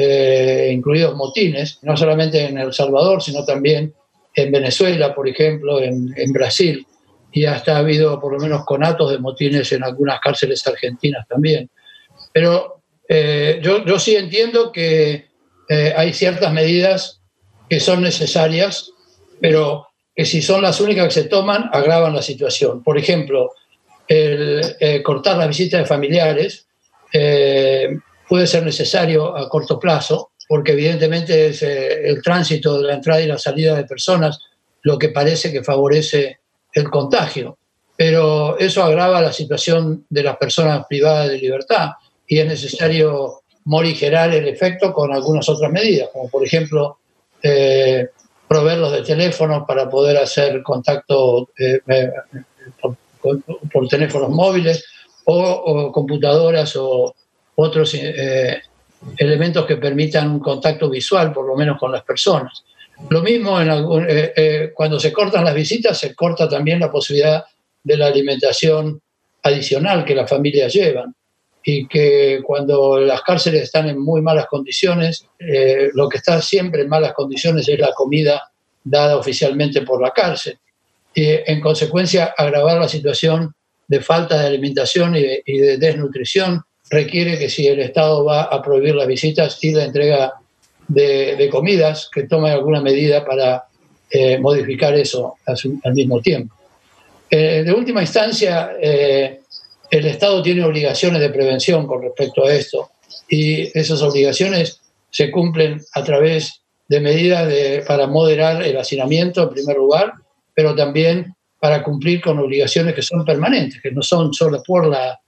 incluidos 0.70 1.14
motines, 1.14 1.78
no 1.82 1.96
solamente 1.96 2.44
en 2.44 2.58
El 2.58 2.72
Salvador, 2.72 3.22
sino 3.22 3.44
también 3.44 3.94
en 4.36 4.52
Venezuela, 4.52 5.14
por 5.14 5.26
ejemplo, 5.26 5.82
en, 5.82 6.32
Brasil, 6.32 6.86
y 7.32 7.46
hasta 7.46 7.76
ha 7.76 7.78
habido 7.78 8.20
por 8.20 8.34
lo 8.34 8.38
menos 8.38 8.66
conatos 8.66 9.10
de 9.10 9.18
motines 9.18 9.72
en 9.72 9.82
algunas 9.82 10.20
cárceles 10.20 10.64
argentinas 10.66 11.26
también. 11.26 11.70
Pero 12.34 12.82
eh, 13.08 13.60
yo, 13.62 13.98
sí 13.98 14.14
entiendo 14.14 14.70
que 14.72 15.28
eh, 15.70 15.94
hay 15.96 16.12
ciertas 16.12 16.52
medidas 16.52 17.22
que 17.68 17.80
son 17.80 18.02
necesarias, 18.02 18.90
pero 19.40 19.88
que 20.14 20.26
si 20.26 20.42
son 20.42 20.60
las 20.60 20.80
únicas 20.82 21.06
que 21.06 21.22
se 21.22 21.28
toman, 21.28 21.70
agravan 21.72 22.14
la 22.14 22.22
situación. 22.22 22.82
Por 22.82 22.98
ejemplo, 22.98 23.52
el, 24.06 24.76
eh, 24.80 25.02
cortar 25.02 25.38
las 25.38 25.48
visitas 25.48 25.80
de 25.80 25.86
familiares 25.86 26.66
puede 28.28 28.46
ser 28.46 28.62
necesario 28.64 29.34
a 29.34 29.48
corto 29.48 29.80
plazo, 29.80 30.32
porque 30.48 30.72
evidentemente 30.72 31.48
es 31.48 31.62
eh, 31.62 32.08
el 32.08 32.22
tránsito 32.22 32.78
de 32.78 32.88
la 32.88 32.94
entrada 32.94 33.20
y 33.20 33.26
la 33.26 33.38
salida 33.38 33.74
de 33.74 33.84
personas 33.84 34.38
lo 34.82 34.98
que 34.98 35.08
parece 35.08 35.50
que 35.52 35.64
favorece 35.64 36.38
el 36.72 36.88
contagio. 36.90 37.58
Pero 37.96 38.58
eso 38.58 38.84
agrava 38.84 39.20
la 39.20 39.32
situación 39.32 40.06
de 40.08 40.22
las 40.22 40.36
personas 40.36 40.86
privadas 40.88 41.30
de 41.30 41.38
libertad 41.38 41.90
y 42.26 42.38
es 42.38 42.46
necesario 42.46 43.40
morigerar 43.64 44.32
el 44.32 44.46
efecto 44.46 44.92
con 44.92 45.12
algunas 45.12 45.48
otras 45.48 45.72
medidas, 45.72 46.10
como 46.12 46.28
por 46.28 46.44
ejemplo 46.44 46.98
eh, 47.42 48.08
proveerlos 48.46 48.92
de 48.92 49.02
teléfonos 49.02 49.64
para 49.66 49.90
poder 49.90 50.18
hacer 50.18 50.62
contacto 50.62 51.48
eh, 51.58 51.80
por, 52.80 53.88
teléfonos 53.88 54.30
móviles 54.30 54.84
o, 55.24 55.90
computadoras 55.90 56.76
o 56.76 57.12
otros 57.56 57.96
elementos 59.16 59.66
que 59.66 59.76
permitan 59.76 60.30
un 60.30 60.40
contacto 60.40 60.90
visual, 60.90 61.32
por 61.32 61.46
lo 61.46 61.56
menos 61.56 61.78
con 61.78 61.92
las 61.92 62.02
personas. 62.02 62.64
Lo 63.10 63.22
mismo 63.22 63.60
eh, 63.60 64.32
eh, 64.36 64.70
cuando 64.74 64.98
se 64.98 65.12
cortan 65.12 65.44
las 65.44 65.54
visitas, 65.54 65.98
se 65.98 66.14
corta 66.14 66.48
también 66.48 66.80
la 66.80 66.90
posibilidad 66.90 67.44
de 67.82 67.96
la 67.96 68.06
alimentación 68.06 69.00
adicional 69.42 70.04
que 70.04 70.14
las 70.14 70.28
familias 70.28 70.72
llevan 70.72 71.14
y 71.62 71.86
que 71.86 72.40
cuando 72.42 72.98
las 72.98 73.22
cárceles 73.22 73.64
están 73.64 73.88
en 73.88 74.00
muy 74.00 74.22
malas 74.22 74.46
condiciones, 74.46 75.26
eh, 75.38 75.90
lo 75.94 76.08
que 76.08 76.18
está 76.18 76.40
siempre 76.40 76.82
en 76.82 76.88
malas 76.88 77.12
condiciones 77.12 77.68
es 77.68 77.78
la 77.78 77.92
comida 77.92 78.50
dada 78.82 79.16
oficialmente 79.16 79.82
por 79.82 80.00
la 80.00 80.12
cárcel. 80.12 80.58
Y 81.14 81.24
en 81.24 81.60
consecuencia, 81.60 82.34
agravar 82.36 82.78
la 82.78 82.88
situación 82.88 83.54
de 83.88 84.00
falta 84.00 84.38
de 84.40 84.46
alimentación 84.46 85.16
y 85.16 85.58
de 85.58 85.78
desnutrición 85.78 86.62
requiere 86.90 87.38
que 87.38 87.48
si 87.48 87.66
el 87.66 87.80
Estado 87.80 88.24
va 88.24 88.42
a 88.42 88.62
prohibir 88.62 88.94
las 88.94 89.06
visitas 89.06 89.58
y 89.62 89.72
la 89.72 89.84
entrega 89.84 90.34
de, 90.88 91.48
comidas, 91.50 92.08
que 92.12 92.24
tome 92.24 92.50
alguna 92.50 92.80
medida 92.80 93.24
para 93.24 93.64
eh, 94.10 94.38
modificar 94.38 94.94
eso 94.94 95.34
al, 95.46 95.94
mismo 95.94 96.20
tiempo. 96.20 96.54
Eh, 97.28 97.64
de 97.64 97.72
última 97.72 98.02
instancia, 98.02 98.72
eh, 98.80 99.40
el 99.90 100.06
Estado 100.06 100.42
tiene 100.42 100.64
obligaciones 100.64 101.20
de 101.20 101.30
prevención 101.30 101.86
con 101.86 102.02
respecto 102.02 102.44
a 102.44 102.52
esto 102.52 102.90
y 103.28 103.76
esas 103.78 104.02
obligaciones 104.02 104.80
se 105.10 105.30
cumplen 105.30 105.80
a 105.94 106.04
través 106.04 106.62
de 106.88 107.00
medidas 107.00 107.52
para 107.84 108.06
moderar 108.06 108.62
el 108.62 108.76
hacinamiento 108.76 109.42
en 109.42 109.50
primer 109.50 109.76
lugar, 109.76 110.12
pero 110.54 110.74
también 110.74 111.34
para 111.58 111.82
cumplir 111.82 112.20
con 112.20 112.38
obligaciones 112.38 112.94
que 112.94 113.02
son 113.02 113.24
permanentes, 113.24 113.80
que 113.82 113.90
no 113.90 114.02
son 114.02 114.32
solo 114.32 114.62
por 114.62 114.86
la 114.86 115.18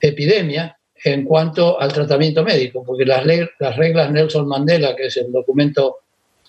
epidemia, 0.00 0.75
en 1.04 1.24
cuanto 1.24 1.80
al 1.80 1.92
tratamiento 1.92 2.42
médico, 2.42 2.82
porque 2.84 3.04
las, 3.04 3.24
las 3.58 3.76
reglas 3.76 4.10
Nelson 4.10 4.46
Mandela, 4.48 4.96
que 4.96 5.06
es 5.06 5.16
el 5.16 5.30
documento 5.30 5.98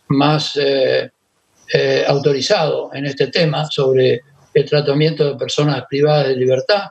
más 0.10 0.58
eh, 0.58 1.10
eh, 1.74 2.06
autorizado 2.08 2.90
en 2.94 3.06
este 3.06 3.28
tema 3.28 3.66
sobre 3.70 4.22
el 4.54 4.66
tratamiento 4.66 5.26
de 5.26 5.38
personas 5.38 5.84
privadas 5.90 6.30
de 6.30 6.36
libertad, 6.36 6.84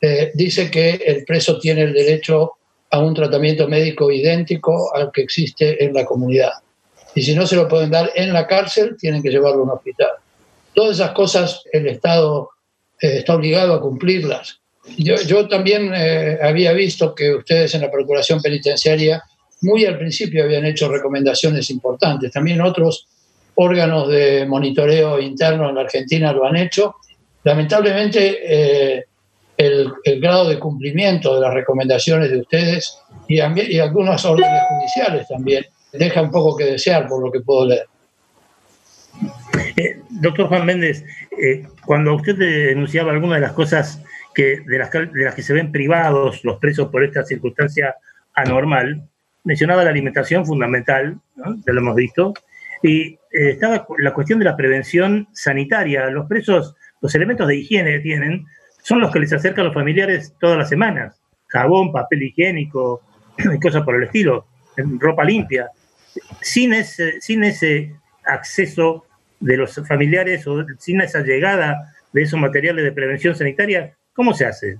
eh, 0.00 0.32
dice 0.34 0.70
que 0.70 0.94
el 1.06 1.24
preso 1.24 1.58
tiene 1.58 1.82
el 1.82 1.92
derecho 1.92 2.52
a 2.90 2.98
un 2.98 3.14
tratamiento 3.14 3.68
médico 3.68 4.10
idéntico 4.10 4.94
al 4.94 5.10
que 5.12 5.22
existe 5.22 5.84
en 5.84 5.94
la 5.94 6.04
comunidad. 6.04 6.52
Y 7.14 7.22
si 7.22 7.34
no 7.34 7.46
se 7.46 7.56
lo 7.56 7.68
pueden 7.68 7.90
dar 7.90 8.10
en 8.14 8.32
la 8.32 8.46
cárcel, 8.46 8.96
tienen 8.98 9.22
que 9.22 9.30
llevarlo 9.30 9.60
a 9.60 9.64
un 9.64 9.70
hospital. 9.70 10.10
Todas 10.74 10.96
esas 10.96 11.12
cosas 11.12 11.62
el 11.72 11.86
Estado 11.86 12.50
está 12.98 13.34
obligado 13.34 13.74
a 13.74 13.80
cumplirlas 13.80 14.61
yo, 14.98 15.48
también 15.48 15.92
eh, 15.94 16.38
había 16.42 16.72
visto 16.72 17.14
que 17.14 17.34
ustedes 17.34 17.74
en 17.74 17.82
la 17.82 17.90
Procuración 17.90 18.40
Penitenciaria 18.40 19.22
muy 19.62 19.86
al 19.86 19.96
principio 19.96 20.42
habían 20.42 20.64
hecho 20.64 20.90
recomendaciones 20.90 21.70
importantes. 21.70 22.32
También 22.32 22.60
otros 22.60 23.06
órganos 23.54 24.08
de 24.08 24.44
monitoreo 24.44 25.20
interno 25.20 25.68
en 25.68 25.76
la 25.76 25.82
Argentina 25.82 26.32
lo 26.32 26.44
han 26.44 26.56
hecho. 26.56 26.96
Lamentablemente, 27.44 28.38
eh, 28.42 29.04
el, 29.56 29.92
grado 30.20 30.48
de 30.48 30.58
cumplimiento 30.58 31.36
de 31.36 31.42
las 31.42 31.54
recomendaciones 31.54 32.30
de 32.30 32.38
ustedes 32.38 32.98
y, 33.28 33.36
y 33.36 33.78
algunas 33.78 34.24
órdenes 34.24 34.62
judiciales 34.68 35.28
también 35.28 35.64
deja 35.92 36.22
un 36.22 36.30
poco 36.32 36.56
que 36.56 36.64
desear 36.64 37.06
por 37.06 37.24
lo 37.24 37.30
que 37.30 37.40
puedo 37.40 37.66
leer. 37.66 37.86
Eh, 39.76 40.00
doctor 40.10 40.48
Juan 40.48 40.66
Méndez, 40.66 41.04
cuando 41.86 42.14
usted 42.16 42.36
denunciaba 42.36 43.12
algunas 43.12 43.36
de 43.36 43.46
las 43.46 43.52
cosas 43.52 44.02
que, 44.34 44.60
de, 44.66 44.78
las, 44.78 44.90
de 44.90 45.24
las 45.24 45.34
que 45.34 45.42
se 45.42 45.52
ven 45.52 45.72
privados 45.72 46.44
los 46.44 46.58
presos 46.58 46.88
por 46.88 47.04
esta 47.04 47.24
circunstancia 47.24 47.96
anormal, 48.34 49.08
mencionaba 49.44 49.84
la 49.84 49.90
alimentación 49.90 50.46
fundamental, 50.46 51.18
ya 51.36 51.72
lo 51.72 51.80
hemos 51.80 51.96
visto, 51.96 52.34
y 52.82 53.14
eh, 53.32 53.50
estaba 53.50 53.86
la 53.98 54.12
cuestión 54.12 54.38
de 54.38 54.44
la 54.44 54.56
prevención 54.56 55.28
sanitaria. 55.32 56.10
Los 56.10 56.26
presos, 56.28 56.74
los 57.00 57.14
elementos 57.14 57.46
de 57.46 57.56
higiene 57.56 57.92
que 57.92 58.00
tienen, 58.00 58.46
son 58.82 59.00
los 59.00 59.12
que 59.12 59.20
les 59.20 59.32
acercan 59.32 59.64
los 59.64 59.74
familiares 59.74 60.34
todas 60.40 60.58
las 60.58 60.68
semanas. 60.68 61.20
Jabón, 61.46 61.92
papel 61.92 62.24
higiénico, 62.24 63.02
cosas 63.62 63.84
por 63.84 63.96
el 63.96 64.04
estilo, 64.04 64.46
ropa 64.76 65.24
limpia. 65.24 65.70
Sin 66.40 66.74
ese, 66.74 67.20
sin 67.20 67.44
ese 67.44 67.94
acceso 68.24 69.06
de 69.40 69.56
los 69.56 69.80
familiares 69.86 70.46
o 70.46 70.64
sin 70.78 71.00
esa 71.00 71.20
llegada 71.20 71.94
de 72.12 72.22
esos 72.22 72.38
materiales 72.38 72.84
de 72.84 72.92
prevención 72.92 73.34
sanitaria, 73.34 73.96
¿cómo 74.14 74.34
se 74.34 74.46
hace? 74.46 74.76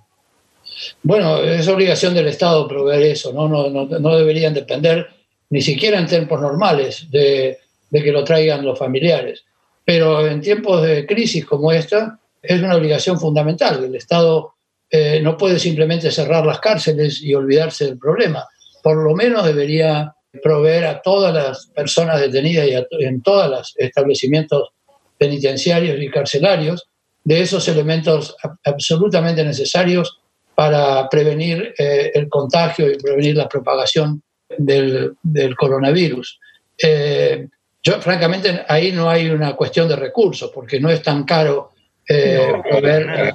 Bueno, 1.02 1.38
es 1.38 1.68
obligación 1.68 2.14
del 2.14 2.28
Estado 2.28 2.68
proveer 2.68 3.02
eso, 3.02 3.32
¿no? 3.32 3.48
No, 3.48 3.68
no, 3.68 3.86
no 3.86 4.16
deberían 4.16 4.54
depender 4.54 5.08
ni 5.50 5.60
siquiera 5.60 5.98
en 5.98 6.06
tiempos 6.06 6.40
normales 6.40 7.10
de, 7.10 7.58
de, 7.90 8.02
que 8.02 8.12
lo 8.12 8.24
traigan 8.24 8.64
los 8.64 8.78
familiares. 8.78 9.44
Pero 9.84 10.26
en 10.26 10.40
tiempos 10.40 10.82
de 10.82 11.06
crisis 11.06 11.44
como 11.44 11.72
esta, 11.72 12.18
es 12.42 12.60
una 12.62 12.76
obligación 12.76 13.20
fundamental. 13.20 13.84
El 13.84 13.94
Estado 13.94 14.54
eh, 14.90 15.20
no 15.22 15.36
puede 15.36 15.58
simplemente 15.58 16.10
cerrar 16.10 16.44
las 16.44 16.60
cárceles 16.60 17.22
y 17.22 17.34
olvidarse 17.34 17.86
del 17.86 17.98
problema. 17.98 18.46
Por 18.82 18.96
lo 18.96 19.14
menos 19.14 19.44
debería 19.44 20.14
proveer 20.42 20.86
a 20.86 21.02
todas 21.02 21.34
las 21.34 21.66
personas 21.66 22.20
detenidas 22.20 22.66
y 22.66 23.04
en 23.04 23.22
todos 23.22 23.50
los 23.50 23.74
establecimientos 23.76 24.70
penitenciarios 25.18 26.00
y 26.00 26.10
carcelarios 26.10 26.88
de 27.24 27.40
esos 27.40 27.66
elementos 27.68 28.36
absolutamente 28.64 29.44
necesarios 29.44 30.18
para 30.54 31.08
prevenir 31.08 31.74
eh, 31.78 32.10
el 32.14 32.28
contagio 32.28 32.90
y 32.90 32.98
prevenir 32.98 33.36
la 33.36 33.48
propagación 33.48 34.22
del, 34.58 35.16
coronavirus. 35.56 36.38
Eh, 36.82 37.48
yo, 37.82 38.00
francamente, 38.00 38.64
ahí 38.68 38.92
no 38.92 39.08
hay 39.08 39.30
una 39.30 39.56
cuestión 39.56 39.88
de 39.88 39.96
recursos, 39.96 40.50
porque 40.54 40.78
no 40.78 40.90
es 40.90 41.02
tan 41.02 41.24
caro 41.24 41.72
eh, 42.08 42.52
proveer, 42.70 43.34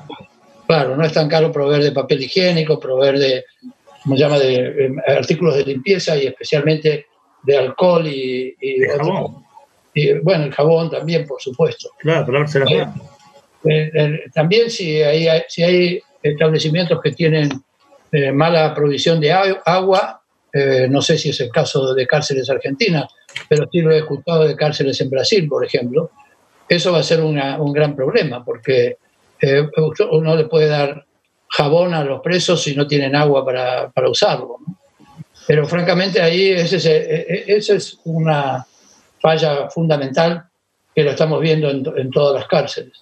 claro, 0.65 0.95
no 0.95 1.04
es 1.04 1.13
tan 1.13 1.28
caro 1.28 1.52
proveer 1.52 1.84
de 1.84 1.91
papel 1.91 2.23
higiénico, 2.23 2.80
proveer 2.80 3.17
de, 3.17 3.45
como 4.04 4.15
se 4.15 4.21
llama, 4.21 4.39
de, 4.39 4.95
artículos 5.08 5.56
de 5.56 5.65
limpieza 5.65 6.15
y 6.15 6.28
especialmente 6.28 7.08
de 7.43 7.58
alcohol 7.58 8.06
y, 8.08 8.56
y, 8.62 10.13
bueno, 10.21 10.43
el 10.45 10.54
jabón 10.54 10.91
también, 10.91 11.26
por 11.26 11.41
supuesto. 11.41 11.89
Claro, 11.97 12.26
la 13.63 14.20
también 14.34 14.70
si 14.70 15.02
hay, 15.02 15.28
si 15.48 15.63
hay 15.63 16.02
establecimientos 16.22 17.00
que 17.02 17.12
tienen 17.12 17.50
eh, 18.12 18.32
mala 18.32 18.74
provisión 18.74 19.20
de 19.20 19.32
agua, 19.32 20.22
eh, 20.54 20.88
no 20.89 21.02
sé 21.02 21.17
si 21.17 21.30
es 21.30 21.39
el 21.41 21.50
caso 21.50 21.93
de 21.93 22.08
cárceles 22.08 22.50
argentinas, 22.50 23.06
pero 23.50 23.67
sí 23.72 23.82
lo 23.82 23.91
he 23.91 24.00
escuchado 24.00 24.48
de 24.48 24.56
cárceles 24.56 25.00
en 25.02 25.10
Brasil, 25.10 25.48
por 25.48 25.65
ejemplo, 25.65 26.12
eso 26.70 26.91
va 26.91 27.00
a 27.00 27.04
ser 27.04 27.22
un 27.22 27.74
gran 27.74 27.96
problema, 27.96 28.43
porque 28.43 28.98
eh, 29.41 29.67
uno 30.12 30.36
le 30.36 30.46
puede 30.46 30.67
dar 30.67 31.06
jabón 31.50 31.93
a 31.93 32.04
los 32.04 32.22
presos 32.22 32.63
si 32.63 32.76
no 32.76 32.88
tienen 32.88 33.15
agua 33.15 33.46
para, 33.46 33.89
para 33.89 34.10
usarlo. 34.10 34.58
Pero 35.46 35.65
francamente 35.65 36.22
ahí 36.22 36.50
esa 36.52 36.76
es, 36.76 37.70
es, 37.70 38.00
una 38.04 38.65
falla 39.20 39.70
fundamental 39.70 40.43
que 40.97 41.03
lo 41.03 41.12
estamos 41.12 41.39
viendo 41.41 41.69
en, 41.69 41.86
en 41.95 42.10
todas 42.10 42.33
las 42.33 42.47
cárceles. 42.47 42.93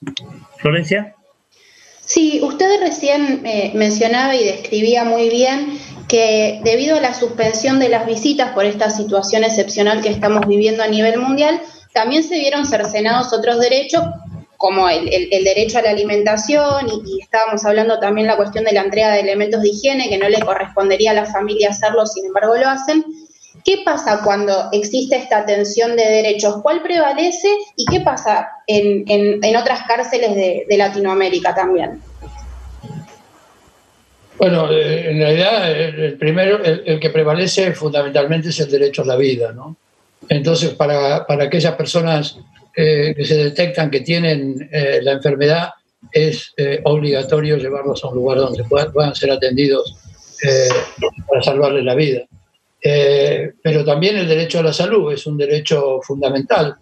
Florencia. 0.58 1.16
Sí, 2.02 2.42
usted 2.44 2.82
recién 2.82 3.46
eh, 3.46 3.72
mencionaba 3.74 4.36
y 4.36 4.44
describía 4.44 5.06
muy 5.06 5.30
bien 5.30 5.80
que 6.10 6.60
debido 6.66 6.98
a 6.98 7.00
la 7.00 7.14
suspensión 7.14 7.80
de 7.80 7.88
las 7.88 8.06
visitas 8.06 8.52
por 8.52 8.66
esta 8.66 8.90
situación 8.90 9.46
excepcional 9.46 10.02
que 10.02 10.10
estamos 10.10 10.46
viviendo 10.46 10.84
a 10.84 10.88
nivel 10.88 11.22
mundial, 11.22 11.62
también 11.94 12.26
se 12.26 12.38
vieron 12.38 12.66
cercenados 12.66 13.32
otros 13.32 13.62
derechos, 13.62 14.04
como 14.58 14.90
el, 14.90 15.10
derecho 15.46 15.78
a 15.78 15.84
la 15.84 15.92
alimentación, 15.92 16.88
y, 16.90 17.22
estábamos 17.22 17.64
hablando 17.64 17.98
también 18.00 18.28
la 18.28 18.36
cuestión 18.36 18.66
de 18.66 18.74
la 18.74 18.82
entrega 18.82 19.14
de 19.14 19.22
elementos 19.22 19.62
de 19.62 19.70
higiene, 19.70 20.10
que 20.10 20.18
no 20.18 20.28
le 20.28 20.42
correspondería 20.42 21.12
a 21.12 21.14
la 21.14 21.26
familia 21.28 21.70
hacerlo, 21.70 22.06
sin 22.06 22.26
embargo 22.26 22.58
lo 22.58 22.68
hacen. 22.68 23.06
¿Qué 23.66 23.80
pasa 23.84 24.22
cuando 24.24 24.70
existe 24.74 25.16
esta 25.16 25.44
tensión 25.44 25.96
de 25.96 26.04
derechos? 26.04 26.62
¿Cuál 26.62 26.84
prevalece 26.84 27.48
y 27.76 27.86
qué 27.86 28.00
pasa 28.00 28.48
en, 28.68 29.56
otras 29.58 29.80
cárceles 29.88 30.36
de, 30.36 30.78
Latinoamérica 30.78 31.56
también? 31.56 32.00
Bueno, 34.38 34.72
eh, 34.72 35.10
en 35.10 35.18
realidad 35.18 35.72
el 35.72 36.16
primero, 36.20 36.64
el, 36.64 37.00
que 37.00 37.10
prevalece 37.10 37.74
fundamentalmente 37.74 38.50
es 38.50 38.60
el 38.60 38.70
derecho 38.70 39.02
a 39.02 39.06
la 39.06 39.16
vida, 39.16 39.52
¿no? 39.52 39.76
Entonces, 40.30 40.76
para, 40.76 41.26
aquellas 41.28 41.74
personas 41.74 42.38
eh, 42.76 43.16
que 43.18 43.26
se 43.26 43.36
detectan 43.36 43.90
que 43.90 44.02
tienen 44.02 44.70
eh, 44.72 45.00
la 45.02 45.14
enfermedad, 45.14 45.70
es 46.12 46.54
obligatorio 46.84 47.58
llevarlos 47.58 48.04
a 48.04 48.10
un 48.10 48.16
lugar 48.16 48.38
donde 48.38 48.64
puedan 48.64 49.16
ser 49.16 49.32
atendidos 49.32 49.96
para 51.28 51.42
salvarles 51.42 51.84
la 51.84 51.96
vida. 51.96 52.28
Eh, 52.88 53.54
pero 53.64 53.84
también 53.84 54.16
el 54.16 54.28
derecho 54.28 54.60
a 54.60 54.64
la 54.64 54.72
salud 54.72 55.12
es 55.12 55.26
un 55.26 55.40
derecho 55.40 56.00
fundamental 56.04 56.76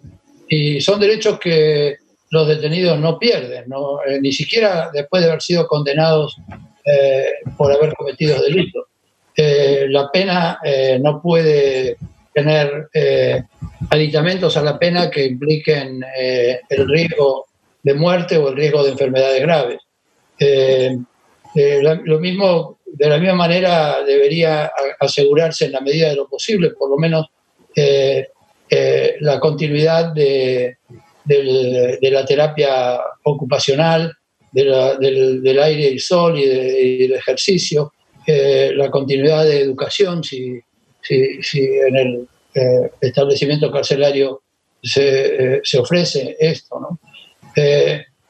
y 0.46 0.78
son 0.78 1.00
derechos 1.00 1.40
que 1.40 1.96
los 2.28 2.46
detenidos 2.46 2.98
no 2.98 3.18
pierden, 3.18 3.64
eh, 3.72 4.20
ni 4.20 4.30
siquiera 4.30 4.90
después 4.92 5.22
de 5.22 5.30
haber 5.30 5.40
sido 5.40 5.66
condenados 5.66 6.36
eh, 6.84 7.24
por 7.56 7.72
haber 7.72 7.94
cometido 7.94 8.38
delitos. 8.42 8.84
la 9.34 10.10
pena 10.12 10.58
no 11.00 11.22
puede 11.22 11.96
tener 12.34 12.88
aditamentos 13.88 14.58
a 14.58 14.62
la 14.62 14.78
pena 14.78 15.10
que 15.10 15.24
impliquen 15.24 16.04
el 16.68 16.88
riesgo 16.88 17.46
de 17.82 17.94
muerte 17.94 18.36
o 18.36 18.50
el 18.50 18.56
riesgo 18.56 18.84
de 18.84 18.90
enfermedades 18.90 19.40
graves. 19.40 19.80
lo 22.04 22.20
mismo 22.20 22.78
de 22.96 23.08
la 23.08 23.18
misma 23.18 23.34
manera 23.34 24.04
debería 24.04 24.70
asegurarse 25.00 25.66
en 25.66 25.72
la 25.72 25.80
medida 25.80 26.10
de 26.10 26.14
lo 26.14 26.28
posible, 26.28 26.70
por 26.70 26.90
lo 26.90 26.96
menos, 26.96 27.26
eh, 27.74 28.28
eh, 28.70 29.16
la 29.20 29.40
continuidad 29.40 30.12
de, 30.12 30.78
la 32.00 32.24
terapia 32.24 33.00
ocupacional, 33.24 34.16
del, 34.52 35.58
aire 35.60 35.88
y 35.88 35.98
sol 35.98 36.38
y, 36.38 36.46
del 36.98 37.14
ejercicio, 37.14 37.92
eh, 38.26 38.70
la 38.74 38.90
continuidad 38.90 39.44
de 39.44 39.60
educación, 39.60 40.22
si, 40.22 40.62
en 41.10 41.96
el 41.96 42.28
establecimiento 43.00 43.72
carcelario 43.72 44.42
se, 44.80 45.60
ofrece 45.78 46.36
esto. 46.38 47.00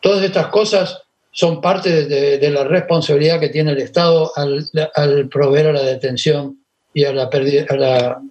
todas 0.01 0.25
estas 0.25 0.47
cosas 0.47 1.04
son 1.35 1.61
parte 1.61 2.07
de, 2.07 2.51
la 2.51 2.63
responsabilidad 2.63 3.41
que 3.41 3.49
tiene 3.49 3.73
el 3.73 3.79
Estado 3.79 4.31
al, 4.37 5.29
proveer 5.29 5.67
a 5.67 5.73
la 5.73 5.83
detención 5.83 6.59
y 6.95 7.05
a 7.05 7.13
la, 7.13 7.25
a 7.25 7.77
la 7.77 8.23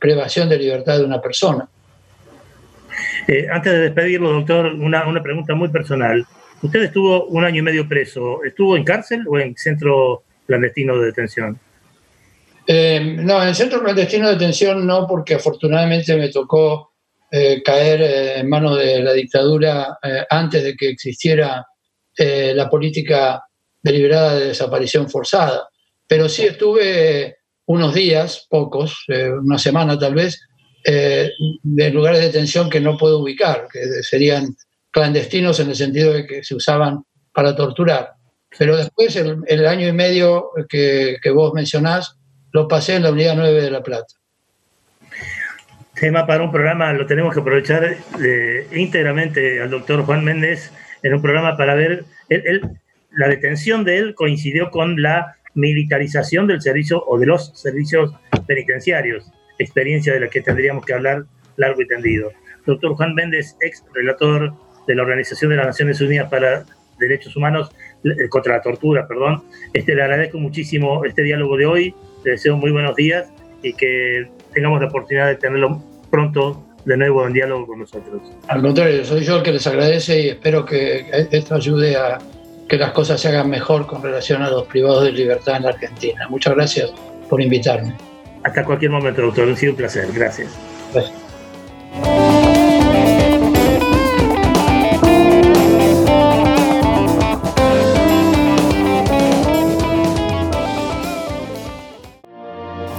privación 0.00 0.48
de 0.48 0.58
libertad 0.58 0.98
de 0.98 1.04
una 1.04 1.20
persona. 1.20 1.68
Eh, 3.28 3.46
antes 3.48 3.72
de 3.72 3.78
despedirlo, 3.78 4.32
doctor, 4.32 4.66
una, 4.66 5.06
una, 5.06 5.22
pregunta 5.22 5.54
muy 5.54 5.68
personal. 5.68 6.26
Usted 6.62 6.82
estuvo 6.82 7.26
un 7.26 7.44
año 7.44 7.60
y 7.60 7.62
medio 7.62 7.88
preso. 7.88 8.42
¿Estuvo 8.42 8.76
en 8.76 8.82
cárcel 8.82 9.24
o 9.28 9.38
en 9.38 9.54
centro 9.56 10.24
clandestino 10.48 10.98
de 10.98 11.06
detención? 11.06 11.60
Eh, 12.66 13.18
no, 13.20 13.40
en 13.40 13.50
el 13.50 13.54
centro 13.54 13.80
clandestino 13.84 14.26
de 14.26 14.32
detención 14.32 14.84
no, 14.84 15.06
porque 15.06 15.34
afortunadamente 15.34 16.16
me 16.16 16.30
tocó 16.30 16.92
eh, 17.30 17.62
caer 17.62 18.40
en 18.40 18.48
manos 18.48 18.78
de 18.78 19.00
la 19.00 19.12
dictadura 19.12 19.96
antes 20.28 20.64
de 20.64 20.74
que 20.74 20.88
existiera 20.88 21.64
eh, 22.18 22.54
la 22.54 22.70
política 22.70 23.44
deliberada 23.82 24.36
de 24.36 24.46
desaparición 24.46 25.10
forzada. 25.10 25.68
Pero 26.06 26.28
sí 26.28 26.46
estuve 26.46 27.36
unos 27.66 27.94
días, 27.94 28.46
pocos, 28.48 29.04
eh, 29.08 29.28
una 29.30 29.58
semana 29.58 29.98
tal 29.98 30.14
vez, 30.14 30.40
eh, 30.84 31.30
en 31.76 31.94
lugares 31.94 32.20
de 32.20 32.26
detención 32.28 32.70
que 32.70 32.80
no 32.80 32.96
puedo 32.96 33.18
ubicar, 33.18 33.66
que 33.70 34.02
serían 34.02 34.56
clandestinos 34.90 35.60
en 35.60 35.68
el 35.68 35.76
sentido 35.76 36.14
de 36.14 36.26
que 36.26 36.42
se 36.42 36.54
usaban 36.54 37.02
para 37.34 37.54
torturar. 37.54 38.12
Pero 38.58 38.76
después, 38.76 39.14
el, 39.16 39.66
año 39.66 39.86
y 39.86 39.92
medio 39.92 40.52
que, 40.70 41.18
vos 41.34 41.52
mencionás, 41.52 42.16
lo 42.52 42.66
pasé 42.66 42.94
en 42.94 43.02
la 43.02 43.10
Unidad 43.10 43.36
9 43.36 43.60
de 43.60 43.70
La 43.70 43.82
Plata. 43.82 44.14
Tema 45.94 46.26
para 46.26 46.44
un 46.44 46.52
programa, 46.52 46.94
lo 46.94 47.04
tenemos 47.04 47.34
que 47.34 47.40
aprovechar 47.40 47.98
íntegramente 48.72 49.60
al 49.60 49.68
doctor 49.68 50.06
Juan 50.06 50.24
Méndez 50.24 50.70
en 51.02 51.14
un 51.14 51.22
programa 51.22 51.56
para 51.56 51.74
ver, 51.74 52.04
la 53.10 53.28
detención 53.28 53.84
de 53.84 53.98
él 53.98 54.14
coincidió 54.14 54.70
con 54.70 55.00
la 55.00 55.36
militarización 55.54 56.46
del 56.46 56.60
servicio 56.60 57.02
o 57.06 57.18
de 57.18 57.26
los 57.26 57.52
servicios 57.58 58.14
penitenciarios. 58.46 59.32
experiencia 59.58 60.12
de 60.12 60.20
la 60.20 60.28
que 60.28 60.42
tendríamos 60.42 60.84
que 60.84 60.92
hablar 60.92 61.24
largo 61.56 61.80
y 61.80 61.86
tendido. 61.86 62.30
Doctor 62.66 62.94
Juan 62.94 63.14
Méndez, 63.14 63.56
ex 63.62 63.82
relator 63.94 64.52
de 64.86 64.94
la 64.94 65.02
Organización 65.02 65.50
de 65.50 65.56
las 65.56 65.66
Naciones 65.66 65.98
Unidas 66.02 66.28
para 66.28 66.64
Derechos 66.98 67.34
Humanos 67.36 67.70
eh, 68.04 68.28
contra 68.28 68.56
la 68.56 68.62
tortura, 68.62 69.08
perdón. 69.08 69.44
Este, 69.72 69.94
le 69.94 70.02
agradezco 70.02 70.38
muchísimo 70.38 71.04
este 71.04 71.22
diálogo 71.22 71.56
de 71.56 71.66
hoy, 71.66 71.94
le 72.24 72.32
deseo 72.32 72.56
muy 72.56 72.70
buenos 72.70 72.94
días 72.96 73.30
y 73.62 73.72
que 73.72 74.28
tengamos 74.52 74.80
la 74.80 74.88
oportunidad 74.88 75.28
de 75.28 75.36
tenerlo 75.36 75.82
pronto 76.10 76.65
de 76.86 76.96
nuevo 76.96 77.26
en 77.26 77.32
diálogo 77.32 77.66
con 77.66 77.80
nosotros. 77.80 78.22
Al 78.48 78.62
contrario, 78.62 79.04
soy 79.04 79.24
yo 79.24 79.36
el 79.36 79.42
que 79.42 79.52
les 79.52 79.66
agradece 79.66 80.20
y 80.20 80.28
espero 80.28 80.64
que 80.64 81.28
esto 81.30 81.56
ayude 81.56 81.96
a 81.96 82.18
que 82.68 82.76
las 82.76 82.92
cosas 82.92 83.20
se 83.20 83.28
hagan 83.28 83.50
mejor 83.50 83.86
con 83.86 84.02
relación 84.02 84.42
a 84.42 84.50
los 84.50 84.66
privados 84.66 85.04
de 85.04 85.12
libertad 85.12 85.56
en 85.56 85.64
la 85.64 85.70
Argentina. 85.70 86.26
Muchas 86.28 86.54
gracias 86.54 86.92
por 87.28 87.42
invitarme. 87.42 87.94
Hasta 88.44 88.64
cualquier 88.64 88.92
momento, 88.92 89.22
doctor. 89.22 89.50
Ha 89.50 89.56
sido 89.56 89.72
un 89.72 89.76
placer. 89.76 90.08
Gracias. 90.12 90.56
gracias. 90.92 92.35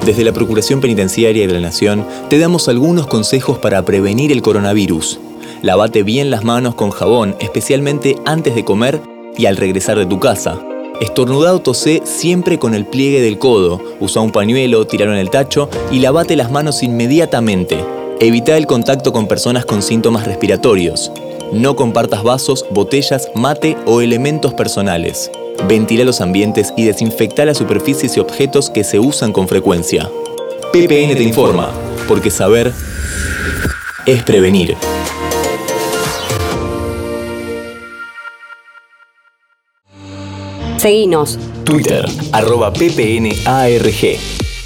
Desde 0.08 0.24
la 0.24 0.32
Procuración 0.32 0.80
Penitenciaria 0.80 1.46
de 1.46 1.54
la 1.54 1.60
Nación 1.60 2.06
te 2.30 2.40
damos 2.40 2.70
algunos 2.70 3.08
consejos 3.08 3.58
para 3.58 3.84
prevenir 3.84 4.32
el 4.32 4.42
coronavirus. 4.42 5.20
Lavate 5.62 6.02
bien 6.04 6.32
las 6.32 6.46
manos 6.46 6.76
con 6.76 6.92
jabón, 6.92 7.36
especialmente 7.42 8.16
antes 8.24 8.56
de 8.56 8.64
comer 8.64 9.02
y 9.38 9.48
al 9.48 9.58
regresar 9.58 9.98
de 9.98 10.06
tu 10.06 10.18
casa. 10.18 10.62
Estornudá 11.02 11.54
o 11.54 11.60
tosé 11.60 12.04
siempre 12.06 12.58
con 12.58 12.74
el 12.74 12.86
pliegue 12.86 13.20
del 13.20 13.38
codo. 13.38 13.82
Usa 14.00 14.22
un 14.22 14.32
pañuelo, 14.32 14.88
tiralo 14.88 15.12
en 15.12 15.20
el 15.20 15.30
tacho 15.30 15.70
y 15.92 16.00
lavate 16.00 16.38
las 16.38 16.52
manos 16.52 16.84
inmediatamente. 16.84 17.84
Evita 18.22 18.56
el 18.56 18.66
contacto 18.66 19.12
con 19.12 19.28
personas 19.28 19.66
con 19.66 19.82
síntomas 19.82 20.26
respiratorios. 20.26 21.12
No 21.52 21.76
compartas 21.76 22.24
vasos, 22.24 22.66
botellas, 22.72 23.30
mate 23.36 23.76
o 23.86 24.00
elementos 24.00 24.54
personales. 24.54 25.30
Ventila 25.66 26.06
los 26.06 26.22
ambientes 26.22 26.74
y 26.78 26.86
desinfecta 26.86 27.46
las 27.46 27.58
superficies 27.58 28.16
y 28.16 28.20
objetos 28.20 28.70
que 28.70 28.84
se 28.84 29.00
usan 29.00 29.34
con 29.34 29.48
frecuencia. 29.48 30.10
PPN 30.72 31.16
te 31.16 31.24
informa, 31.24 31.72
porque 32.08 32.30
saber 32.30 32.72
es 34.06 34.24
prevenir. 34.24 34.78
Seguinos. 40.78 41.40
Twitter, 41.64 42.06
arroba 42.32 42.72
ppnarg. 42.72 44.20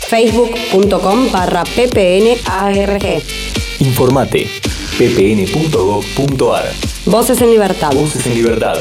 Facebook.com 0.08 1.32
barra 1.32 1.64
ppnarg. 1.64 3.24
Informate, 3.80 4.48
ppn.gov.ar. 4.98 6.66
Voces 7.06 7.42
en 7.42 7.50
libertad. 7.50 7.94
Voces 7.94 8.28
en 8.28 8.36
libertad 8.36 8.76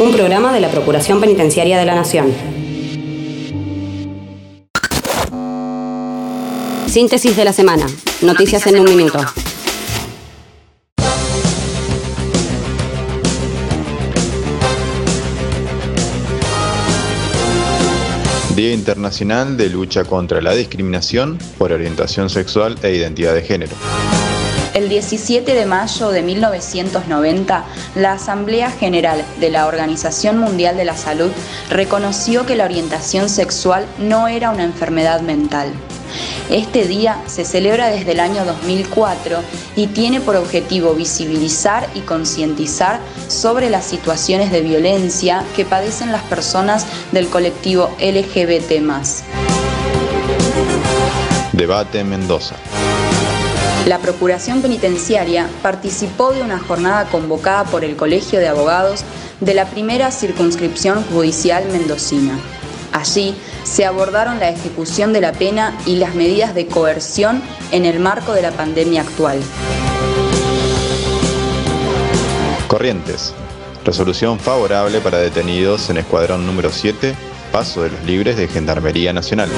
un 0.00 0.12
programa 0.12 0.52
de 0.52 0.60
la 0.60 0.70
Procuración 0.70 1.20
Penitenciaria 1.20 1.78
de 1.78 1.84
la 1.84 1.94
Nación. 1.94 2.32
Síntesis 6.86 7.36
de 7.36 7.44
la 7.44 7.52
semana. 7.52 7.86
Noticias 8.22 8.66
en 8.66 8.80
un 8.80 8.84
minuto. 8.96 9.18
Día 18.56 18.72
Internacional 18.72 19.56
de 19.56 19.68
Lucha 19.68 20.04
contra 20.04 20.40
la 20.40 20.54
Discriminación 20.54 21.38
por 21.58 21.72
Orientación 21.72 22.30
Sexual 22.30 22.76
e 22.82 22.94
Identidad 22.94 23.34
de 23.34 23.42
Género. 23.42 23.74
El 24.74 24.88
17 24.88 25.54
de 25.54 25.66
mayo 25.66 26.10
de 26.10 26.20
1990, 26.22 27.64
la 27.94 28.12
Asamblea 28.12 28.72
General 28.72 29.24
de 29.38 29.48
la 29.48 29.68
Organización 29.68 30.38
Mundial 30.38 30.76
de 30.76 30.84
la 30.84 30.96
Salud 30.96 31.30
reconoció 31.70 32.44
que 32.44 32.56
la 32.56 32.64
orientación 32.64 33.28
sexual 33.28 33.86
no 33.98 34.26
era 34.26 34.50
una 34.50 34.64
enfermedad 34.64 35.20
mental. 35.20 35.72
Este 36.50 36.86
día 36.86 37.22
se 37.28 37.44
celebra 37.44 37.86
desde 37.86 38.12
el 38.12 38.20
año 38.20 38.44
2004 38.44 39.38
y 39.76 39.86
tiene 39.86 40.20
por 40.20 40.34
objetivo 40.34 40.92
visibilizar 40.94 41.88
y 41.94 42.00
concientizar 42.00 42.98
sobre 43.28 43.70
las 43.70 43.84
situaciones 43.84 44.50
de 44.50 44.60
violencia 44.60 45.44
que 45.54 45.64
padecen 45.64 46.10
las 46.10 46.22
personas 46.22 46.84
del 47.12 47.28
colectivo 47.28 47.94
LGBT. 48.00 48.82
Debate 51.52 52.00
en 52.00 52.10
Mendoza. 52.10 52.56
La 53.86 53.98
Procuración 53.98 54.62
Penitenciaria 54.62 55.46
participó 55.62 56.32
de 56.32 56.40
una 56.40 56.58
jornada 56.58 57.04
convocada 57.10 57.64
por 57.64 57.84
el 57.84 57.96
Colegio 57.96 58.40
de 58.40 58.48
Abogados 58.48 59.04
de 59.40 59.52
la 59.52 59.66
primera 59.66 60.10
circunscripción 60.10 61.04
judicial 61.04 61.66
mendocina. 61.70 62.38
Allí 62.92 63.34
se 63.62 63.84
abordaron 63.84 64.38
la 64.38 64.48
ejecución 64.48 65.12
de 65.12 65.20
la 65.20 65.32
pena 65.32 65.76
y 65.84 65.96
las 65.96 66.14
medidas 66.14 66.54
de 66.54 66.66
coerción 66.66 67.42
en 67.72 67.84
el 67.84 68.00
marco 68.00 68.32
de 68.32 68.40
la 68.40 68.52
pandemia 68.52 69.02
actual. 69.02 69.38
Corrientes. 72.68 73.34
Resolución 73.84 74.38
favorable 74.38 75.00
para 75.02 75.18
detenidos 75.18 75.90
en 75.90 75.98
Escuadrón 75.98 76.46
número 76.46 76.70
7, 76.70 77.14
Paso 77.52 77.82
de 77.82 77.90
los 77.90 78.02
Libres 78.04 78.38
de 78.38 78.48
Gendarmería 78.48 79.12
Nacional. 79.12 79.50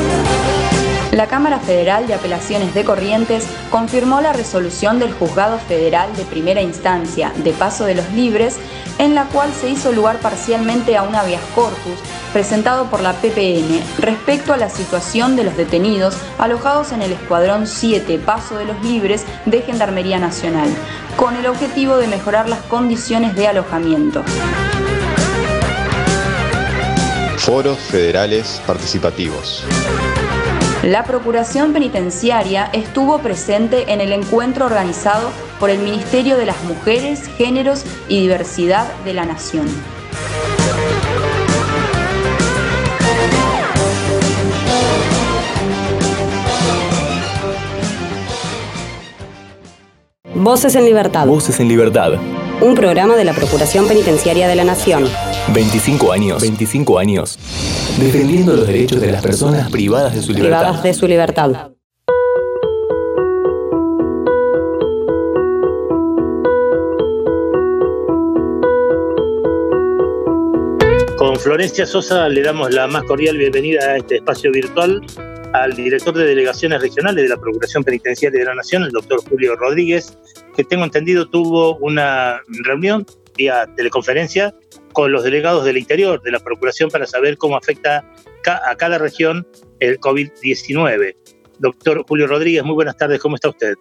La 1.13 1.29
Cámara 1.29 1.61
Federal 1.61 2.07
de 2.07 2.15
Apelaciones 2.15 2.75
de 2.75 2.85
Corrientes 2.85 3.47
confirmó 3.71 4.21
la 4.21 4.33
resolución 4.33 4.99
del 4.99 5.13
Juzgado 5.13 5.59
Federal 5.59 6.15
de 6.17 6.25
Primera 6.25 6.61
Instancia 6.61 7.33
de 7.37 7.53
Paso 7.53 7.85
de 7.85 7.95
los 7.95 8.11
Libres, 8.13 8.57
en 8.99 9.15
la 9.15 9.25
cual 9.27 9.51
se 9.53 9.69
hizo 9.69 9.93
lugar 9.93 10.19
parcialmente 10.19 10.97
a 10.97 11.05
un 11.05 11.15
habeas 11.15 11.43
corpus 11.55 11.99
presentado 12.33 12.87
por 12.91 13.01
la 13.01 13.13
PPN 13.15 13.81
respecto 13.99 14.53
a 14.53 14.57
la 14.57 14.69
situación 14.69 15.37
de 15.37 15.45
los 15.45 15.57
detenidos 15.57 16.17
alojados 16.39 16.93
en 16.93 17.03
el 17.03 17.13
Escuadrón 17.13 17.67
7 17.67 18.19
Paso 18.19 18.57
de 18.57 18.65
los 18.65 18.83
Libres 18.83 19.25
de 19.47 19.63
Gendarmería 19.63 20.19
Nacional, 20.19 20.69
con 21.17 21.37
el 21.37 21.47
objetivo 21.47 21.97
de 21.99 22.09
mejorar 22.09 22.49
las 22.49 22.61
condiciones 22.63 23.35
de 23.37 23.47
alojamiento. 23.47 24.23
Foros 27.39 27.79
federales 27.79 28.61
participativos. 28.67 29.65
La 30.87 31.03
Procuración 31.03 31.73
Penitenciaria 31.73 32.71
estuvo 32.73 33.19
presente 33.19 33.93
en 33.93 34.01
el 34.01 34.13
encuentro 34.13 34.67
organizado 34.67 35.33
por 35.59 35.69
el 35.69 35.81
Ministerio 35.81 36.37
de 36.37 36.47
las 36.47 36.63
Mujeres, 36.63 37.27
Géneros 37.37 37.85
y 38.09 38.21
Diversidad 38.21 38.87
de 39.05 39.13
la 39.13 39.27
Nación. 39.27 39.67
Voces 50.37 50.77
en 50.77 50.85
Libertad. 50.85 51.27
Voces 51.27 51.59
en 51.59 51.67
Libertad. 51.67 52.13
Un 52.61 52.77
programa 52.77 53.17
de 53.17 53.25
la 53.25 53.33
Procuración 53.33 53.89
Penitenciaria 53.89 54.47
de 54.47 54.55
la 54.55 54.63
Nación. 54.63 55.09
25 55.53 56.13
años. 56.13 56.41
25 56.41 56.99
años 57.01 57.76
defendiendo 57.99 58.55
los 58.55 58.67
derechos 58.67 59.01
de 59.01 59.11
las 59.11 59.23
personas 59.23 59.71
privadas 59.71 60.15
de 60.15 60.21
su 60.21 60.33
libertad. 60.33 60.59
Privadas 60.59 60.83
de 60.83 60.95
su 60.95 61.09
libertad. 61.09 61.71
Con 71.17 71.37
Florencia 71.37 71.87
Sosa 71.87 72.29
le 72.29 72.43
damos 72.43 72.71
la 72.71 72.87
más 72.87 73.03
cordial 73.05 73.39
bienvenida 73.39 73.81
a 73.83 73.97
este 73.97 74.17
espacio 74.17 74.53
virtual 74.53 75.01
al 75.55 75.75
director 75.75 76.15
de 76.15 76.25
delegaciones 76.27 76.83
regionales 76.83 77.25
de 77.25 77.31
la 77.31 77.39
Procuración 77.39 77.83
Penitenciaria 77.83 78.41
de 78.41 78.45
la 78.45 78.55
Nación, 78.55 78.83
el 78.83 78.91
doctor 78.91 79.23
Julio 79.27 79.57
Rodríguez, 79.57 80.19
que 80.55 80.65
tengo 80.65 80.85
entendido 80.85 81.27
tuvo 81.31 81.77
una 81.79 82.43
reunión 82.63 83.07
vía 83.39 83.67
teleconferencia 83.75 84.55
con 84.97 85.13
los 85.13 85.25
delegados 85.25 85.63
del 85.67 85.77
interior 85.77 86.23
de 86.23 86.31
la 86.31 86.41
Procuración 86.41 86.89
para 86.89 87.07
saber 87.07 87.37
cómo 87.37 87.55
afecta 87.55 88.11
a 88.67 88.77
cada 88.77 88.97
región 88.97 89.47
el 89.79 90.01
COVID-19. 90.01 91.15
Doctor 91.59 92.03
Julio 92.09 92.27
Rodríguez, 92.27 92.65
muy 92.65 92.77
buenas 92.77 92.97
tardes, 92.97 93.21
¿cómo 93.21 93.35
está 93.35 93.51
usted? 93.51 93.75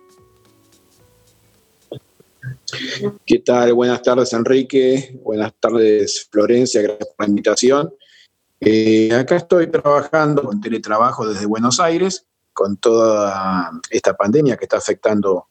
¿Qué 3.26 3.40
tal? 3.40 3.74
Buenas 3.74 4.02
tardes, 4.02 4.34
Enrique. 4.34 5.18
Buenas 5.24 5.54
tardes, 5.58 6.28
Florencia. 6.30 6.82
Gracias 6.82 7.08
por 7.16 7.26
la 7.26 7.30
invitación. 7.30 7.94
Eh, 8.60 9.14
acá 9.14 9.38
estoy 9.38 9.68
trabajando 9.68 10.44
con 10.44 10.60
teletrabajo 10.60 11.26
desde 11.26 11.46
Buenos 11.46 11.80
Aires, 11.80 12.26
con 12.52 12.76
toda 12.76 13.72
esta 13.90 14.18
pandemia 14.18 14.58
que 14.58 14.66
está 14.66 14.80
afectando 14.80 15.48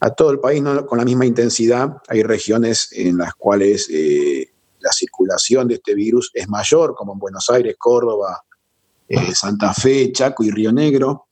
a 0.00 0.08
todo 0.14 0.30
el 0.30 0.40
país 0.40 0.62
¿no? 0.62 0.86
con 0.86 0.96
la 0.96 1.04
misma 1.04 1.26
intensidad. 1.26 1.98
Hay 2.08 2.22
regiones 2.22 2.88
en 2.92 3.18
las 3.18 3.34
cuales 3.34 3.90
eh, 3.90 4.53
la 4.84 4.92
circulación 4.92 5.66
de 5.66 5.76
este 5.76 5.94
virus 5.94 6.30
es 6.34 6.46
mayor, 6.46 6.94
como 6.94 7.14
en 7.14 7.18
Buenos 7.18 7.48
Aires, 7.48 7.74
Córdoba, 7.78 8.44
eh, 9.08 9.34
Santa 9.34 9.72
Fe, 9.72 10.12
Chaco 10.12 10.44
y 10.44 10.50
Río 10.50 10.72
Negro. 10.72 11.26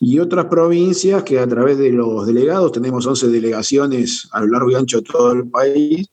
y 0.00 0.18
otras 0.18 0.46
provincias 0.46 1.22
que 1.22 1.38
a 1.38 1.46
través 1.46 1.78
de 1.78 1.90
los 1.90 2.26
delegados, 2.26 2.72
tenemos 2.72 3.06
11 3.06 3.28
delegaciones 3.28 4.28
a 4.32 4.40
lo 4.40 4.48
largo 4.48 4.70
y 4.70 4.74
ancho 4.74 4.98
de 4.98 5.04
todo 5.04 5.32
el 5.32 5.48
país, 5.48 6.08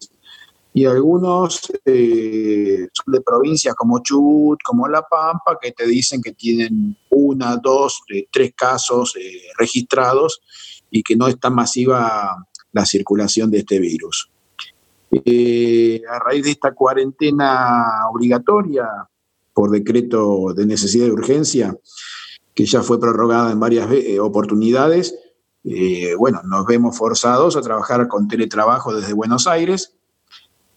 y 0.74 0.86
algunos 0.86 1.60
eh, 1.84 2.88
son 2.94 3.14
de 3.14 3.22
provincias 3.22 3.76
como 3.76 4.00
Chubut, 4.02 4.60
como 4.64 4.88
La 4.88 5.02
Pampa, 5.02 5.58
que 5.60 5.74
te 5.74 5.86
dicen 5.86 6.22
que 6.22 6.32
tienen 6.32 6.96
una, 7.10 7.58
dos, 7.58 8.02
eh, 8.14 8.28
tres 8.32 8.54
casos 8.56 9.16
registrados 9.58 10.40
y 10.90 11.04
que 11.04 11.18
no 11.18 11.28
es 11.28 11.38
tan 11.38 11.54
masiva 11.54 12.48
la 12.72 12.86
circulación 12.86 13.52
de 13.52 13.58
este 13.58 13.80
virus. 13.80 14.31
A 15.12 16.20
raíz 16.20 16.46
de 16.46 16.52
esta 16.52 16.74
cuarentena 16.74 18.08
obligatoria 18.12 18.88
por 19.54 19.70
decreto 19.72 20.54
de 20.56 20.66
necesidad 20.66 21.06
de 21.06 21.12
urgencia, 21.12 21.76
que 22.54 22.66
ya 22.66 22.82
fue 22.82 23.00
prorrogada 23.00 23.52
en 23.52 23.60
varias 23.60 23.90
oportunidades, 24.22 25.14
bueno, 26.18 26.42
nos 26.44 26.66
vemos 26.66 26.98
forzados 26.98 27.58
a 27.58 27.62
trabajar 27.62 28.08
con 28.08 28.28
teletrabajo 28.28 28.96
desde 28.96 29.14
Buenos 29.14 29.48
Aires. 29.48 29.98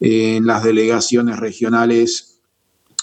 En 0.00 0.46
las 0.46 0.64
delegaciones 0.64 1.38
regionales 1.38 2.34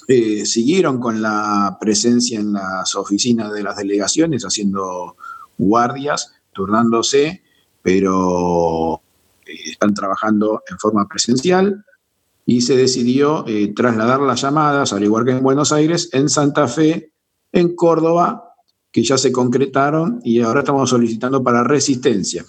eh, 0.07 0.45
siguieron 0.45 0.99
con 0.99 1.21
la 1.21 1.77
presencia 1.79 2.39
en 2.39 2.53
las 2.53 2.95
oficinas 2.95 3.53
de 3.53 3.63
las 3.63 3.77
delegaciones, 3.77 4.43
haciendo 4.43 5.15
guardias, 5.57 6.33
turnándose, 6.51 7.43
pero 7.81 8.95
eh, 8.95 9.10
están 9.65 9.93
trabajando 9.93 10.63
en 10.69 10.77
forma 10.77 11.07
presencial 11.07 11.83
y 12.45 12.61
se 12.61 12.75
decidió 12.75 13.45
eh, 13.47 13.73
trasladar 13.75 14.21
las 14.21 14.41
llamadas, 14.41 14.93
al 14.93 15.03
igual 15.03 15.25
que 15.25 15.31
en 15.31 15.43
Buenos 15.43 15.71
Aires, 15.71 16.09
en 16.13 16.29
Santa 16.29 16.67
Fe, 16.67 17.13
en 17.51 17.75
Córdoba, 17.75 18.55
que 18.91 19.03
ya 19.03 19.17
se 19.17 19.31
concretaron 19.31 20.19
y 20.23 20.41
ahora 20.41 20.61
estamos 20.61 20.89
solicitando 20.89 21.43
para 21.43 21.63
resistencia. 21.63 22.45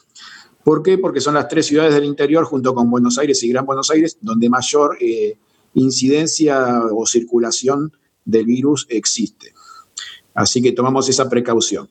¿Por 0.64 0.82
qué? 0.82 0.98
Porque 0.98 1.20
son 1.20 1.34
las 1.34 1.48
tres 1.48 1.66
ciudades 1.66 1.94
del 1.94 2.04
interior, 2.04 2.44
junto 2.44 2.74
con 2.74 2.90
Buenos 2.90 3.18
Aires 3.18 3.42
y 3.42 3.48
Gran 3.48 3.66
Buenos 3.66 3.90
Aires, 3.90 4.18
donde 4.20 4.48
mayor 4.48 4.96
eh, 5.00 5.38
incidencia 5.74 6.82
o 6.92 7.06
circulación 7.06 7.92
del 8.24 8.46
virus 8.46 8.86
existe. 8.88 9.54
Así 10.34 10.62
que 10.62 10.72
tomamos 10.72 11.08
esa 11.08 11.28
precaución. 11.28 11.90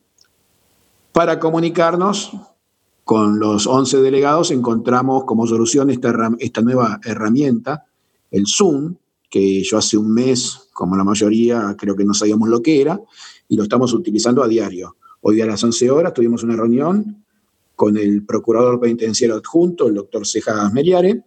Para 1.12 1.38
comunicarnos 1.38 2.32
con 3.04 3.38
los 3.38 3.66
11 3.66 4.00
delegados, 4.00 4.50
encontramos 4.50 5.24
como 5.24 5.46
solución 5.46 5.90
esta, 5.90 6.62
nueva 6.62 7.00
herramienta, 7.04 7.86
el 8.30 8.46
Zoom, 8.46 8.96
que 9.28 9.62
yo 9.62 9.78
hace 9.78 9.96
un 9.96 10.12
mes, 10.12 10.68
como 10.72 10.96
la 10.96 11.04
mayoría, 11.04 11.74
creo 11.78 11.96
que 11.96 12.04
no 12.04 12.14
sabíamos 12.14 12.48
lo 12.48 12.62
que 12.62 12.80
era, 12.80 13.00
y 13.48 13.56
lo 13.56 13.64
estamos 13.64 13.92
utilizando 13.92 14.42
a 14.42 14.48
diario. 14.48 14.96
Hoy 15.22 15.40
a 15.40 15.46
las 15.46 15.62
11 15.62 15.90
horas 15.90 16.14
tuvimos 16.14 16.42
una 16.42 16.56
reunión 16.56 17.24
con 17.74 17.96
el 17.96 18.24
procurador 18.24 18.78
penitenciario 18.78 19.36
adjunto, 19.36 19.88
el 19.88 19.94
doctor 19.94 20.26
Cejas 20.26 20.72
Meriare, 20.72 21.24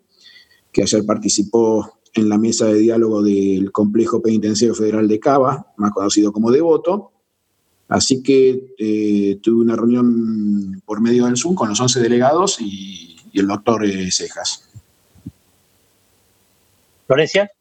que 0.71 0.83
ayer 0.83 1.05
participó 1.05 1.99
en 2.13 2.29
la 2.29 2.37
mesa 2.37 2.67
de 2.67 2.79
diálogo 2.79 3.21
del 3.21 3.71
Complejo 3.71 4.21
Penitenciario 4.21 4.73
Federal 4.73 5.07
de 5.07 5.19
Cava, 5.19 5.73
más 5.77 5.91
conocido 5.91 6.31
como 6.31 6.51
Devoto. 6.51 7.11
Así 7.87 8.23
que 8.23 8.61
eh, 8.77 9.37
tuve 9.41 9.63
una 9.63 9.75
reunión 9.75 10.81
por 10.85 11.01
medio 11.01 11.25
del 11.25 11.37
Zoom 11.37 11.55
con 11.55 11.69
los 11.69 11.79
11 11.79 11.99
delegados 11.99 12.59
y, 12.59 13.17
el 13.33 13.47
doctor 13.47 13.85
eh, 13.85 14.09
Cejas. 14.11 14.63
Florencia. 17.05 17.51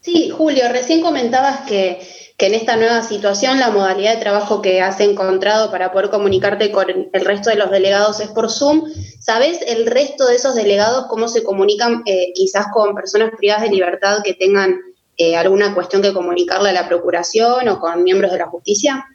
Sí, 0.00 0.30
Julio, 0.30 0.64
recién 0.70 1.02
comentabas 1.02 1.68
que 1.68 2.00
que 2.42 2.46
en 2.46 2.54
esta 2.54 2.76
nueva 2.76 3.02
situación 3.02 3.60
la 3.60 3.70
modalidad 3.70 4.14
de 4.14 4.20
trabajo 4.20 4.62
que 4.62 4.80
has 4.80 4.98
encontrado 4.98 5.70
para 5.70 5.92
poder 5.92 6.10
comunicarte 6.10 6.72
con 6.72 6.86
el 7.12 7.24
resto 7.24 7.50
de 7.50 7.56
los 7.56 7.70
delegados 7.70 8.18
es 8.18 8.30
por 8.30 8.50
Zoom. 8.50 8.90
¿Sabes 9.20 9.60
el 9.64 9.86
resto 9.86 10.26
de 10.26 10.34
esos 10.34 10.56
delegados 10.56 11.06
cómo 11.08 11.28
se 11.28 11.44
comunican 11.44 12.02
eh, 12.04 12.32
quizás 12.34 12.66
con 12.72 12.96
personas 12.96 13.30
privadas 13.38 13.62
de 13.62 13.70
libertad 13.70 14.24
que 14.24 14.34
tengan 14.34 14.80
eh, 15.18 15.36
alguna 15.36 15.72
cuestión 15.72 16.02
que 16.02 16.12
comunicarle 16.12 16.70
a 16.70 16.72
la 16.72 16.88
Procuración 16.88 17.68
o 17.68 17.78
con 17.78 18.02
miembros 18.02 18.32
de 18.32 18.38
la 18.38 18.48
justicia? 18.48 19.06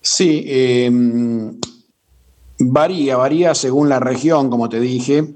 Sí, 0.00 0.44
em, 0.46 1.58
varía, 2.58 3.16
varía 3.16 3.54
según 3.54 3.88
la 3.88 4.00
región, 4.00 4.50
como 4.50 4.68
te 4.68 4.80
dije. 4.80 5.34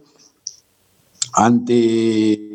Ante 1.34 2.52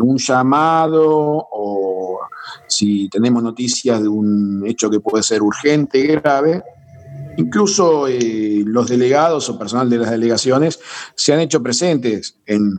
un 0.00 0.18
llamado 0.18 1.48
o 1.52 2.20
si 2.66 3.08
tenemos 3.08 3.42
noticias 3.42 4.00
de 4.02 4.08
un 4.08 4.64
hecho 4.66 4.90
que 4.90 5.00
puede 5.00 5.22
ser 5.22 5.42
urgente, 5.42 6.02
grave, 6.06 6.62
incluso 7.36 8.08
eh, 8.08 8.62
los 8.66 8.88
delegados 8.88 9.48
o 9.48 9.58
personal 9.58 9.88
de 9.88 9.98
las 9.98 10.10
delegaciones 10.10 10.80
se 11.14 11.32
han 11.32 11.40
hecho 11.40 11.62
presentes 11.62 12.38
en 12.46 12.78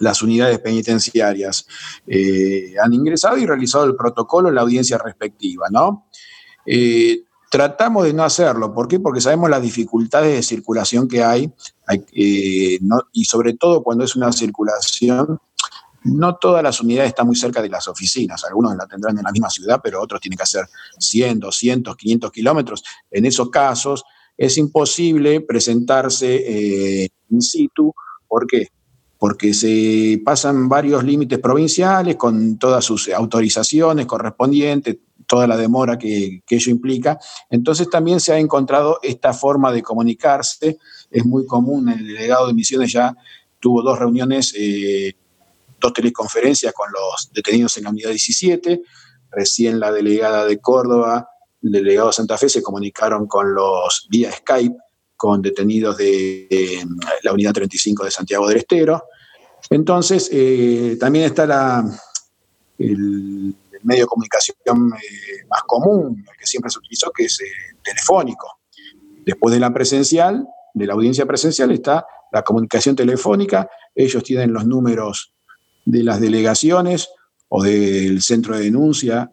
las 0.00 0.22
unidades 0.22 0.58
penitenciarias. 0.58 1.66
Eh, 2.06 2.74
han 2.82 2.92
ingresado 2.92 3.38
y 3.38 3.46
realizado 3.46 3.84
el 3.84 3.94
protocolo 3.94 4.48
en 4.48 4.56
la 4.56 4.62
audiencia 4.62 4.98
respectiva, 4.98 5.68
¿no? 5.70 6.08
Eh, 6.66 7.22
tratamos 7.50 8.04
de 8.04 8.12
no 8.12 8.24
hacerlo. 8.24 8.74
¿Por 8.74 8.88
qué? 8.88 9.00
Porque 9.00 9.20
sabemos 9.20 9.50
las 9.50 9.62
dificultades 9.62 10.34
de 10.34 10.42
circulación 10.42 11.08
que 11.08 11.22
hay, 11.22 11.52
y 12.12 13.24
sobre 13.24 13.54
todo 13.54 13.82
cuando 13.82 14.04
es 14.04 14.16
una 14.16 14.32
circulación 14.32 15.38
no 16.04 16.36
todas 16.36 16.62
las 16.62 16.80
unidades 16.80 17.08
están 17.08 17.26
muy 17.26 17.36
cerca 17.36 17.62
de 17.62 17.68
las 17.68 17.88
oficinas. 17.88 18.44
Algunos 18.44 18.76
la 18.76 18.86
tendrán 18.86 19.16
en 19.18 19.24
la 19.24 19.32
misma 19.32 19.48
ciudad, 19.50 19.80
pero 19.82 20.00
otros 20.00 20.20
tienen 20.20 20.36
que 20.36 20.42
hacer 20.42 20.66
100, 20.98 21.40
200, 21.40 21.96
500 21.96 22.30
kilómetros. 22.30 22.84
En 23.10 23.24
esos 23.24 23.50
casos 23.50 24.04
es 24.36 24.58
imposible 24.58 25.40
presentarse 25.40 27.04
eh, 27.04 27.08
in 27.30 27.40
situ. 27.40 27.92
¿Por 28.28 28.46
qué? 28.46 28.68
Porque 29.18 29.54
se 29.54 30.20
pasan 30.22 30.68
varios 30.68 31.02
límites 31.02 31.38
provinciales 31.38 32.16
con 32.16 32.58
todas 32.58 32.84
sus 32.84 33.08
autorizaciones 33.08 34.04
correspondientes, 34.04 34.98
toda 35.34 35.48
la 35.48 35.56
demora 35.56 35.98
que, 35.98 36.42
ello 36.48 36.70
implica. 36.70 37.18
Entonces 37.50 37.90
también 37.90 38.20
se 38.20 38.32
ha 38.32 38.38
encontrado 38.38 39.00
esta 39.02 39.32
forma 39.32 39.72
de 39.72 39.82
comunicarse. 39.82 40.78
Es 41.10 41.26
muy 41.26 41.44
común, 41.44 41.88
el 41.88 42.06
delegado 42.06 42.46
de 42.46 42.54
misiones 42.54 42.92
ya 42.92 43.16
tuvo 43.58 43.82
dos 43.82 43.98
reuniones. 43.98 44.54
Eh, 44.56 45.16
dos 45.80 45.92
teleconferencias 45.92 46.72
con 46.72 46.88
los 46.92 47.32
detenidos 47.32 47.76
en 47.76 47.82
la 47.82 47.90
unidad 47.90 48.10
17. 48.10 48.80
Recién 49.32 49.80
la 49.80 49.90
delegada 49.90 50.46
de 50.46 50.60
Córdoba, 50.60 51.28
el 51.64 51.72
delegado 51.72 52.06
de 52.06 52.12
Santa 52.12 52.38
Fe 52.38 52.48
se 52.48 52.62
comunicaron 52.62 53.26
con 53.26 53.52
los 53.52 54.06
vía 54.08 54.30
Skype 54.30 54.76
con 55.16 55.42
detenidos 55.42 55.96
de, 55.96 56.86
la 57.24 57.32
unidad 57.32 57.54
35 57.54 58.04
de 58.04 58.10
Santiago 58.12 58.46
del 58.46 58.58
Estero. 58.58 59.02
Entonces, 59.68 60.30
eh, 60.32 60.96
también 61.00 61.24
está 61.24 61.44
la, 61.44 61.84
el, 62.78 63.56
medio 63.84 64.02
de 64.02 64.06
comunicación 64.06 64.56
eh, 64.66 65.46
más 65.48 65.62
común, 65.66 66.24
el 66.28 66.36
que 66.38 66.46
siempre 66.46 66.70
se 66.70 66.78
utilizó, 66.78 67.10
que 67.10 67.24
es 67.24 67.40
eh, 67.40 67.76
telefónico. 67.82 68.58
Después 69.24 69.54
de 69.54 69.60
la 69.60 69.72
presencial, 69.72 70.46
de 70.74 70.86
la 70.86 70.94
audiencia 70.94 71.26
presencial, 71.26 71.70
está 71.70 72.06
la 72.32 72.42
comunicación 72.42 72.96
telefónica. 72.96 73.68
Ellos 73.94 74.22
tienen 74.22 74.52
los 74.52 74.66
números 74.66 75.32
de 75.84 76.02
las 76.02 76.20
delegaciones 76.20 77.08
o 77.48 77.62
del 77.62 78.20
centro 78.22 78.56
de 78.56 78.64
denuncia, 78.64 79.30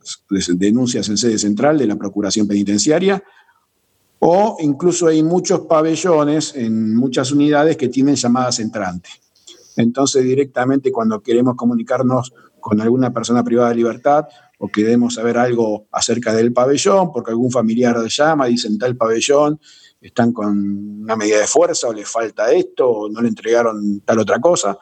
denuncias 0.50 1.10
en 1.10 1.18
sede 1.18 1.40
central 1.40 1.78
de 1.78 1.88
la 1.88 1.96
Procuración 1.96 2.48
Penitenciaria, 2.48 3.24
o 4.20 4.58
incluso 4.60 5.08
hay 5.08 5.24
muchos 5.24 5.62
pabellones 5.62 6.56
en 6.56 6.96
muchas 6.96 7.32
unidades 7.32 7.78
que 7.78 7.90
tienen 7.90 8.16
llamadas 8.16 8.60
entrantes. 8.60 9.14
Entonces, 9.78 10.24
directamente 10.24 10.92
cuando 10.92 11.22
queremos 11.22 11.56
comunicarnos 11.56 12.32
con 12.62 12.80
alguna 12.80 13.12
persona 13.12 13.44
privada 13.44 13.70
de 13.70 13.76
libertad 13.76 14.26
o 14.60 14.68
queremos 14.70 15.16
saber 15.16 15.38
algo 15.38 15.88
acerca 15.92 16.34
del 16.34 16.54
pabellón, 16.54 17.12
porque 17.12 17.32
algún 17.32 17.52
familiar 17.52 17.98
llama, 18.08 18.46
dicen 18.46 18.78
tal 18.78 18.96
pabellón, 18.96 19.60
están 20.00 20.32
con 20.32 21.02
una 21.04 21.16
medida 21.16 21.40
de 21.40 21.48
fuerza 21.48 21.88
o 21.88 21.94
les 21.94 22.10
falta 22.10 22.52
esto 22.52 22.90
o 22.90 23.10
no 23.10 23.22
le 23.22 23.28
entregaron 23.28 24.02
tal 24.02 24.20
otra 24.20 24.40
cosa, 24.40 24.78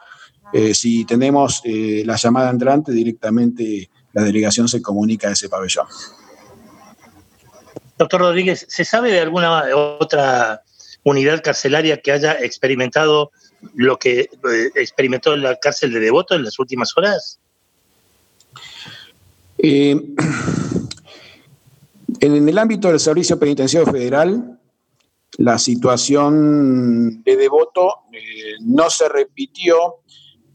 eh, 0.52 0.74
si 0.74 1.04
tenemos 1.04 1.62
eh, 1.64 2.02
la 2.04 2.16
llamada 2.16 2.50
entrante, 2.50 2.92
directamente 2.92 3.88
la 4.12 4.22
delegación 4.22 4.68
se 4.68 4.82
comunica 4.82 5.28
a 5.28 5.32
ese 5.32 5.48
pabellón. 5.48 5.86
Doctor 7.98 8.20
Rodríguez, 8.20 8.66
¿se 8.68 8.84
sabe 8.84 9.12
de 9.12 9.20
alguna 9.20 9.64
otra 9.76 10.62
unidad 11.04 11.42
carcelaria 11.42 12.00
que 12.00 12.12
haya 12.12 12.32
experimentado 12.32 13.30
lo 13.74 13.98
que 13.98 14.20
eh, 14.20 14.28
experimentó 14.74 15.36
la 15.36 15.56
cárcel 15.56 15.92
de 15.92 16.00
Devoto 16.00 16.34
en 16.34 16.44
las 16.44 16.58
últimas 16.58 16.96
horas? 16.96 17.40
En 19.62 20.16
el 22.20 22.58
ámbito 22.58 22.88
del 22.88 23.00
Servicio 23.00 23.38
Penitenciario 23.38 23.90
Federal, 23.90 24.58
la 25.38 25.58
situación 25.58 27.22
de 27.22 27.36
Devoto 27.36 28.04
no 28.60 28.90
se 28.90 29.08
repitió 29.08 30.00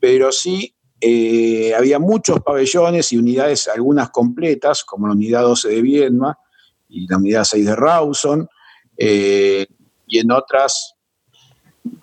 pero 0.05 0.31
sí 0.31 0.71
eh, 1.01 1.73
había 1.73 1.97
muchos 1.97 2.39
pabellones 2.41 3.11
y 3.11 3.17
unidades, 3.17 3.67
algunas 3.67 4.11
completas, 4.11 4.83
como 4.83 5.07
la 5.07 5.13
unidad 5.13 5.41
12 5.41 5.69
de 5.69 5.81
Viedma 5.81 6.37
y 6.87 7.07
la 7.07 7.17
unidad 7.17 7.43
6 7.43 7.65
de 7.65 7.75
Rawson, 7.75 8.47
eh, 8.95 9.65
y 10.05 10.19
en 10.19 10.31
otras, 10.31 10.93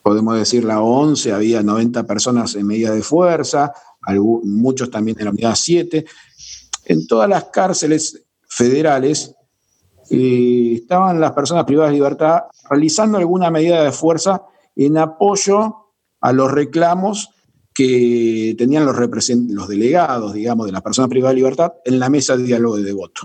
podemos 0.02 0.36
decir 0.36 0.64
la 0.64 0.80
11, 0.80 1.32
había 1.32 1.62
90 1.62 2.04
personas 2.08 2.56
en 2.56 2.66
medida 2.66 2.92
de 2.92 3.02
fuerza, 3.02 3.72
muchos 4.42 4.90
también 4.90 5.16
en 5.20 5.26
la 5.26 5.30
unidad 5.30 5.54
7. 5.54 6.04
En 6.84 7.06
todas 7.06 7.28
las 7.28 7.44
cárceles 7.44 8.24
federales 8.48 9.34
eh, 10.10 10.74
estaban 10.74 11.20
las 11.20 11.32
personas 11.32 11.64
privadas 11.64 11.90
de 11.90 11.96
libertad 11.96 12.42
realizando 12.68 13.18
alguna 13.18 13.50
medida 13.50 13.82
de 13.82 13.92
fuerza 13.92 14.42
en 14.76 14.98
apoyo 14.98 15.90
a 16.20 16.32
los 16.32 16.50
reclamos 16.50 17.30
que 17.74 18.54
tenían 18.58 18.84
los, 18.84 18.96
los 18.96 19.68
delegados, 19.68 20.34
digamos, 20.34 20.66
de 20.66 20.72
las 20.72 20.82
personas 20.82 21.08
privadas 21.08 21.34
de 21.34 21.40
libertad 21.40 21.72
en 21.84 21.98
la 21.98 22.10
mesa 22.10 22.36
de 22.36 22.44
diálogo 22.44 22.76
de 22.76 22.92
voto. 22.92 23.22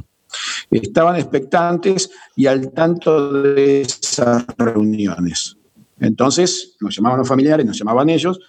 Estaban 0.72 1.16
expectantes 1.16 2.10
y 2.36 2.48
al 2.48 2.72
tanto 2.72 3.34
de 3.42 3.82
esas 3.82 4.46
reuniones. 4.58 5.58
Entonces 6.00 6.76
nos 6.80 6.96
llamaban 6.96 7.20
los 7.20 7.28
familiares, 7.28 7.66
nos 7.66 7.78
llamaban 7.78 8.10
ellos 8.10 8.40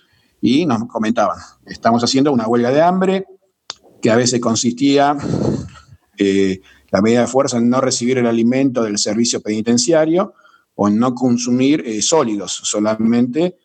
y 0.40 0.66
nos 0.66 0.84
comentaban, 0.86 1.38
estamos 1.66 2.04
haciendo 2.04 2.30
una 2.30 2.46
huelga 2.46 2.70
de 2.70 2.82
hambre 2.82 3.26
que 4.00 4.10
a 4.10 4.16
veces 4.16 4.40
consistía 4.40 5.16
eh, 6.16 6.60
la 6.90 7.02
medida 7.02 7.20
de 7.22 7.26
fuerza 7.26 7.58
en 7.58 7.68
no 7.68 7.80
recibir 7.80 8.18
el 8.18 8.26
alimento 8.26 8.82
del 8.82 8.98
servicio 8.98 9.40
penitenciario 9.40 10.34
o 10.74 10.88
en 10.88 10.98
no 10.98 11.14
consumir 11.14 11.82
eh, 11.86 12.00
sólidos, 12.02 12.60
solamente 12.64 13.56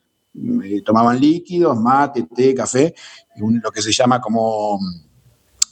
eh, 0.63 0.81
tomaban 0.83 1.19
líquidos, 1.19 1.79
mate, 1.79 2.27
té, 2.35 2.53
café, 2.53 2.93
lo 3.37 3.71
que 3.71 3.81
se 3.81 3.91
llama 3.91 4.19
como 4.19 4.79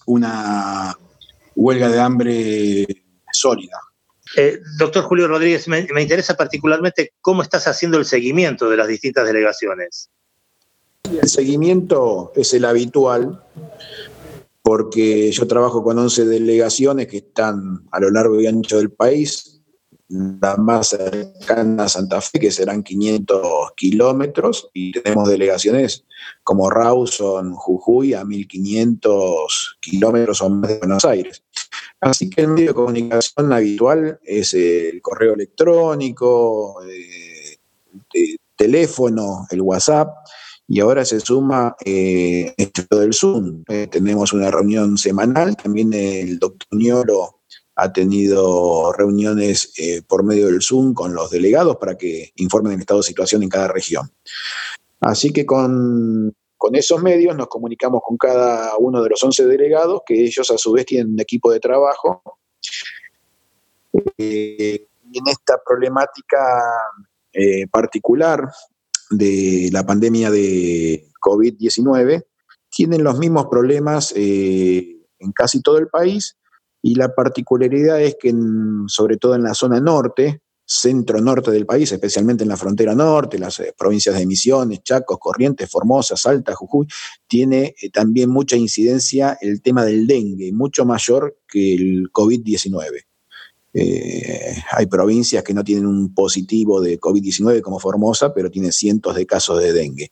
una 0.05 0.95
huelga 1.55 1.89
de 1.89 1.99
hambre 1.99 2.87
sólida. 3.31 3.77
Doctor 4.77 5.03
Julio 5.03 5.27
Rodríguez, 5.27 5.67
me, 5.67 5.85
interesa 6.01 6.35
particularmente 6.35 7.13
cómo 7.19 7.41
estás 7.41 7.67
haciendo 7.67 7.97
el 7.97 8.05
seguimiento 8.05 8.69
de 8.69 8.77
las 8.77 8.87
distintas 8.87 9.25
delegaciones. 9.25 10.09
El 11.03 11.27
seguimiento 11.27 12.31
es 12.35 12.53
el 12.53 12.63
habitual, 12.63 13.43
porque 14.61 15.31
yo 15.31 15.47
trabajo 15.47 15.83
con 15.83 15.97
11 15.97 16.25
delegaciones 16.25 17.07
que 17.07 17.17
están 17.17 17.87
a 17.91 17.99
lo 17.99 18.11
largo 18.11 18.39
y 18.39 18.47
ancho 18.47 18.77
del 18.77 18.91
país, 18.91 19.61
la 20.11 20.57
más 20.57 20.89
cercana 20.89 21.85
a 21.85 21.89
Santa 21.89 22.19
Fe, 22.21 22.39
que 22.39 22.51
serán 22.51 22.83
500 22.83 23.71
kilómetros, 23.75 24.69
y 24.73 24.91
tenemos 24.91 25.29
delegaciones 25.29 26.05
como 26.43 26.69
Rawson, 26.69 27.53
Jujuy, 27.53 28.13
a 28.13 28.25
1500 28.25 29.77
kilómetros 29.79 30.41
o 30.41 30.49
más 30.49 30.69
de 30.69 30.79
Buenos 30.79 31.05
Aires. 31.05 31.43
Así 32.01 32.29
que 32.29 32.41
el 32.41 32.49
medio 32.49 32.69
de 32.69 32.73
comunicación 32.73 33.53
habitual 33.53 34.19
es 34.23 34.53
el 34.53 35.01
correo 35.01 35.33
electrónico, 35.33 36.83
eh, 36.83 37.57
el 38.13 38.37
teléfono, 38.55 39.47
el 39.49 39.61
WhatsApp, 39.61 40.09
y 40.73 40.79
ahora 40.79 41.03
se 41.03 41.19
suma 41.19 41.75
eh, 41.83 42.53
esto 42.55 42.97
del 42.97 43.13
Zoom. 43.13 43.65
Eh, 43.67 43.87
tenemos 43.87 44.31
una 44.31 44.49
reunión 44.49 44.97
semanal, 44.97 45.57
también 45.57 45.91
el 45.91 46.39
doctor 46.39 46.65
Niolo 46.71 47.41
ha 47.75 47.91
tenido 47.91 48.93
reuniones 48.93 49.73
eh, 49.77 50.01
por 50.01 50.23
medio 50.23 50.45
del 50.45 50.61
Zoom 50.61 50.93
con 50.93 51.13
los 51.13 51.29
delegados 51.29 51.75
para 51.75 51.97
que 51.97 52.31
informen 52.37 52.71
el 52.71 52.79
estado 52.79 53.01
de 53.01 53.07
situación 53.07 53.43
en 53.43 53.49
cada 53.49 53.67
región. 53.67 54.11
Así 55.01 55.33
que 55.33 55.45
con, 55.45 56.33
esos 56.71 57.03
medios 57.03 57.35
nos 57.35 57.47
comunicamos 57.47 57.99
con 58.01 58.15
cada 58.15 58.77
uno 58.77 59.03
de 59.03 59.09
los 59.09 59.21
11 59.21 59.47
delegados, 59.47 60.03
que 60.05 60.23
ellos 60.23 60.49
a 60.51 60.57
su 60.57 60.71
vez 60.71 60.85
tienen 60.85 61.11
un 61.11 61.19
equipo 61.19 61.51
de 61.51 61.59
trabajo. 61.59 62.23
Eh, 64.17 64.87
en 65.13 65.27
esta 65.27 65.59
problemática 65.65 66.39
eh, 67.33 67.67
particular 67.67 68.47
de 69.11 69.69
la 69.71 69.85
pandemia 69.85 70.31
de 70.31 71.07
COVID-19, 71.21 72.25
tienen 72.69 73.03
los 73.03 73.19
mismos 73.19 73.47
problemas 73.47 74.13
en 74.15 75.31
casi 75.35 75.61
todo 75.61 75.77
el 75.77 75.87
país 75.87 76.37
y 76.81 76.95
la 76.95 77.13
particularidad 77.13 78.01
es 78.01 78.15
que, 78.19 78.33
sobre 78.87 79.17
todo 79.17 79.35
en 79.35 79.43
la 79.43 79.53
zona 79.53 79.79
norte, 79.79 80.41
centro-norte 80.65 81.51
del 81.51 81.65
país, 81.65 81.91
especialmente 81.91 82.43
en 82.43 82.49
la 82.49 82.57
frontera 82.57 82.95
norte, 82.95 83.37
las 83.37 83.59
eh, 83.59 83.73
provincias 83.77 84.17
de 84.17 84.25
Misiones, 84.25 84.81
Chacos, 84.83 85.17
Corrientes, 85.19 85.69
Formosa, 85.69 86.15
Salta, 86.15 86.55
Jujuy, 86.55 86.87
tiene 87.27 87.75
eh, 87.81 87.89
también 87.89 88.29
mucha 88.29 88.55
incidencia 88.55 89.37
el 89.41 89.61
tema 89.61 89.83
del 89.83 90.07
dengue, 90.07 90.53
mucho 90.53 90.85
mayor 90.85 91.37
que 91.47 91.75
el 91.75 92.11
COVID-19. 92.11 93.03
Eh, 93.73 94.55
hay 94.71 94.85
provincias 94.87 95.43
que 95.43 95.53
no 95.53 95.63
tienen 95.63 95.85
un 95.85 96.13
positivo 96.13 96.81
de 96.81 96.99
COVID-19 96.99 97.61
como 97.61 97.79
Formosa, 97.79 98.33
pero 98.33 98.49
tiene 98.49 98.71
cientos 98.71 99.15
de 99.15 99.25
casos 99.25 99.59
de 99.59 99.73
dengue. 99.73 100.11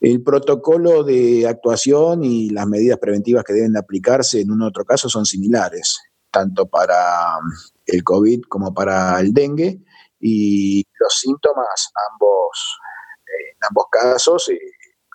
El 0.00 0.22
protocolo 0.22 1.04
de 1.04 1.46
actuación 1.46 2.22
y 2.22 2.50
las 2.50 2.66
medidas 2.66 2.98
preventivas 2.98 3.44
que 3.44 3.54
deben 3.54 3.76
aplicarse 3.76 4.40
en 4.40 4.50
un 4.50 4.62
otro 4.62 4.84
caso 4.84 5.08
son 5.08 5.24
similares, 5.24 5.98
tanto 6.30 6.66
para 6.66 7.38
um, 7.38 7.50
el 7.86 8.04
COVID 8.04 8.42
como 8.48 8.74
para 8.74 9.18
el 9.20 9.32
dengue, 9.32 9.80
y 10.20 10.84
los 10.98 11.14
síntomas 11.14 11.90
ambos, 12.12 12.78
eh, 13.26 13.52
en 13.52 13.68
ambos 13.68 13.86
casos, 13.90 14.48
eh, 14.50 14.58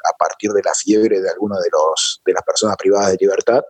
a 0.04 0.18
partir 0.18 0.52
de 0.52 0.62
la 0.64 0.74
fiebre 0.74 1.22
de 1.22 1.30
alguno 1.30 1.56
de, 1.60 1.70
los, 1.72 2.22
de 2.26 2.34
las 2.34 2.44
personas 2.44 2.76
privadas 2.78 3.12
de 3.12 3.18
libertad, 3.20 3.62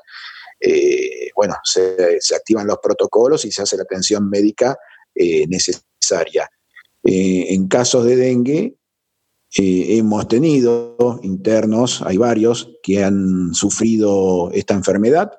eh, 0.62 1.30
bueno, 1.36 1.56
se, 1.64 2.20
activan 2.36 2.68
los 2.68 2.78
protocolos 2.78 3.44
y 3.46 3.52
se 3.52 3.64
hace 3.64 3.78
la 3.78 3.84
atención 3.84 4.30
médica 4.30 4.78
necesaria. 5.16 6.50
en 7.04 7.68
casos 7.68 8.06
de 8.06 8.16
dengue, 8.16 8.78
eh, 9.58 9.98
hemos 9.98 10.30
tenido 10.30 11.20
internos, 11.24 12.02
hay 12.04 12.16
varios, 12.16 12.72
que 12.82 13.04
han 13.04 13.54
sufrido 13.54 14.50
esta 14.54 14.76
enfermedad, 14.76 15.34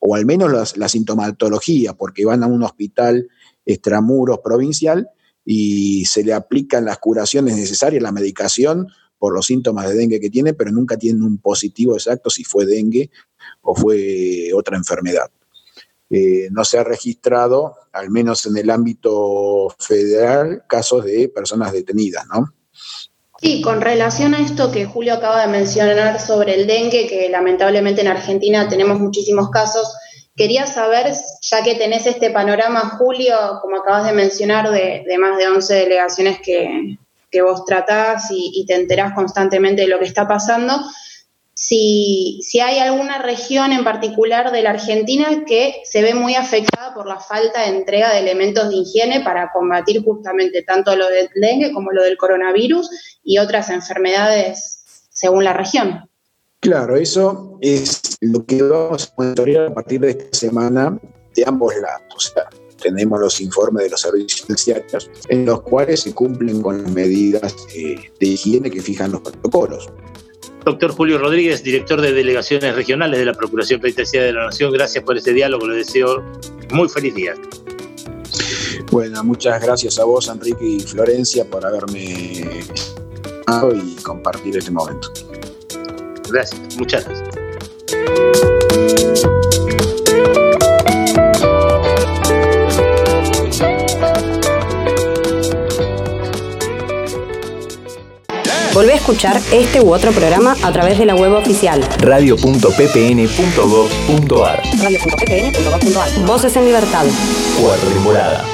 o 0.00 0.14
al 0.16 0.26
menos 0.26 0.76
la 0.76 0.88
sintomatología, 0.88 1.92
porque 1.92 2.24
van 2.24 2.42
a 2.42 2.48
un 2.48 2.64
hospital 2.64 3.28
extramuros 3.64 4.40
provincial 4.42 5.08
y 5.44 6.04
se 6.06 6.24
le 6.24 6.32
aplican 6.32 6.84
las 6.84 6.98
curaciones 6.98 7.56
necesarias, 7.56 8.02
la 8.02 8.10
medicación 8.10 8.88
por 9.16 9.32
los 9.32 9.46
síntomas 9.46 9.88
de 9.88 9.94
dengue 9.94 10.18
que 10.18 10.30
tiene, 10.30 10.54
pero 10.54 10.72
nunca 10.72 10.96
tienen 10.96 11.22
un 11.22 11.38
positivo 11.38 11.94
exacto 11.94 12.30
si 12.30 12.42
fue 12.42 12.66
dengue 12.66 13.10
o 13.62 13.74
fue 13.74 14.50
otra 14.54 14.76
enfermedad. 14.76 15.30
Eh, 16.10 16.48
no 16.50 16.62
se 16.64 16.78
ha 16.78 16.84
registrado, 16.84 17.74
al 17.92 18.10
menos 18.10 18.44
en 18.44 18.58
el 18.58 18.68
ámbito 18.68 19.74
federal, 19.78 20.62
casos 20.68 21.04
de 21.06 21.30
personas 21.30 21.72
detenidas, 21.72 22.26
¿no? 22.26 22.52
Sí, 23.42 23.62
con 23.62 23.80
relación 23.80 24.34
a 24.34 24.40
esto 24.40 24.70
que 24.70 24.84
Julio 24.84 25.14
acaba 25.14 25.40
de 25.40 25.50
mencionar 25.50 26.20
sobre 26.20 26.54
el 26.54 26.66
dengue, 26.66 27.08
que 27.08 27.28
lamentablemente 27.28 28.02
en 28.02 28.08
Argentina 28.08 28.68
tenemos 28.68 29.00
muchísimos 29.00 29.50
casos, 29.50 29.96
quería 30.36 30.66
saber, 30.66 31.12
ya 31.40 31.62
que 31.62 31.74
tenés 31.74 32.06
este 32.06 32.30
panorama, 32.30 32.98
Julio, 32.98 33.34
como 33.60 33.78
acabas 33.78 34.04
de 34.04 34.12
mencionar, 34.12 34.70
de, 34.70 35.04
más 35.18 35.38
de 35.38 35.48
11 35.48 35.74
delegaciones 35.74 36.38
que, 36.40 36.98
vos 37.42 37.64
tratás 37.64 38.30
y, 38.30 38.52
y, 38.54 38.66
te 38.66 38.74
enterás 38.74 39.14
constantemente 39.14 39.82
de 39.82 39.88
lo 39.88 39.98
que 39.98 40.04
está 40.04 40.28
pasando, 40.28 40.74
si, 41.54 42.40
si, 42.42 42.60
hay 42.60 42.78
alguna 42.78 43.18
región 43.18 43.72
en 43.72 43.84
particular 43.84 44.52
de 44.52 44.62
la 44.62 44.70
Argentina 44.70 45.44
que 45.46 45.82
se 45.84 46.02
ve 46.02 46.14
muy 46.14 46.34
afectada 46.34 46.94
por 46.94 47.06
la 47.06 47.20
falta 47.20 47.62
de 47.62 47.76
entrega 47.76 48.12
de 48.12 48.20
elementos 48.20 48.70
de 48.70 48.76
higiene 48.76 49.20
para 49.20 49.50
combatir 49.52 50.02
justamente 50.02 50.62
tanto 50.62 50.96
lo 50.96 51.08
del 51.08 51.28
dengue 51.34 51.72
como 51.72 51.92
lo 51.92 52.02
del 52.02 52.16
coronavirus 52.16 52.88
y 53.22 53.38
otras 53.38 53.68
enfermedades 53.70 55.08
según 55.10 55.44
la 55.44 55.52
región. 55.52 56.08
Claro, 56.60 56.96
eso 56.96 57.58
es 57.60 58.16
lo 58.20 58.46
que 58.46 58.62
vamos 58.62 59.08
a 59.08 59.14
monitorear 59.22 59.66
a 59.66 59.74
partir 59.74 60.00
de 60.00 60.10
esta 60.10 60.38
semana 60.38 60.98
de 61.34 61.44
ambos 61.44 61.74
lados. 61.76 62.14
O 62.14 62.20
sea, 62.20 62.48
tenemos 62.80 63.20
los 63.20 63.40
informes 63.40 63.84
de 63.84 63.90
los 63.90 64.00
servicios 64.00 64.46
terciarios 64.46 65.10
en 65.28 65.44
los 65.44 65.62
cuales 65.62 66.00
se 66.00 66.14
cumplen 66.14 66.62
con 66.62 66.82
las 66.82 66.92
medidas 66.92 67.54
eh, 67.74 67.96
de 68.18 68.26
higiene 68.26 68.70
que 68.70 68.80
fijan 68.80 69.12
los 69.12 69.22
protocolos. 69.22 69.90
Doctor 70.64 70.92
Julio 70.92 71.18
Rodríguez, 71.18 71.62
director 71.62 72.00
de 72.00 72.12
Delegaciones 72.12 72.74
Regionales 72.74 73.18
de 73.18 73.26
la 73.26 73.34
Procuración 73.34 73.80
Penitenciaria 73.80 74.26
de 74.26 74.32
la 74.32 74.46
Nación, 74.46 74.72
gracias 74.72 75.02
por 75.04 75.16
este 75.16 75.32
diálogo, 75.32 75.66
le 75.66 75.76
deseo 75.76 76.22
muy 76.70 76.88
feliz 76.88 77.14
día. 77.14 77.34
Bueno, 78.90 79.24
muchas 79.24 79.60
gracias 79.62 79.98
a 79.98 80.04
vos, 80.04 80.28
Enrique 80.28 80.64
y 80.64 80.80
Florencia, 80.80 81.44
por 81.44 81.64
haberme 81.64 82.44
y 83.74 83.96
compartir 84.02 84.56
este 84.56 84.70
momento. 84.70 85.12
Gracias, 86.30 86.76
muchas 86.76 87.04
gracias. 87.06 88.51
Escuchar 99.02 99.36
este 99.52 99.80
u 99.80 99.92
otro 99.92 100.12
programa 100.12 100.54
a 100.62 100.70
través 100.70 100.96
de 100.96 101.06
la 101.06 101.16
web 101.16 101.32
oficial 101.32 101.80
radio.ppn.gov.ar. 101.98 104.62
radio.ppn.gov.ar. 104.80 106.24
Voces 106.24 106.56
en 106.56 106.66
Libertad. 106.66 107.04
Cuarta 107.60 107.86
temporada. 107.86 108.44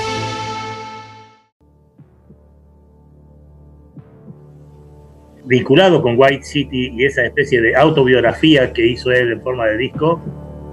vinculado 5.45 6.01
con 6.03 6.15
White 6.19 6.45
City 6.45 6.93
y 6.95 7.05
esa 7.07 7.25
especie 7.25 7.63
de 7.63 7.75
autobiografía 7.75 8.71
que 8.71 8.87
hizo 8.87 9.11
él 9.11 9.33
en 9.33 9.41
forma 9.41 9.65
de 9.65 9.79
disco, 9.79 10.21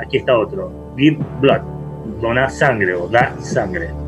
aquí 0.03 0.17
está 0.17 0.37
otro, 0.37 0.69
Give 0.97 1.17
Blood, 1.39 1.61
dona 2.21 2.49
sangre 2.49 2.93
o 2.93 3.07
da 3.07 3.33
sangre. 3.39 4.04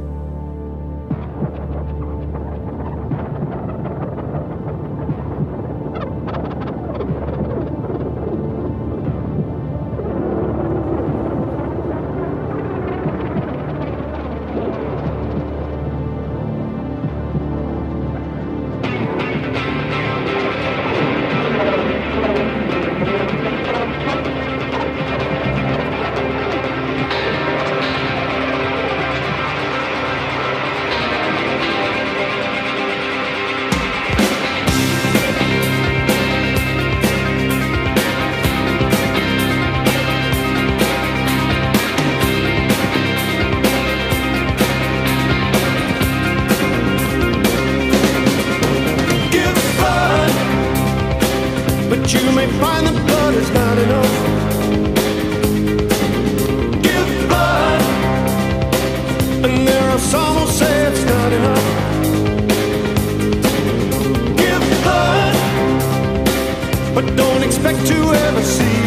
But 52.00 52.14
you 52.14 52.32
may 52.32 52.48
find 52.60 52.86
that 52.88 52.96
blood 53.08 53.34
is 53.34 53.50
not 53.52 53.78
enough. 53.86 54.14
Give 56.82 57.28
blood, 57.28 57.82
and 59.44 59.68
there 59.68 59.90
are 59.90 60.00
some 60.00 60.38
who 60.38 60.48
say 60.48 60.88
it's 60.88 61.04
not 61.04 61.32
enough. 61.34 61.68
Give 64.38 64.64
blood, 64.84 65.36
but 66.96 67.06
don't 67.18 67.44
expect 67.44 67.86
to 67.88 68.14
ever 68.14 68.44
see. 68.44 68.87